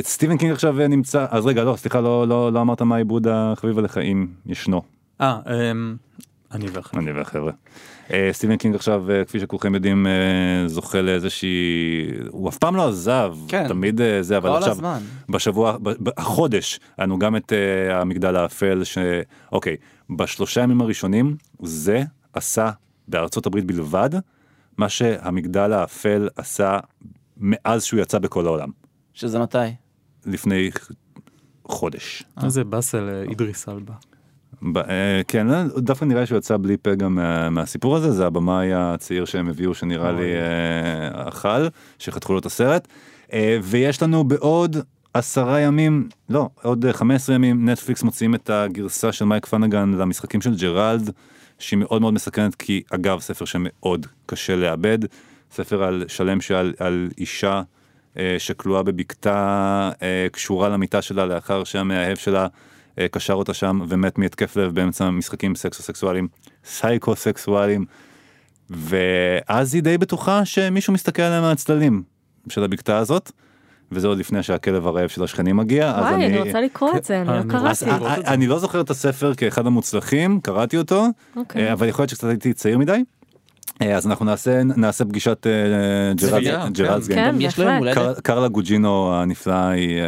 סטיבן 0.00 0.36
קינג 0.36 0.52
עכשיו 0.52 0.88
נמצא, 0.88 1.26
אז 1.30 1.46
רגע, 1.46 1.64
לא, 1.64 1.76
סליחה, 1.76 2.00
לא- 2.00 2.28
לא 2.28 2.52
לא 2.52 2.60
אמרת 2.60 2.82
מה 2.82 2.94
העיבוד 2.94 3.26
החביב 3.30 3.78
עליך, 3.78 3.98
אם 3.98 4.26
ישנו. 4.46 4.82
אה, 5.20 5.38
אמ, 5.46 5.96
אני 6.52 6.66
ואחי. 6.72 6.96
אני 6.96 7.12
והחבר'ה. 7.12 7.52
סטיבן 8.32 8.56
קינג 8.56 8.74
עכשיו, 8.74 9.10
אה, 9.10 9.24
כפי 9.24 9.40
שכולכם 9.40 9.74
יודעים, 9.74 10.06
אה, 10.06 10.68
זוכה 10.68 11.02
לאיזושהי... 11.02 11.48
הוא 12.28 12.48
אף 12.48 12.58
פעם 12.58 12.76
לא 12.76 12.88
עזב, 12.88 13.34
כן. 13.48 13.68
תמיד 13.68 14.00
אה, 14.00 14.22
זה, 14.22 14.36
אבל 14.36 14.50
כל 14.50 14.56
עכשיו, 14.56 14.72
הזמן. 14.72 14.98
בשבוע, 15.28 15.76
החודש, 16.16 16.80
היה 16.98 17.06
לנו 17.06 17.18
גם 17.18 17.36
את 17.36 17.52
המגדל 17.90 18.36
האפל, 18.36 18.84
ש... 18.84 18.98
אוקיי, 19.52 19.76
בשלושה 20.16 20.60
ימים 20.60 20.80
הראשונים, 20.80 21.36
זה 21.62 22.02
עשה 22.32 22.70
בארצות 23.08 23.46
הברית 23.46 23.64
בלבד, 23.64 24.10
מה 24.78 24.88
שהמגדל 24.88 25.72
האפל 25.72 26.28
עשה 26.36 26.78
מאז 27.36 27.84
שהוא 27.84 28.00
יצא 28.00 28.18
בכל 28.18 28.46
העולם, 28.46 28.68
שזה 29.14 29.38
מתי? 29.38 29.58
לפני 30.26 30.70
חודש. 31.64 32.22
איזה 32.44 32.64
באסה 32.64 33.24
לאידריס 33.28 33.68
אלבה. 33.68 33.94
אה, 34.76 35.20
כן, 35.28 35.50
אה, 35.50 35.64
דווקא 35.76 36.04
נראה 36.04 36.26
שהוא 36.26 36.38
יצא 36.38 36.56
בלי 36.56 36.76
פגע 36.76 37.08
מה- 37.08 37.50
מהסיפור 37.50 37.96
הזה, 37.96 38.12
זה 38.12 38.26
הבמאי 38.26 38.74
הצעיר 38.74 39.24
שהם 39.24 39.48
הביאו 39.48 39.74
שנראה 39.74 40.12
לי 40.12 40.32
אה, 40.34 41.28
אכל, 41.28 41.66
שחתכו 41.98 42.32
לו 42.32 42.38
את 42.38 42.46
הסרט. 42.46 42.88
ויש 43.62 44.02
לנו 44.02 44.24
בעוד 44.24 44.76
עשרה 45.14 45.60
ימים, 45.60 46.08
לא, 46.28 46.48
עוד 46.62 46.84
אה, 46.86 46.92
15 46.92 47.34
ימים, 47.34 47.68
נטפליקס 47.68 48.02
מוציאים 48.02 48.34
את 48.34 48.50
הגרסה 48.50 49.12
של 49.12 49.24
מייק 49.24 49.46
פלנגן 49.46 49.90
למשחקים 49.98 50.40
של 50.40 50.54
ג'רלד, 50.56 51.10
שהיא 51.58 51.78
מאוד 51.78 52.00
מאוד 52.00 52.14
מסקרנת, 52.14 52.54
כי 52.54 52.82
אגב, 52.90 53.20
ספר 53.20 53.44
שמאוד 53.44 54.06
קשה 54.26 54.56
לאבד, 54.56 54.98
ספר 55.50 55.82
על 55.82 56.04
שלם 56.08 56.40
שעל 56.40 56.72
על 56.78 57.08
אישה 57.18 57.62
אה, 58.18 58.36
שכלואה 58.38 58.82
בבקתה, 58.82 59.90
אה, 60.02 60.26
קשורה 60.32 60.68
למיטה 60.68 61.02
שלה 61.02 61.26
לאחר 61.26 61.64
שהמאהב 61.64 62.16
שלה 62.16 62.46
קשר 63.10 63.34
אותה 63.34 63.54
שם 63.54 63.80
ומת 63.88 64.18
מהתקף 64.18 64.56
לב 64.56 64.74
באמצע 64.74 65.10
משחקים 65.10 65.54
סקסו-סקסואליים, 65.54 66.28
סייקו-סקסואליים, 66.64 67.84
ואז 68.70 69.74
היא 69.74 69.82
די 69.82 69.98
בטוחה 69.98 70.44
שמישהו 70.44 70.92
מסתכל 70.92 71.22
עליה 71.22 71.40
מהצללים 71.40 72.02
של 72.48 72.64
הבקתה 72.64 72.98
הזאת. 72.98 73.32
וזה 73.92 74.08
עוד 74.08 74.18
לפני 74.18 74.42
שהכלב 74.42 74.86
הרעב 74.86 75.08
של 75.08 75.24
השכנים 75.24 75.56
מגיע, 75.56 75.90
אז 75.90 76.00
וואי, 76.00 76.14
אני... 76.14 76.26
אני 76.26 76.38
רוצה 76.38 76.60
לקרוא 76.60 76.96
את 76.96 77.04
זה, 77.04 77.20
אני 77.20 77.28
לא 77.28 77.32
רוצה 77.32 77.70
אז 77.70 77.82
קראתי. 77.82 78.20
את 78.20 78.26
זה. 78.26 78.32
אני 78.32 78.46
לא 78.46 78.58
זוכר 78.58 78.80
את 78.80 78.90
הספר 78.90 79.34
כאחד 79.34 79.66
המוצלחים, 79.66 80.40
קראתי 80.40 80.78
אותו, 80.78 81.06
אוקיי. 81.36 81.66
אה, 81.66 81.72
אבל 81.72 81.88
יכול 81.88 82.02
להיות 82.02 82.10
שקצת 82.10 82.28
הייתי 82.28 82.52
צעיר 82.52 82.78
מדי. 82.78 83.04
אה, 83.82 83.96
אז 83.96 84.06
אנחנו 84.06 84.24
נעשה 84.24 84.62
נעשה 84.64 85.04
פגישת 85.04 85.46
אה, 85.46 86.12
Gerald's 86.72 87.08
כן. 87.08 87.14
כן, 87.14 87.28
גם 87.28 87.40
יש 87.40 87.58
לו 87.58 87.64
יום 87.64 87.80
בהחלט. 87.84 87.96
הולדת, 87.98 88.14
קר- 88.16 88.20
קרלה 88.20 88.48
גוג'ינו 88.48 89.14
הנפלאה 89.14 89.68
היא... 89.70 89.98
אה, 90.00 90.04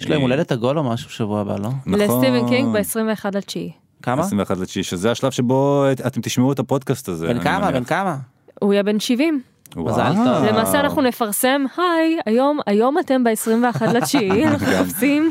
יש 0.00 0.06
לו 0.08 0.14
יום 0.14 0.22
היא- 0.22 0.30
הולדת 0.30 0.52
עגול 0.52 0.78
או 0.78 0.84
משהו 0.84 1.10
שבוע 1.10 1.40
הבא, 1.40 1.56
לא? 1.62 1.68
נכון. 1.86 1.94
לסטיבן 2.00 2.48
קינג 2.48 2.76
ב-21 2.76 3.26
לתשיעי. 3.34 3.70
כמה? 4.02 4.22
21 4.22 4.58
לתשיעי, 4.58 4.82
שזה 4.84 5.10
השלב 5.10 5.30
שבו 5.30 5.84
אתם 6.06 6.20
תשמעו 6.20 6.52
את 6.52 6.58
הפודקאסט 6.58 7.08
הזה. 7.08 7.26
בן 7.26 7.40
כמה? 7.40 7.70
בן 7.70 7.84
כמה? 7.84 8.16
הוא 8.60 8.72
יהיה 8.72 8.82
בן 8.82 9.00
70. 9.00 9.40
מזל 9.76 10.12
טוב. 10.14 10.44
למעשה 10.44 10.80
אנחנו 10.80 11.02
נפרסם, 11.02 11.64
היי, 11.76 12.18
היום, 12.26 12.58
היום 12.66 12.98
אתם 12.98 13.24
ב-21 13.24 13.84
לתשיעי, 13.86 14.44
אנחנו 14.48 14.66
מחפשים, 14.66 15.30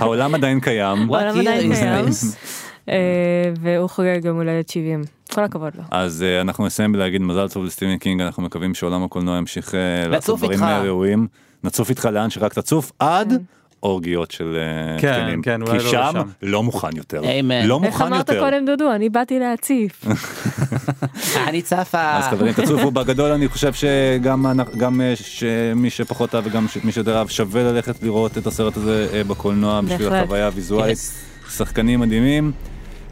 העולם 0.00 0.34
עדיין 0.34 0.60
קיים. 0.60 0.98
העולם 1.12 1.38
עדיין 1.40 1.74
קיים. 1.74 2.04
והוא 3.60 3.88
חוגג 3.88 4.20
יום 4.24 4.36
הולדת 4.36 4.68
70. 4.68 5.02
כל 5.34 5.44
הכבוד 5.44 5.72
לו. 5.76 5.82
אז 5.90 6.24
uh, 6.38 6.40
אנחנו 6.40 6.66
נסיים 6.66 6.92
בלהגיד 6.92 7.20
מזל 7.22 7.48
טוב 7.48 7.64
לסטיבן 7.64 7.96
קינג, 7.96 8.20
אנחנו 8.20 8.42
מקווים 8.42 8.74
שעולם 8.74 9.04
הקולנוע 9.04 9.38
ימשיך 9.38 9.68
uh, 9.68 9.74
לעשות 10.08 10.38
דברים. 10.38 10.62
אה, 10.62 10.82
ראויים. 10.82 11.26
נצוף 11.64 11.90
איתך 11.90 12.08
לאן 12.12 12.30
שרק 12.30 12.54
תצוף, 12.54 12.92
עד 12.98 13.42
אורגיות 13.82 14.30
של 14.30 14.58
uh, 14.96 15.00
כן, 15.00 15.12
קטינים. 15.12 15.42
כן, 15.42 15.60
כי 15.64 15.70
אולי 15.70 15.84
לא 15.84 15.90
שם. 15.90 16.12
לא 16.42 16.62
מוכן 16.62 16.96
יותר. 16.96 17.20
Amen. 17.22 17.66
לא 17.66 17.80
איך 17.84 17.92
מוכן 17.92 18.06
אמרת 18.06 18.28
יותר. 18.28 18.40
קודם 18.40 18.66
דודו? 18.66 18.92
אני 18.94 19.08
באתי 19.08 19.38
להציף. 19.38 20.04
אני 21.48 21.62
צפה. 21.62 22.16
אז 22.16 22.24
חברים 22.24 22.52
תצופו 22.52 22.90
בגדול 22.90 23.30
אני 23.30 23.48
חושב 23.48 23.72
שגם 23.72 24.46
גם 24.76 25.00
אה, 25.00 25.12
שמי 25.16 25.90
שפחות 25.90 26.34
אהב 26.34 26.46
וגם 26.46 26.68
ש- 26.68 26.78
מי 26.84 26.92
שיותר 26.92 27.18
אהב 27.18 27.28
שווה 27.28 27.62
ללכת 27.62 28.02
לראות 28.02 28.38
את 28.38 28.46
הסרט 28.46 28.76
הזה 28.76 29.08
אה, 29.12 29.24
בקולנוע 29.24 29.80
בשביל. 29.80 30.12
החוויה 30.12 30.46
הוויזואלית. 30.46 30.98
שחקנים 31.50 32.00
מדהימים. 32.00 32.52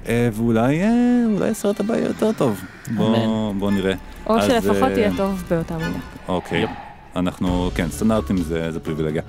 אה, 0.08 0.28
ואולי 0.32 0.82
אה, 0.82 0.90
הסרט 1.50 1.80
הבא 1.80 1.94
יהיה 1.94 2.06
יותר 2.06 2.32
טוב. 2.32 2.60
בוא 2.96 3.16
בוא 3.58 3.70
נראה. 3.70 3.94
או 4.26 4.42
שלפחות 4.42 4.82
אה, 4.92 4.98
יהיה 4.98 5.10
טוב 5.16 5.44
באותה 5.50 5.74
מידה. 5.76 5.98
אוקיי. 6.28 6.66
אנחנו, 7.16 7.70
כן, 7.74 7.86
סטנדרטים 7.90 8.36
זה, 8.36 8.70
פריבילגיה. 8.82 9.22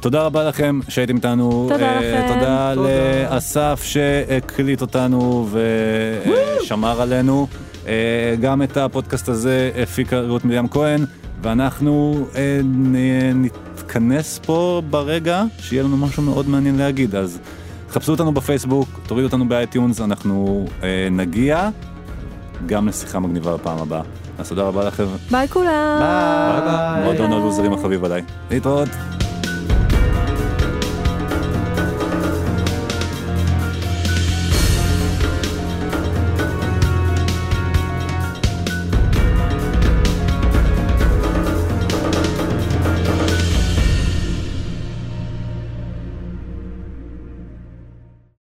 תודה 0.00 0.22
רבה 0.22 0.48
לכם 0.48 0.80
שהייתם 0.88 1.16
איתנו. 1.16 1.66
תודה 1.72 1.86
אה, 1.88 1.96
לכם. 1.96 2.34
תודה 2.34 2.72
תודה. 2.74 2.88
לאסף 3.34 3.80
שהקליט 3.84 4.80
אותנו 4.80 5.48
ושמר 6.60 7.00
עלינו. 7.02 7.46
אה, 7.86 7.92
גם 8.40 8.62
את 8.62 8.76
הפודקאסט 8.76 9.28
הזה 9.28 9.70
הפיקה 9.82 10.20
רות 10.20 10.44
מרים 10.44 10.68
כהן, 10.68 11.04
ואנחנו 11.42 12.26
נ- 12.64 13.42
נתכנס 13.44 14.40
פה 14.46 14.82
ברגע 14.90 15.44
שיהיה 15.58 15.82
לנו 15.82 15.96
משהו 15.96 16.22
מאוד 16.22 16.48
מעניין 16.48 16.76
להגיד. 16.78 17.14
אז 17.14 17.38
חפשו 17.90 18.12
אותנו 18.12 18.32
בפייסבוק, 18.32 18.88
תורידו 19.06 19.26
אותנו 19.26 19.48
ב 19.48 19.55
iTunes, 19.55 20.00
אנחנו 20.00 20.66
אה, 20.82 21.08
נגיע 21.10 21.68
גם 22.66 22.88
לשיחה 22.88 23.18
מגניבה 23.18 23.56
בפעם 23.56 23.78
הבאה. 23.78 24.02
אז 24.38 24.48
תודה 24.48 24.62
רבה 24.62 24.84
לכם. 24.84 25.04
ביי 25.30 25.48
כולם. 25.48 25.98
ביי. 26.00 27.04
מועדון 27.04 27.32
הלוזרים 27.32 27.72
החביב 27.72 28.04
עליי. 28.04 28.22
להתראות. 28.50 28.88